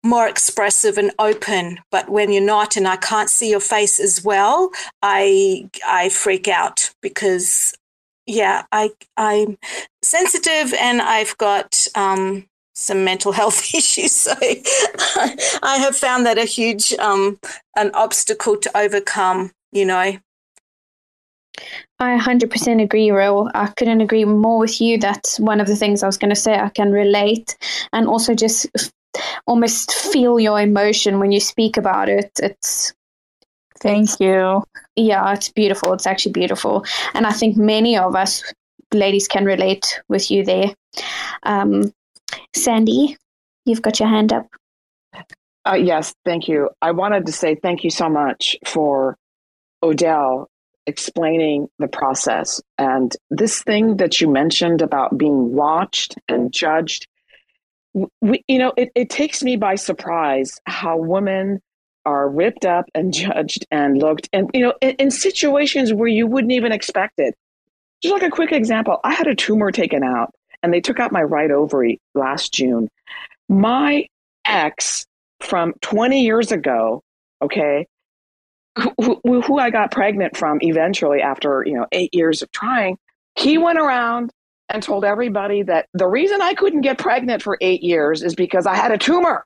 more 0.05 0.28
expressive 0.28 0.96
and 0.99 1.11
open. 1.18 1.80
But 1.90 2.09
when 2.09 2.30
you're 2.32 2.42
not 2.42 2.76
and 2.76 2.86
i 2.88 2.96
can't 2.96 3.30
see 3.30 3.51
your 3.51 3.61
face 3.61 3.99
as 4.01 4.24
well 4.24 4.70
i 5.03 5.68
i 5.86 6.09
freak 6.09 6.49
out 6.49 6.90
because 7.03 7.74
yeah 8.26 8.64
i 8.70 8.90
i'm 9.16 9.59
sensitive 10.03 10.72
and 10.74 11.03
i've 11.03 11.36
got 11.38 11.86
um 11.94 12.46
some 12.79 13.05
mental 13.05 13.33
health 13.33 13.74
issues 13.74 14.12
so 14.12 14.35
i 15.62 15.76
have 15.79 15.97
found 15.97 16.24
that 16.24 16.39
a 16.39 16.45
huge 16.45 16.93
um 16.95 17.39
an 17.76 17.91
obstacle 17.95 18.57
to 18.57 18.70
overcome 18.76 19.51
you 19.72 19.85
know 19.85 20.16
I 22.01 22.16
100% 22.16 22.81
agree, 22.81 23.11
Ro. 23.11 23.49
I 23.53 23.66
couldn't 23.66 24.01
agree 24.01 24.24
more 24.24 24.61
with 24.61 24.81
you. 24.81 24.99
That's 24.99 25.41
one 25.41 25.61
of 25.61 25.66
the 25.66 25.74
things 25.74 26.05
I 26.05 26.07
was 26.07 26.16
going 26.16 26.31
to 26.31 26.41
say. 26.41 26.55
I 26.57 26.68
can 26.68 26.93
relate 26.93 27.57
and 27.93 28.07
also 28.07 28.33
just 28.37 28.68
almost 29.49 29.93
feel 29.93 30.39
your 30.39 30.61
emotion 30.61 31.18
when 31.18 31.33
you 31.33 31.41
speak 31.41 31.76
about 31.76 32.09
it. 32.09 32.31
It's 32.41 32.93
Thank 33.81 34.05
it's, 34.05 34.20
you. 34.20 34.62
Yeah, 34.97 35.33
it's 35.33 35.51
beautiful. 35.51 35.93
It's 35.93 36.07
actually 36.07 36.33
beautiful. 36.33 36.85
And 37.14 37.26
I 37.26 37.33
think 37.33 37.57
many 37.57 37.97
of 37.97 38.14
us 38.14 38.43
ladies 38.93 39.29
can 39.29 39.45
relate 39.45 40.01
with 40.09 40.31
you 40.31 40.45
there. 40.45 40.74
Um, 41.43 41.93
Sandy, 42.59 43.16
you've 43.64 43.82
got 43.82 44.00
your 44.00 44.09
hand 44.09 44.32
up. 44.32 44.46
Uh, 45.64 45.74
yes, 45.74 46.14
thank 46.24 46.48
you. 46.48 46.70
I 46.80 46.92
wanted 46.92 47.26
to 47.26 47.32
say 47.32 47.54
thank 47.54 47.84
you 47.84 47.90
so 47.90 48.09
much 48.09 48.56
for 48.64 49.16
Odell 49.82 50.48
explaining 50.86 51.68
the 51.78 51.86
process. 51.86 52.62
And 52.78 53.14
this 53.30 53.62
thing 53.62 53.98
that 53.98 54.20
you 54.20 54.28
mentioned 54.28 54.80
about 54.80 55.18
being 55.18 55.52
watched 55.52 56.16
and 56.28 56.50
judged, 56.50 57.06
we, 58.22 58.42
you 58.48 58.59
know, 58.59 58.72
it, 58.76 58.90
it 58.94 59.11
takes 59.11 59.42
me 59.42 59.56
by 59.56 59.74
surprise 59.74 60.59
how 60.64 60.96
women 60.96 61.61
are 62.06 62.28
ripped 62.28 62.64
up 62.64 62.86
and 62.94 63.12
judged 63.12 63.66
and 63.70 63.98
looked, 63.98 64.30
and, 64.32 64.50
you 64.54 64.62
know, 64.62 64.72
in, 64.80 64.92
in 64.92 65.11
situations 65.11 65.92
where 65.92 66.09
you 66.09 66.26
wouldn't 66.26 66.52
even 66.52 66.72
expect 66.72 67.14
it. 67.18 67.34
Just 68.02 68.14
like 68.14 68.22
a 68.22 68.30
quick 68.30 68.52
example, 68.52 68.98
I 69.04 69.12
had 69.12 69.26
a 69.26 69.34
tumor 69.34 69.70
taken 69.70 70.02
out 70.02 70.32
and 70.62 70.72
they 70.72 70.80
took 70.80 71.00
out 71.00 71.12
my 71.12 71.22
right 71.22 71.50
ovary 71.50 72.00
last 72.14 72.52
June. 72.52 72.88
My 73.48 74.06
ex 74.44 75.06
from 75.40 75.74
20 75.82 76.22
years 76.22 76.52
ago, 76.52 77.02
okay, 77.42 77.86
who, 79.00 79.40
who, 79.40 79.59
I 79.59 79.70
got 79.70 79.90
pregnant 79.90 80.36
from 80.36 80.59
eventually 80.62 81.20
after, 81.20 81.64
you 81.66 81.74
know, 81.74 81.86
eight 81.92 82.14
years 82.14 82.42
of 82.42 82.50
trying, 82.52 82.96
he 83.36 83.59
went 83.59 83.78
around 83.78 84.32
and 84.68 84.82
told 84.82 85.04
everybody 85.04 85.62
that 85.62 85.86
the 85.94 86.06
reason 86.06 86.40
I 86.42 86.54
couldn't 86.54 86.82
get 86.82 86.98
pregnant 86.98 87.42
for 87.42 87.59
eight 87.61 87.82
years 87.82 88.22
is 88.22 88.34
because 88.34 88.66
I 88.66 88.74
had 88.74 88.92
a 88.92 88.98
tumor. 88.98 89.44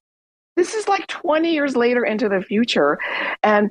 This 0.57 0.75
is 0.75 0.89
like 0.89 1.07
20 1.07 1.53
years 1.53 1.77
later 1.77 2.05
into 2.05 2.29
the 2.29 2.43
future. 2.43 2.99
And 3.43 3.71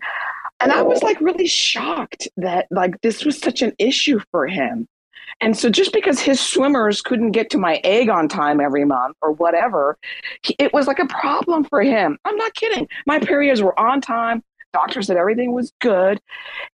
and 0.60 0.72
I 0.72 0.84
was 0.84 1.02
like 1.02 1.20
really 1.22 1.48
shocked 1.48 2.28
that 2.38 2.68
like 2.70 3.02
this 3.02 3.26
was 3.26 3.40
such 3.40 3.64
an 3.64 3.74
issue 3.80 4.20
for 4.30 4.48
him. 4.48 4.88
And 5.42 5.58
so 5.58 5.70
just 5.70 5.92
because 5.92 6.20
his 6.20 6.40
swimmers 6.40 7.02
couldn't 7.02 7.32
get 7.32 7.50
to 7.50 7.58
my 7.58 7.82
egg 7.84 8.10
on 8.10 8.28
time 8.28 8.62
every 8.62 8.86
month 8.86 9.18
or 9.22 9.32
whatever, 9.32 9.98
it 10.60 10.72
was 10.72 10.88
like 10.88 11.00
a 11.00 11.08
problem 11.08 11.64
for 11.64 11.82
him. 11.82 12.18
I'm 12.26 12.36
not 12.36 12.54
kidding. 12.54 12.88
My 13.08 13.20
periods 13.20 13.62
were 13.62 13.78
on 13.80 14.02
time. 14.02 14.44
Doctor 14.72 15.02
said 15.02 15.18
everything 15.18 15.54
was 15.54 15.74
good. 15.82 16.22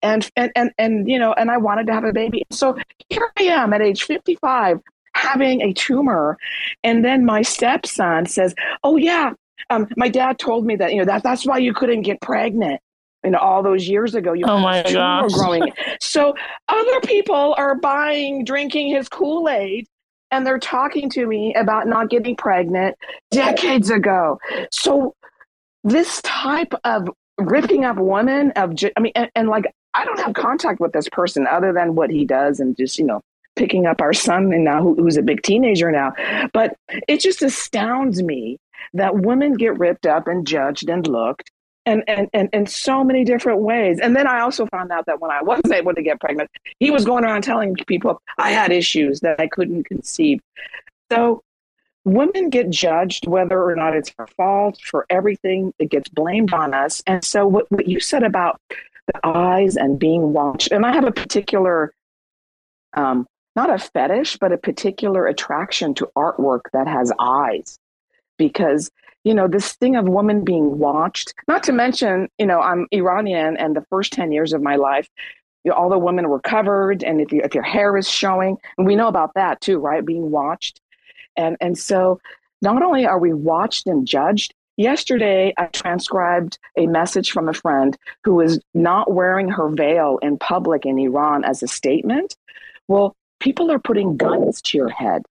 And 0.01 0.29
and 0.35 0.51
and, 0.55 0.71
and 0.77 1.07
you 1.07 1.17
know 1.17 1.31
and 1.33 1.49
i 1.49 1.57
wanted 1.57 1.87
to 1.87 1.93
have 1.93 2.03
a 2.03 2.11
baby. 2.11 2.43
So 2.51 2.77
here 3.09 3.31
i 3.37 3.43
am 3.43 3.71
at 3.71 3.81
age 3.81 4.03
55 4.03 4.79
having 5.13 5.61
a 5.61 5.71
tumor. 5.71 6.37
And 6.83 7.05
then 7.05 7.23
my 7.23 7.41
stepson 7.41 8.25
says 8.25 8.53
oh 8.83 8.97
yeah 8.97 9.33
um, 9.69 9.87
my 9.95 10.09
dad 10.09 10.37
told 10.37 10.65
me 10.65 10.75
that 10.75 10.91
you 10.91 10.99
know 10.99 11.05
that 11.05 11.23
that's 11.23 11.45
why 11.45 11.57
you 11.57 11.73
couldn't 11.73 12.01
get 12.01 12.19
pregnant 12.21 12.81
know 13.29 13.37
all 13.37 13.63
those 13.63 13.87
years 13.87 14.15
ago 14.15 14.33
you 14.33 14.45
oh 14.45 14.59
my 14.59 14.83
gosh. 14.91 15.31
growing 15.33 15.71
so 15.99 16.35
other 16.67 16.99
people 17.01 17.55
are 17.57 17.75
buying 17.75 18.43
drinking 18.43 18.89
his 18.89 19.09
kool-aid 19.09 19.87
and 20.31 20.45
they're 20.45 20.59
talking 20.59 21.09
to 21.11 21.25
me 21.25 21.53
about 21.55 21.87
not 21.87 22.09
getting 22.09 22.35
pregnant 22.35 22.97
decades 23.31 23.89
ago. 23.89 24.39
So 24.71 25.15
this 25.83 26.21
type 26.23 26.73
of 26.83 27.09
ripping 27.37 27.85
up 27.85 27.97
women 27.97 28.51
of 28.51 28.73
i 28.95 28.99
mean 28.99 29.11
and, 29.13 29.29
and, 29.35 29.49
like 29.49 29.65
i 29.93 30.05
don't 30.05 30.19
have 30.19 30.33
contact 30.33 30.79
with 30.79 30.93
this 30.93 31.09
person 31.09 31.45
other 31.47 31.73
than 31.73 31.93
what 31.93 32.09
he 32.09 32.23
does 32.23 32.61
and 32.61 32.77
just 32.77 32.97
you 32.97 33.05
know 33.05 33.21
picking 33.57 33.85
up 33.85 34.01
our 34.01 34.13
son 34.13 34.53
and 34.53 34.63
now 34.63 34.81
who, 34.81 34.95
who's 34.95 35.17
a 35.17 35.21
big 35.21 35.41
teenager 35.41 35.91
now. 35.91 36.13
But 36.53 36.75
it 37.07 37.19
just 37.19 37.41
astounds 37.41 38.21
me 38.21 38.57
that 38.93 39.15
women 39.15 39.53
get 39.53 39.77
ripped 39.79 40.05
up 40.05 40.27
and 40.27 40.45
judged 40.45 40.89
and 40.89 41.07
looked 41.07 41.51
and, 41.85 42.03
and, 42.07 42.29
and 42.33 42.49
in 42.51 42.65
so 42.65 43.03
many 43.03 43.23
different 43.23 43.59
ways. 43.59 43.99
And 43.99 44.15
then 44.15 44.27
I 44.27 44.41
also 44.41 44.65
found 44.67 44.91
out 44.91 45.05
that 45.05 45.19
when 45.19 45.31
I 45.31 45.41
was 45.41 45.61
able 45.71 45.93
to 45.93 46.01
get 46.01 46.19
pregnant, 46.19 46.49
he 46.79 46.91
was 46.91 47.05
going 47.05 47.23
around 47.23 47.43
telling 47.43 47.75
people 47.87 48.21
I 48.37 48.51
had 48.51 48.71
issues 48.71 49.19
that 49.21 49.39
I 49.39 49.47
couldn't 49.47 49.83
conceive. 49.83 50.41
So 51.11 51.43
women 52.05 52.49
get 52.49 52.69
judged 52.69 53.27
whether 53.27 53.61
or 53.61 53.75
not 53.75 53.95
it's 53.95 54.13
our 54.17 54.27
fault 54.27 54.79
for 54.81 55.05
everything 55.09 55.73
that 55.79 55.89
gets 55.89 56.07
blamed 56.07 56.53
on 56.53 56.73
us. 56.73 57.03
And 57.05 57.23
so, 57.23 57.45
what, 57.45 57.69
what 57.71 57.87
you 57.87 57.99
said 57.99 58.23
about 58.23 58.61
the 58.69 59.27
eyes 59.27 59.75
and 59.75 59.99
being 59.99 60.31
watched, 60.31 60.71
and 60.71 60.85
I 60.85 60.93
have 60.93 61.03
a 61.03 61.11
particular, 61.11 61.91
um, 62.93 63.27
not 63.55 63.69
a 63.69 63.77
fetish, 63.77 64.37
but 64.37 64.51
a 64.51 64.57
particular 64.57 65.27
attraction 65.27 65.93
to 65.95 66.09
artwork 66.15 66.61
that 66.73 66.87
has 66.87 67.11
eyes 67.19 67.77
because 68.37 68.91
you 69.25 69.33
know 69.33 69.47
this 69.47 69.73
thing 69.73 69.97
of 69.97 70.07
women 70.07 70.45
being 70.45 70.79
watched 70.79 71.33
not 71.49 71.63
to 71.63 71.73
mention 71.73 72.29
you 72.39 72.45
know 72.45 72.61
i'm 72.61 72.87
iranian 72.93 73.57
and 73.57 73.75
the 73.75 73.85
first 73.89 74.13
10 74.13 74.31
years 74.31 74.53
of 74.53 74.61
my 74.61 74.77
life 74.77 75.09
you 75.65 75.71
know, 75.71 75.77
all 75.77 75.89
the 75.89 75.97
women 75.97 76.29
were 76.29 76.39
covered 76.39 77.03
and 77.03 77.19
if, 77.19 77.31
you, 77.33 77.41
if 77.43 77.53
your 77.53 77.63
hair 77.63 77.97
is 77.97 78.09
showing 78.09 78.55
and 78.77 78.87
we 78.87 78.95
know 78.95 79.07
about 79.07 79.33
that 79.33 79.59
too 79.59 79.79
right 79.79 80.05
being 80.05 80.31
watched 80.31 80.79
and, 81.35 81.57
and 81.59 81.77
so 81.77 82.19
not 82.61 82.81
only 82.83 83.05
are 83.05 83.19
we 83.19 83.33
watched 83.33 83.87
and 83.87 84.07
judged, 84.07 84.53
yesterday 84.77 85.53
I 85.57 85.67
transcribed 85.67 86.57
a 86.77 86.87
message 86.87 87.31
from 87.31 87.47
a 87.47 87.53
friend 87.53 87.97
who 88.23 88.35
was 88.35 88.59
not 88.73 89.11
wearing 89.11 89.49
her 89.49 89.69
veil 89.69 90.17
in 90.21 90.37
public 90.37 90.85
in 90.85 90.97
Iran 90.97 91.43
as 91.43 91.61
a 91.61 91.67
statement. 91.67 92.35
Well, 92.87 93.15
people 93.39 93.71
are 93.71 93.79
putting 93.79 94.17
guns 94.17 94.61
to 94.63 94.77
your 94.77 94.89
head. 94.89 95.23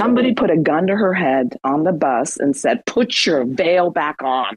Somebody 0.00 0.32
put 0.32 0.50
a 0.50 0.56
gun 0.56 0.86
to 0.86 0.96
her 0.96 1.12
head 1.12 1.58
on 1.62 1.84
the 1.84 1.92
bus 1.92 2.38
and 2.38 2.56
said, 2.56 2.86
Put 2.86 3.26
your 3.26 3.44
veil 3.44 3.90
back 3.90 4.22
on. 4.22 4.56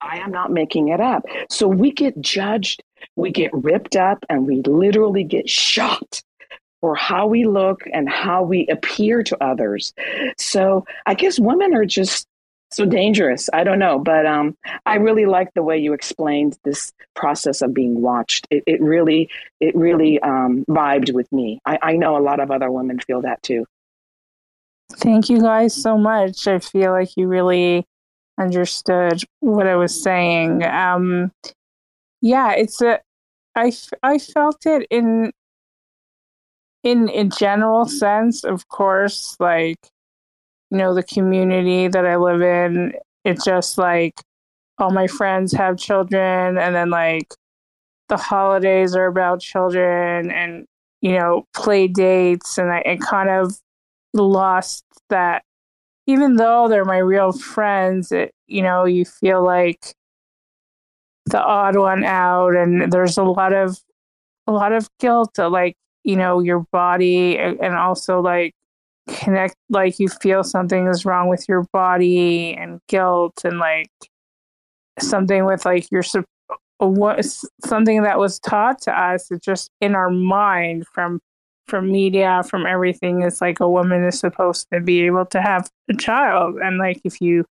I 0.00 0.18
am 0.18 0.32
not 0.32 0.50
making 0.50 0.88
it 0.88 1.00
up. 1.00 1.22
So 1.48 1.68
we 1.68 1.92
get 1.92 2.20
judged, 2.20 2.82
we 3.14 3.30
get 3.30 3.52
ripped 3.54 3.94
up, 3.94 4.18
and 4.28 4.48
we 4.48 4.62
literally 4.62 5.22
get 5.22 5.48
shot 5.48 6.22
for 6.80 6.96
how 6.96 7.28
we 7.28 7.44
look 7.44 7.82
and 7.92 8.08
how 8.08 8.42
we 8.42 8.66
appear 8.66 9.22
to 9.22 9.40
others. 9.40 9.94
So 10.38 10.84
I 11.06 11.14
guess 11.14 11.38
women 11.38 11.72
are 11.76 11.84
just 11.84 12.26
so 12.72 12.84
dangerous. 12.84 13.48
I 13.52 13.62
don't 13.62 13.78
know, 13.78 14.00
but 14.00 14.26
um, 14.26 14.56
I 14.84 14.96
really 14.96 15.26
like 15.26 15.54
the 15.54 15.62
way 15.62 15.78
you 15.78 15.92
explained 15.92 16.58
this 16.64 16.92
process 17.14 17.62
of 17.62 17.72
being 17.72 18.02
watched. 18.02 18.48
It, 18.50 18.64
it 18.66 18.80
really, 18.80 19.30
it 19.60 19.76
really 19.76 20.18
um, 20.18 20.64
vibed 20.68 21.14
with 21.14 21.30
me. 21.30 21.60
I, 21.64 21.78
I 21.80 21.92
know 21.92 22.16
a 22.16 22.18
lot 22.18 22.40
of 22.40 22.50
other 22.50 22.72
women 22.72 22.98
feel 22.98 23.20
that 23.20 23.40
too. 23.44 23.64
Thank 24.92 25.28
you 25.28 25.40
guys 25.40 25.74
so 25.74 25.98
much. 25.98 26.46
I 26.46 26.58
feel 26.58 26.92
like 26.92 27.16
you 27.16 27.28
really 27.28 27.84
understood 28.40 29.22
what 29.40 29.66
I 29.66 29.76
was 29.76 30.02
saying. 30.02 30.64
Um, 30.64 31.32
yeah, 32.22 32.52
it's 32.52 32.80
a. 32.82 33.00
I, 33.56 33.72
I 34.02 34.18
felt 34.18 34.66
it 34.66 34.86
in 34.90 35.32
in 36.82 37.08
in 37.08 37.30
general 37.30 37.86
sense, 37.86 38.44
of 38.44 38.68
course, 38.68 39.36
like 39.40 39.78
you 40.70 40.78
know, 40.78 40.94
the 40.94 41.02
community 41.02 41.88
that 41.88 42.06
I 42.06 42.16
live 42.16 42.42
in, 42.42 42.92
it's 43.24 43.44
just 43.44 43.78
like 43.78 44.14
all 44.78 44.90
my 44.90 45.06
friends 45.06 45.52
have 45.52 45.78
children 45.78 46.58
and 46.58 46.74
then 46.76 46.90
like 46.90 47.34
the 48.08 48.16
holidays 48.16 48.96
are 48.96 49.06
about 49.06 49.40
children 49.40 50.30
and 50.30 50.66
you 51.02 51.12
know, 51.12 51.44
play 51.54 51.88
dates 51.88 52.58
and 52.58 52.70
I, 52.72 52.82
I 52.86 52.96
kind 52.96 53.30
of 53.30 53.58
lost 54.14 54.84
that 55.10 55.42
even 56.06 56.36
though 56.36 56.68
they're 56.68 56.84
my 56.84 56.98
real 56.98 57.32
friends, 57.32 58.12
it, 58.12 58.32
you 58.46 58.62
know, 58.62 58.86
you 58.86 59.04
feel 59.04 59.44
like 59.44 59.94
the 61.26 61.42
odd 61.42 61.76
one 61.76 62.04
out 62.04 62.56
and 62.56 62.90
there's 62.90 63.18
a 63.18 63.22
lot 63.22 63.52
of 63.52 63.78
a 64.46 64.52
lot 64.52 64.72
of 64.72 64.88
guilt 64.98 65.38
like 65.38 65.76
you 66.04 66.16
know 66.16 66.40
your 66.40 66.60
body 66.72 67.36
and 67.38 67.74
also 67.74 68.20
like 68.20 68.54
connect 69.08 69.54
like 69.68 69.98
you 69.98 70.08
feel 70.08 70.42
something 70.42 70.86
is 70.86 71.04
wrong 71.04 71.28
with 71.28 71.46
your 71.48 71.66
body 71.72 72.54
and 72.54 72.80
guilt 72.88 73.42
and 73.44 73.58
like 73.58 73.90
something 74.98 75.44
with 75.44 75.64
like 75.64 75.90
your 75.90 76.02
what 76.78 77.24
something 77.64 78.02
that 78.02 78.18
was 78.18 78.38
taught 78.40 78.80
to 78.80 78.92
us 78.92 79.30
it's 79.30 79.44
just 79.44 79.70
in 79.80 79.94
our 79.94 80.10
mind 80.10 80.86
from 80.92 81.20
from 81.68 81.92
media, 81.92 82.42
from 82.48 82.66
everything, 82.66 83.22
it's 83.22 83.40
like 83.40 83.60
a 83.60 83.68
woman 83.68 84.04
is 84.04 84.18
supposed 84.18 84.66
to 84.72 84.80
be 84.80 85.02
able 85.02 85.26
to 85.26 85.40
have 85.40 85.68
a 85.90 85.94
child. 85.94 86.56
And 86.62 86.78
like, 86.78 87.00
if 87.04 87.20
you 87.20 87.44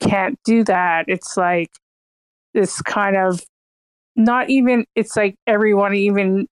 can't 0.00 0.38
do 0.44 0.62
that, 0.64 1.06
it's 1.08 1.36
like 1.36 1.70
this 2.54 2.82
kind 2.82 3.16
of 3.16 3.42
not 4.16 4.50
even, 4.50 4.84
it's 4.94 5.16
like 5.16 5.34
everyone 5.46 5.94
even 5.94 6.46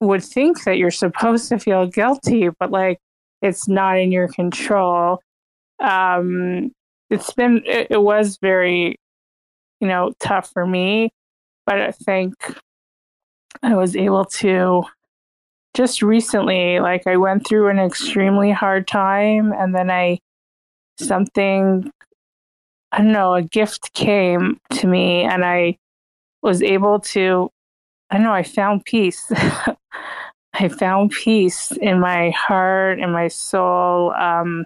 would 0.00 0.22
think 0.22 0.64
that 0.64 0.78
you're 0.78 0.90
supposed 0.90 1.48
to 1.48 1.58
feel 1.58 1.86
guilty, 1.86 2.48
but 2.60 2.70
like 2.70 2.98
it's 3.42 3.68
not 3.68 3.98
in 3.98 4.12
your 4.12 4.28
control. 4.28 5.20
Um, 5.80 6.70
it's 7.10 7.32
been, 7.32 7.62
it, 7.66 7.88
it 7.90 8.02
was 8.02 8.38
very, 8.40 8.96
you 9.80 9.88
know, 9.88 10.12
tough 10.20 10.50
for 10.52 10.66
me, 10.66 11.10
but 11.66 11.80
I 11.80 11.90
think 11.92 12.34
I 13.62 13.74
was 13.74 13.96
able 13.96 14.24
to 14.24 14.84
just 15.78 16.02
recently, 16.02 16.80
like 16.80 17.06
I 17.06 17.16
went 17.16 17.46
through 17.46 17.68
an 17.68 17.78
extremely 17.78 18.50
hard 18.50 18.88
time 18.88 19.52
and 19.52 19.72
then 19.72 19.92
I 19.92 20.18
something 20.98 21.92
I 22.90 22.98
don't 22.98 23.12
know, 23.12 23.34
a 23.34 23.42
gift 23.42 23.92
came 23.94 24.58
to 24.72 24.88
me 24.88 25.22
and 25.22 25.44
I 25.44 25.78
was 26.42 26.62
able 26.62 26.98
to 27.14 27.48
I 28.10 28.16
don't 28.16 28.24
know, 28.24 28.32
I 28.32 28.42
found 28.42 28.86
peace. 28.86 29.30
I 30.54 30.66
found 30.66 31.12
peace 31.12 31.70
in 31.70 32.00
my 32.00 32.30
heart 32.30 32.98
and 32.98 33.12
my 33.12 33.28
soul. 33.28 34.12
Um 34.14 34.64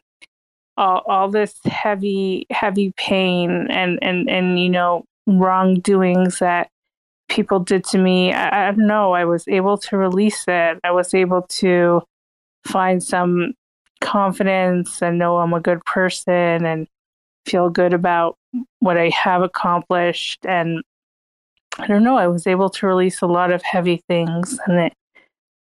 all, 0.78 1.02
all 1.06 1.28
this 1.28 1.60
heavy, 1.66 2.46
heavy 2.48 2.94
pain 2.96 3.66
and, 3.68 3.98
and, 4.00 4.30
and 4.30 4.58
you 4.58 4.70
know, 4.70 5.04
wrongdoings 5.26 6.38
that 6.38 6.70
people 7.33 7.59
did 7.59 7.83
to 7.83 7.99
me, 7.99 8.33
I, 8.33 8.68
I 8.68 8.70
don't 8.72 8.87
know, 8.87 9.12
I 9.12 9.24
was 9.24 9.49
able 9.49 9.78
to 9.78 9.97
release 9.97 10.45
it. 10.47 10.78
I 10.85 10.91
was 10.91 11.14
able 11.14 11.43
to 11.43 12.03
find 12.66 13.03
some 13.03 13.55
confidence 14.01 15.01
and 15.01 15.18
know 15.18 15.39
I'm 15.39 15.55
a 15.55 15.61
good 15.61 15.85
person 15.87 16.64
and 16.66 16.87
feel 17.47 17.70
good 17.70 17.95
about 17.95 18.37
what 18.80 18.99
I 18.99 19.09
have 19.09 19.43
accomplished. 19.43 20.45
And 20.47 20.83
I 21.78 21.87
don't 21.87 22.05
know, 22.05 22.18
I 22.18 22.26
was 22.26 22.47
able 22.47 22.68
to 22.68 22.87
release 22.87 23.22
a 23.22 23.26
lot 23.26 23.51
of 23.51 23.62
heavy 23.62 24.03
things 24.09 24.59
and 24.66 24.78
it 24.78 24.93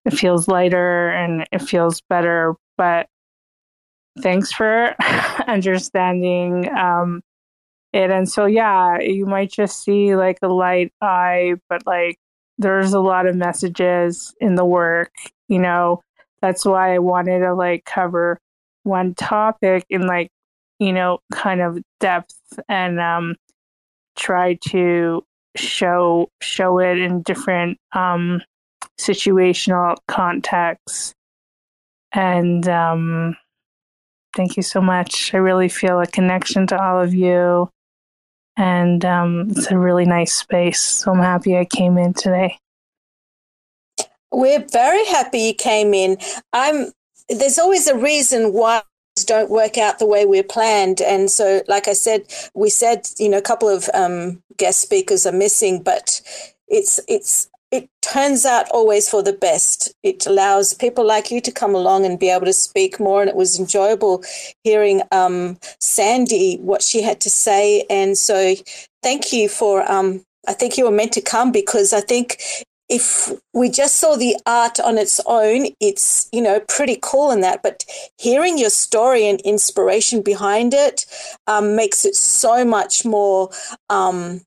it 0.03 0.13
feels 0.13 0.47
lighter 0.47 1.09
and 1.09 1.47
it 1.51 1.63
feels 1.63 2.01
better. 2.09 2.53
But 2.77 3.07
thanks 4.21 4.51
for 4.51 4.93
understanding. 5.47 6.69
Um, 6.77 7.23
it. 7.95 8.11
And 8.11 8.29
so, 8.29 8.45
yeah, 8.45 8.99
you 8.99 9.25
might 9.25 9.51
just 9.51 9.83
see 9.83 10.15
like 10.15 10.39
a 10.41 10.49
light 10.49 10.91
eye, 11.01 11.55
but 11.69 11.87
like 11.87 12.17
there's 12.57 12.93
a 12.93 12.99
lot 12.99 13.25
of 13.25 13.35
messages 13.35 14.35
in 14.39 14.55
the 14.55 14.65
work, 14.65 15.11
you 15.47 15.59
know. 15.59 16.01
That's 16.41 16.65
why 16.65 16.93
I 16.93 16.99
wanted 16.99 17.39
to 17.39 17.53
like 17.53 17.85
cover 17.85 18.37
one 18.83 19.15
topic 19.15 19.85
in 19.89 20.05
like, 20.07 20.29
you 20.77 20.91
know, 20.91 21.19
kind 21.31 21.61
of 21.61 21.79
depth 21.99 22.35
and 22.67 22.99
um 22.99 23.35
try 24.17 24.55
to 24.69 25.23
show 25.55 26.29
show 26.41 26.79
it 26.79 26.97
in 26.97 27.21
different 27.21 27.79
um 27.93 28.41
situational 28.99 29.95
contexts. 30.07 31.13
And 32.11 32.67
um 32.67 33.37
thank 34.35 34.57
you 34.57 34.63
so 34.63 34.81
much. 34.81 35.33
I 35.33 35.37
really 35.37 35.69
feel 35.69 36.01
a 36.01 36.05
connection 36.05 36.67
to 36.67 36.81
all 36.81 37.01
of 37.01 37.13
you 37.13 37.69
and 38.57 39.03
um, 39.05 39.47
it's 39.51 39.71
a 39.71 39.77
really 39.77 40.05
nice 40.05 40.33
space. 40.33 40.81
So 40.81 41.11
I'm 41.11 41.19
happy 41.19 41.57
I 41.57 41.65
came 41.65 41.97
in 41.97 42.13
today. 42.13 42.57
We're 44.31 44.65
very 44.71 45.05
happy 45.05 45.39
you 45.39 45.53
came 45.53 45.93
in. 45.93 46.17
I'm. 46.53 46.91
There's 47.29 47.57
always 47.57 47.87
a 47.87 47.97
reason 47.97 48.53
why 48.53 48.83
things 49.15 49.25
don't 49.25 49.49
work 49.49 49.77
out 49.77 49.97
the 49.97 50.05
way 50.05 50.25
we're 50.25 50.43
planned. 50.43 51.01
And 51.01 51.31
so, 51.31 51.63
like 51.67 51.87
I 51.87 51.93
said, 51.93 52.25
we 52.53 52.69
said, 52.69 53.07
you 53.17 53.29
know, 53.29 53.37
a 53.37 53.41
couple 53.41 53.69
of 53.69 53.89
um, 53.93 54.43
guest 54.57 54.81
speakers 54.81 55.25
are 55.25 55.31
missing, 55.31 55.81
but 55.81 56.21
it's 56.67 56.99
it's 57.07 57.49
it 57.75 57.89
turns 58.01 58.45
out 58.45 58.69
always 58.71 59.09
for 59.09 59.21
the 59.21 59.33
best. 59.33 59.93
It 60.03 60.25
allows 60.25 60.73
people 60.73 61.05
like 61.05 61.31
you 61.31 61.41
to 61.41 61.51
come 61.51 61.75
along 61.75 62.05
and 62.05 62.19
be 62.19 62.29
able 62.29 62.45
to 62.45 62.53
speak 62.53 62.99
more. 62.99 63.21
And 63.21 63.29
it 63.29 63.35
was 63.35 63.59
enjoyable 63.59 64.23
hearing 64.63 65.01
um, 65.11 65.57
Sandy 65.79 66.57
what 66.57 66.81
she 66.81 67.01
had 67.01 67.19
to 67.21 67.29
say. 67.29 67.85
And 67.89 68.17
so, 68.17 68.55
thank 69.03 69.33
you 69.33 69.49
for. 69.49 69.89
Um, 69.91 70.23
I 70.47 70.53
think 70.53 70.77
you 70.77 70.85
were 70.85 70.91
meant 70.91 71.13
to 71.13 71.21
come 71.21 71.51
because 71.51 71.91
I 71.91 72.01
think 72.01 72.41
if 72.87 73.31
we 73.53 73.69
just 73.69 73.97
saw 73.97 74.15
the 74.15 74.35
art 74.45 74.79
on 74.79 74.97
its 74.97 75.19
own, 75.25 75.67
it's 75.79 76.29
you 76.31 76.41
know 76.41 76.59
pretty 76.67 76.99
cool 77.01 77.31
in 77.31 77.41
that. 77.41 77.63
But 77.63 77.83
hearing 78.17 78.57
your 78.57 78.69
story 78.69 79.27
and 79.27 79.41
inspiration 79.41 80.21
behind 80.21 80.73
it 80.73 81.05
um, 81.47 81.75
makes 81.75 82.05
it 82.05 82.15
so 82.15 82.63
much 82.63 83.03
more 83.03 83.49
um, 83.89 84.41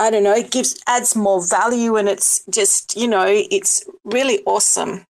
I 0.00 0.10
don't 0.10 0.24
know, 0.24 0.34
it 0.34 0.50
gives 0.50 0.80
adds 0.86 1.14
more 1.14 1.46
value 1.46 1.96
and 1.96 2.08
it's 2.08 2.42
just, 2.48 2.96
you 2.96 3.06
know, 3.06 3.26
it's 3.28 3.84
really 4.04 4.40
awesome. 4.46 5.04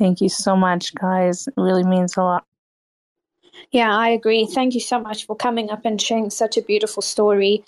Thank 0.00 0.20
you 0.20 0.28
so 0.28 0.56
much, 0.56 0.92
guys. 0.96 1.46
It 1.46 1.54
really 1.56 1.84
means 1.84 2.16
a 2.16 2.22
lot. 2.22 2.44
Yeah, 3.70 3.96
I 3.96 4.08
agree. 4.08 4.46
Thank 4.46 4.74
you 4.74 4.80
so 4.80 4.98
much 4.98 5.26
for 5.26 5.36
coming 5.36 5.70
up 5.70 5.84
and 5.84 6.02
sharing 6.02 6.28
such 6.28 6.56
a 6.56 6.62
beautiful 6.62 7.02
story. 7.02 7.64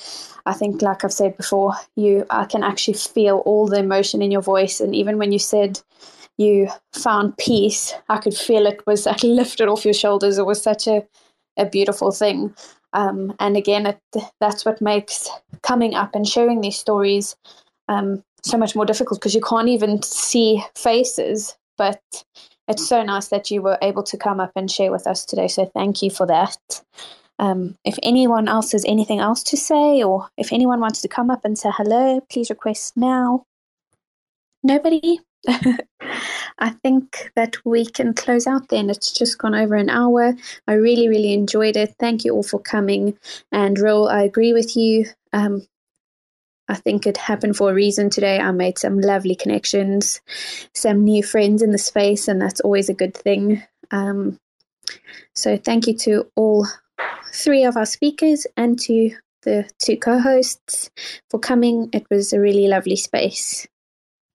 I 0.47 0.53
think, 0.53 0.83
like 0.83 1.05
I've 1.05 1.13
said 1.13 1.37
before, 1.37 1.75
you 1.95 2.27
I 2.29 2.45
can 2.45 2.63
actually 2.65 2.95
feel 2.95 3.39
all 3.47 3.67
the 3.69 3.79
emotion 3.79 4.21
in 4.21 4.31
your 4.31 4.43
voice, 4.43 4.81
and 4.81 4.95
even 4.95 5.17
when 5.17 5.33
you 5.33 5.39
said 5.39 5.81
you 6.37 6.69
found 6.93 7.37
peace, 7.39 7.95
I 8.09 8.19
could 8.19 8.35
feel 8.35 8.67
it 8.67 8.87
was 8.87 9.07
like 9.07 9.23
lifted 9.23 9.69
off 9.69 9.85
your 9.85 9.95
shoulders. 9.95 10.39
It 10.39 10.47
was 10.47 10.63
such 10.63 10.87
a 10.87 11.07
a 11.57 11.67
beautiful 11.67 12.13
thing. 12.13 12.55
Um, 12.93 13.35
and 13.39 13.57
again, 13.57 13.87
it, 13.87 14.01
that's 14.41 14.65
what 14.65 14.81
makes 14.81 15.29
coming 15.63 15.95
up 15.95 16.15
and 16.15 16.27
sharing 16.27 16.61
these 16.61 16.79
stories 16.79 17.37
um, 17.89 18.23
so 18.43 18.57
much 18.57 18.75
more 18.75 18.87
difficult 18.87 19.21
because 19.21 19.35
you 19.35 19.41
can't 19.41 19.69
even 19.69 20.03
see 20.03 20.63
faces. 20.75 21.57
But 21.77 22.01
it's 22.67 22.87
so 22.87 23.03
nice 23.03 23.29
that 23.29 23.51
you 23.51 23.63
were 23.63 23.79
able 23.83 24.03
to 24.05 24.17
come 24.17 24.41
up 24.41 24.53
and 24.57 24.71
share 24.71 24.91
with 24.91 25.07
us 25.07 25.25
today. 25.25 25.49
So 25.49 25.67
thank 25.75 26.03
you 26.03 26.11
for 26.11 26.27
that. 26.27 26.83
Um, 27.39 27.77
if 27.85 27.97
anyone 28.03 28.49
else 28.49 28.73
has 28.73 28.85
anything 28.85 29.21
else 29.21 29.43
to 29.45 29.57
say, 29.57 30.03
or 30.03 30.29
if 30.37 30.53
anyone 30.53 30.81
wants 30.81 31.01
to 31.03 31.09
come 31.09 31.31
up 31.31 31.45
and 31.45 31.57
say 31.57 31.71
hello, 31.73 32.21
please 32.31 32.51
request 32.51 32.97
now. 32.97 33.45
Nobody? 34.63 35.21
I 36.59 36.71
think 36.71 37.31
that 37.37 37.57
we 37.65 37.87
can 37.87 38.15
close 38.15 38.47
out 38.47 38.69
then. 38.69 38.91
It's 38.91 39.13
just 39.13 39.39
gone 39.39 39.55
over 39.55 39.75
an 39.75 39.91
hour. 39.91 40.35
I 40.67 40.73
really, 40.75 41.09
really 41.09 41.33
enjoyed 41.33 41.77
it. 41.77 41.95
Thank 41.99 42.25
you 42.25 42.35
all 42.35 42.43
for 42.43 42.61
coming. 42.61 43.17
And 43.53 43.79
Ro, 43.79 44.05
I 44.05 44.23
agree 44.23 44.53
with 44.53 44.77
you. 44.77 45.07
Um, 45.33 45.67
I 46.69 46.75
think 46.75 47.07
it 47.07 47.17
happened 47.17 47.57
for 47.57 47.71
a 47.71 47.75
reason 47.75 48.11
today. 48.11 48.39
I 48.39 48.51
made 48.51 48.79
some 48.79 49.01
lovely 49.01 49.35
connections, 49.35 50.21
some 50.75 51.03
new 51.05 51.23
friends 51.23 51.63
in 51.63 51.71
the 51.71 51.79
space, 51.79 52.29
and 52.29 52.41
that's 52.41 52.61
always 52.61 52.91
a 52.91 52.95
good 52.95 53.17
thing. 53.17 53.63
Um, 53.91 54.39
so, 55.35 55.57
thank 55.57 55.87
you 55.87 55.97
to 55.99 56.31
all 56.37 56.67
three 57.33 57.65
of 57.65 57.77
our 57.77 57.87
speakers 57.87 58.47
and 58.57 58.79
to 58.81 59.11
the 59.43 59.69
two 59.79 59.97
co 59.97 60.19
hosts 60.19 60.91
for 61.31 61.39
coming. 61.41 61.89
It 61.93 62.07
was 62.11 62.33
a 62.33 62.41
really 62.41 62.69
lovely 62.69 62.97
space. 62.97 63.67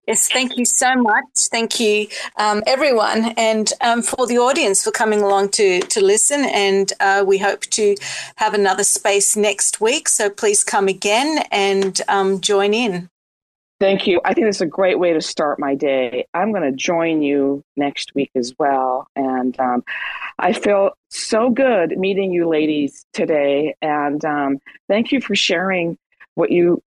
Yes, 0.07 0.27
thank 0.27 0.57
you 0.57 0.65
so 0.65 0.95
much. 0.95 1.47
Thank 1.49 1.79
you, 1.79 2.07
um, 2.35 2.61
everyone, 2.67 3.33
and 3.37 3.71
um, 3.79 4.01
for 4.01 4.27
the 4.27 4.37
audience 4.37 4.83
for 4.83 4.91
coming 4.91 5.21
along 5.21 5.49
to 5.51 5.79
to 5.79 6.03
listen. 6.03 6.43
And 6.43 6.91
uh, 6.99 7.23
we 7.25 7.37
hope 7.37 7.61
to 7.61 7.95
have 8.35 8.53
another 8.53 8.83
space 8.83 9.37
next 9.37 9.79
week. 9.79 10.09
So 10.09 10.29
please 10.29 10.61
come 10.61 10.89
again 10.89 11.45
and 11.51 12.01
um, 12.09 12.41
join 12.41 12.73
in. 12.73 13.09
Thank 13.79 14.05
you. 14.05 14.19
I 14.25 14.33
think 14.33 14.47
it's 14.47 14.61
a 14.61 14.65
great 14.65 14.99
way 14.99 15.13
to 15.13 15.21
start 15.21 15.57
my 15.57 15.73
day. 15.73 16.27
I'm 16.33 16.51
going 16.51 16.69
to 16.69 16.75
join 16.75 17.21
you 17.21 17.63
next 17.77 18.13
week 18.13 18.31
as 18.35 18.53
well, 18.59 19.07
and 19.15 19.57
um, 19.57 19.85
I 20.37 20.51
feel 20.51 20.91
so 21.11 21.49
good 21.49 21.97
meeting 21.97 22.33
you, 22.33 22.49
ladies, 22.49 23.05
today. 23.13 23.75
And 23.81 24.23
um, 24.25 24.59
thank 24.89 25.13
you 25.13 25.21
for 25.21 25.33
sharing 25.33 25.97
what 26.35 26.51
you 26.51 26.83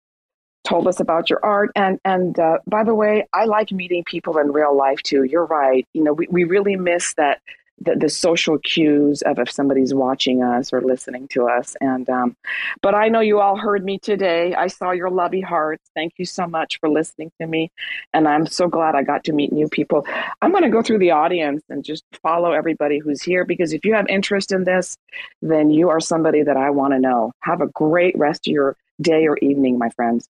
told 0.67 0.89
us 0.89 1.01
about 1.01 1.31
your 1.31 1.45
art. 1.45 1.71
And 1.75 2.01
and 2.05 2.39
uh, 2.39 2.59
by 2.67 2.85
the 2.85 2.95
way, 2.95 3.27
I 3.33 3.45
like 3.45 3.73
meeting 3.73 4.05
people 4.05 4.39
in 4.39 4.53
real 4.53 4.77
life 4.77 5.03
too. 5.03 5.25
You're 5.25 5.47
right. 5.47 5.87
You 5.93 6.03
know, 6.03 6.13
we, 6.13 6.27
we 6.29 6.45
really 6.45 6.77
miss 6.77 7.15
that 7.15 7.41
the, 7.79 7.95
the 7.95 8.09
social 8.09 8.59
cues 8.59 9.23
of 9.23 9.39
if 9.39 9.51
somebody's 9.51 9.93
watching 9.93 10.43
us 10.43 10.73
or 10.73 10.81
listening 10.81 11.29
to 11.29 11.47
us. 11.47 11.77
And 11.81 12.09
um, 12.09 12.37
but 12.81 12.95
I 12.95 13.09
know 13.09 13.21
you 13.21 13.41
all 13.41 13.57
heard 13.57 13.85
me 13.85 13.99
today. 13.99 14.55
I 14.55 14.69
saw 14.69 14.93
your 14.93 15.11
lovey 15.11 15.41
hearts. 15.41 15.85
Thank 15.95 16.15
you 16.17 16.25
so 16.25 16.47
much 16.47 16.81
for 16.81 16.89
listening 16.89 17.31
to 17.41 17.47
me. 17.47 17.71
And 18.15 18.27
I'm 18.27 18.47
so 18.47 18.69
glad 18.69 18.95
I 18.95 19.03
got 19.03 19.25
to 19.25 19.33
meet 19.33 19.53
new 19.53 19.69
people. 19.69 20.07
I'm 20.41 20.53
going 20.53 20.65
to 20.65 20.71
go 20.71 20.83
through 20.83 20.99
the 20.99 21.11
audience 21.11 21.63
and 21.69 21.85
just 21.85 22.05
follow 22.23 22.53
everybody 22.53 22.99
who's 22.99 23.23
here 23.23 23.45
because 23.45 23.73
if 23.73 23.85
you 23.85 23.95
have 23.95 24.07
interest 24.09 24.53
in 24.53 24.65
this, 24.65 24.97
then 25.43 25.71
you 25.71 25.91
are 25.91 26.01
somebody 26.01 26.43
that 26.43 26.57
I 26.57 26.71
want 26.71 26.95
to 26.95 26.99
know. 26.99 27.33
Have 27.41 27.61
a 27.61 27.67
great 27.69 28.17
rest 28.17 28.47
of 28.47 28.53
your 28.53 28.77
day 29.01 29.27
or 29.27 29.37
evening, 29.39 29.79
my 29.79 29.91
friends. 29.91 30.29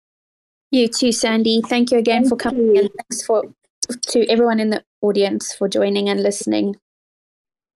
You 0.73 0.89
too, 0.89 1.13
Sandy. 1.13 1.61
Thank 1.61 1.93
you 1.93 1.99
again 1.99 2.23
Thank 2.23 2.31
for 2.31 2.37
coming, 2.37 2.75
you. 2.75 2.81
and 2.81 2.91
thanks 2.99 3.23
for 3.23 3.45
to 4.09 4.27
everyone 4.29 4.59
in 4.59 4.71
the 4.71 4.83
audience 5.03 5.55
for 5.55 5.69
joining 5.69 6.09
and 6.09 6.23
listening. 6.23 6.77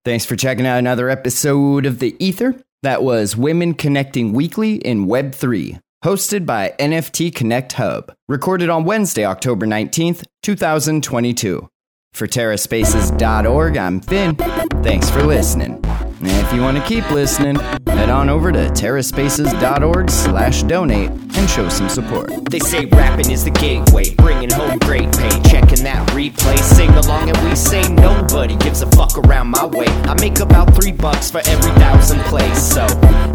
Thanks 0.05 0.25
for 0.25 0.35
checking 0.35 0.67
out 0.67 0.79
another 0.79 1.11
episode 1.11 1.85
of 1.85 1.99
The 1.99 2.17
Ether. 2.19 2.55
That 2.83 3.03
was 3.03 3.37
Women 3.37 3.75
Connecting 3.75 4.33
Weekly 4.33 4.77
in 4.77 5.07
Web3, 5.07 5.81
hosted 6.05 6.47
by 6.47 6.75
NFT 6.79 7.35
Connect 7.35 7.75
Hub, 7.75 8.15
recorded 8.29 8.71
on 8.71 8.85
Wednesday, 8.85 9.25
October 9.25 9.67
19th, 9.67 10.25
2022. 10.43 11.69
For 12.13 12.27
TerraSpaces.org, 12.27 13.77
I'm 13.77 14.01
Finn. 14.01 14.37
Thanks 14.37 15.11
for 15.11 15.23
listening. 15.23 15.83
If 16.21 16.53
you 16.53 16.63
want 16.63 16.79
to 16.79 16.83
keep 16.85 17.09
listening, 17.11 17.57
head 17.87 18.09
on 18.09 18.31
over 18.31 18.51
to 18.51 18.69
terraspaces.org 18.71 20.11
slash 20.11 20.63
donate 20.63 21.11
and 21.11 21.51
show 21.51 21.69
some 21.69 21.89
support. 21.89 22.31
They 22.51 22.59
say 22.59 22.87
rapping 22.87 23.31
is 23.31 23.45
the 23.45 23.51
gateway, 23.51 24.15
bringing 24.15 24.51
home 24.51 24.79
great 24.79 25.13
pay. 25.17 25.29
Checking 25.43 25.85
that 25.85 26.09
replay, 26.11 26.59
sing 26.59 26.91
along, 26.91 27.29
and 27.29 27.49
we 27.49 27.55
say 27.55 27.83
nobody 27.93 28.57
gives 28.57 28.81
a 28.81 28.87
fuck 28.93 29.19
around 29.19 29.49
my 29.49 29.67
way. 29.67 29.87
I 29.87 30.15
make 30.21 30.41
about 30.41 30.75
three 30.75 30.93
bucks 30.93 31.31
for 31.31 31.43
every 31.47 31.73
thousand 31.73 32.21
plays, 32.21 32.63
so 32.63 32.87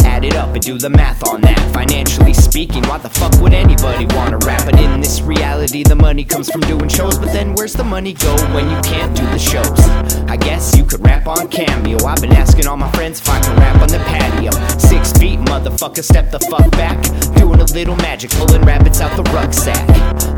add 0.03 0.23
it 0.23 0.35
up 0.35 0.53
and 0.55 0.63
do 0.63 0.77
the 0.77 0.89
math 0.89 1.27
on 1.27 1.41
that. 1.41 1.59
Financially 1.73 2.33
speaking, 2.33 2.83
why 2.83 2.97
the 2.97 3.09
fuck 3.09 3.33
would 3.41 3.53
anybody 3.53 4.07
wanna 4.15 4.37
rap? 4.39 4.65
But 4.65 4.79
in 4.79 5.01
this 5.01 5.21
reality, 5.21 5.83
the 5.83 5.95
money 5.95 6.23
comes 6.23 6.49
from 6.49 6.61
doing 6.61 6.89
shows. 6.89 7.19
But 7.19 7.31
then 7.31 7.53
where's 7.53 7.73
the 7.73 7.83
money 7.83 8.13
go 8.13 8.35
when 8.53 8.69
you 8.69 8.81
can't 8.81 9.15
do 9.15 9.23
the 9.27 9.39
shows? 9.39 9.79
I 10.27 10.37
guess 10.37 10.75
you 10.75 10.83
could 10.83 11.05
rap 11.05 11.27
on 11.27 11.47
Cameo. 11.49 12.03
I've 12.05 12.21
been 12.21 12.33
asking 12.33 12.67
all 12.71 12.77
my 12.77 12.91
friends 12.93 13.21
I 13.27 13.37
can 13.41 13.55
rap 13.57 13.81
on 13.81 13.89
the 13.89 13.99
patio. 13.99 14.51
Six 14.79 15.11
feet, 15.19 15.39
motherfucker, 15.39 16.01
step 16.01 16.31
the 16.31 16.39
fuck 16.39 16.71
back. 16.71 16.97
Doing 17.35 17.59
a 17.59 17.65
little 17.65 17.97
magic, 17.97 18.31
pulling 18.31 18.61
rabbits 18.61 19.01
out 19.01 19.13
the 19.17 19.23
rucksack. 19.33 19.85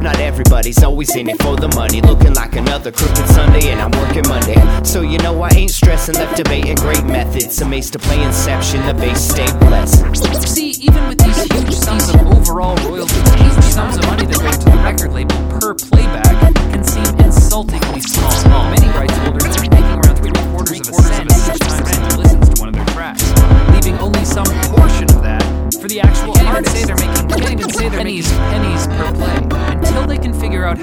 Not 0.01 0.19
everybody's 0.19 0.83
always 0.83 1.15
in 1.15 1.29
it 1.29 1.39
for 1.43 1.55
the 1.55 1.67
money. 1.75 2.01
Looking 2.01 2.33
like 2.33 2.55
another 2.55 2.91
crooked 2.91 3.27
Sunday, 3.29 3.69
and 3.69 3.79
I'm 3.79 3.91
working 4.01 4.27
Monday. 4.27 4.57
So 4.83 5.01
you 5.01 5.19
know 5.19 5.43
I 5.43 5.49
ain't 5.49 5.69
stressing, 5.69 6.15
left 6.15 6.35
debating 6.35 6.75
great 6.75 7.05
methods. 7.05 7.61
Amazed 7.61 7.93
to 7.93 7.99
play 7.99 8.23
Inception, 8.23 8.83
the 8.87 8.95
base 8.95 9.21
stay 9.21 9.49
blessed. 9.59 10.01
See, 10.47 10.71
even 10.81 11.07
with 11.07 11.19
these 11.19 11.43
huge 11.43 11.75
sums 11.75 12.09
of 12.09 12.19
overall 12.25 12.75
royalties, 12.89 13.33
huge 13.35 13.63
sums 13.63 13.97
of 13.97 14.05
money 14.07 14.25
that 14.25 14.39
go 14.41 14.51
to 14.51 14.69
the 14.71 14.83
record 14.83 15.13
label 15.13 15.32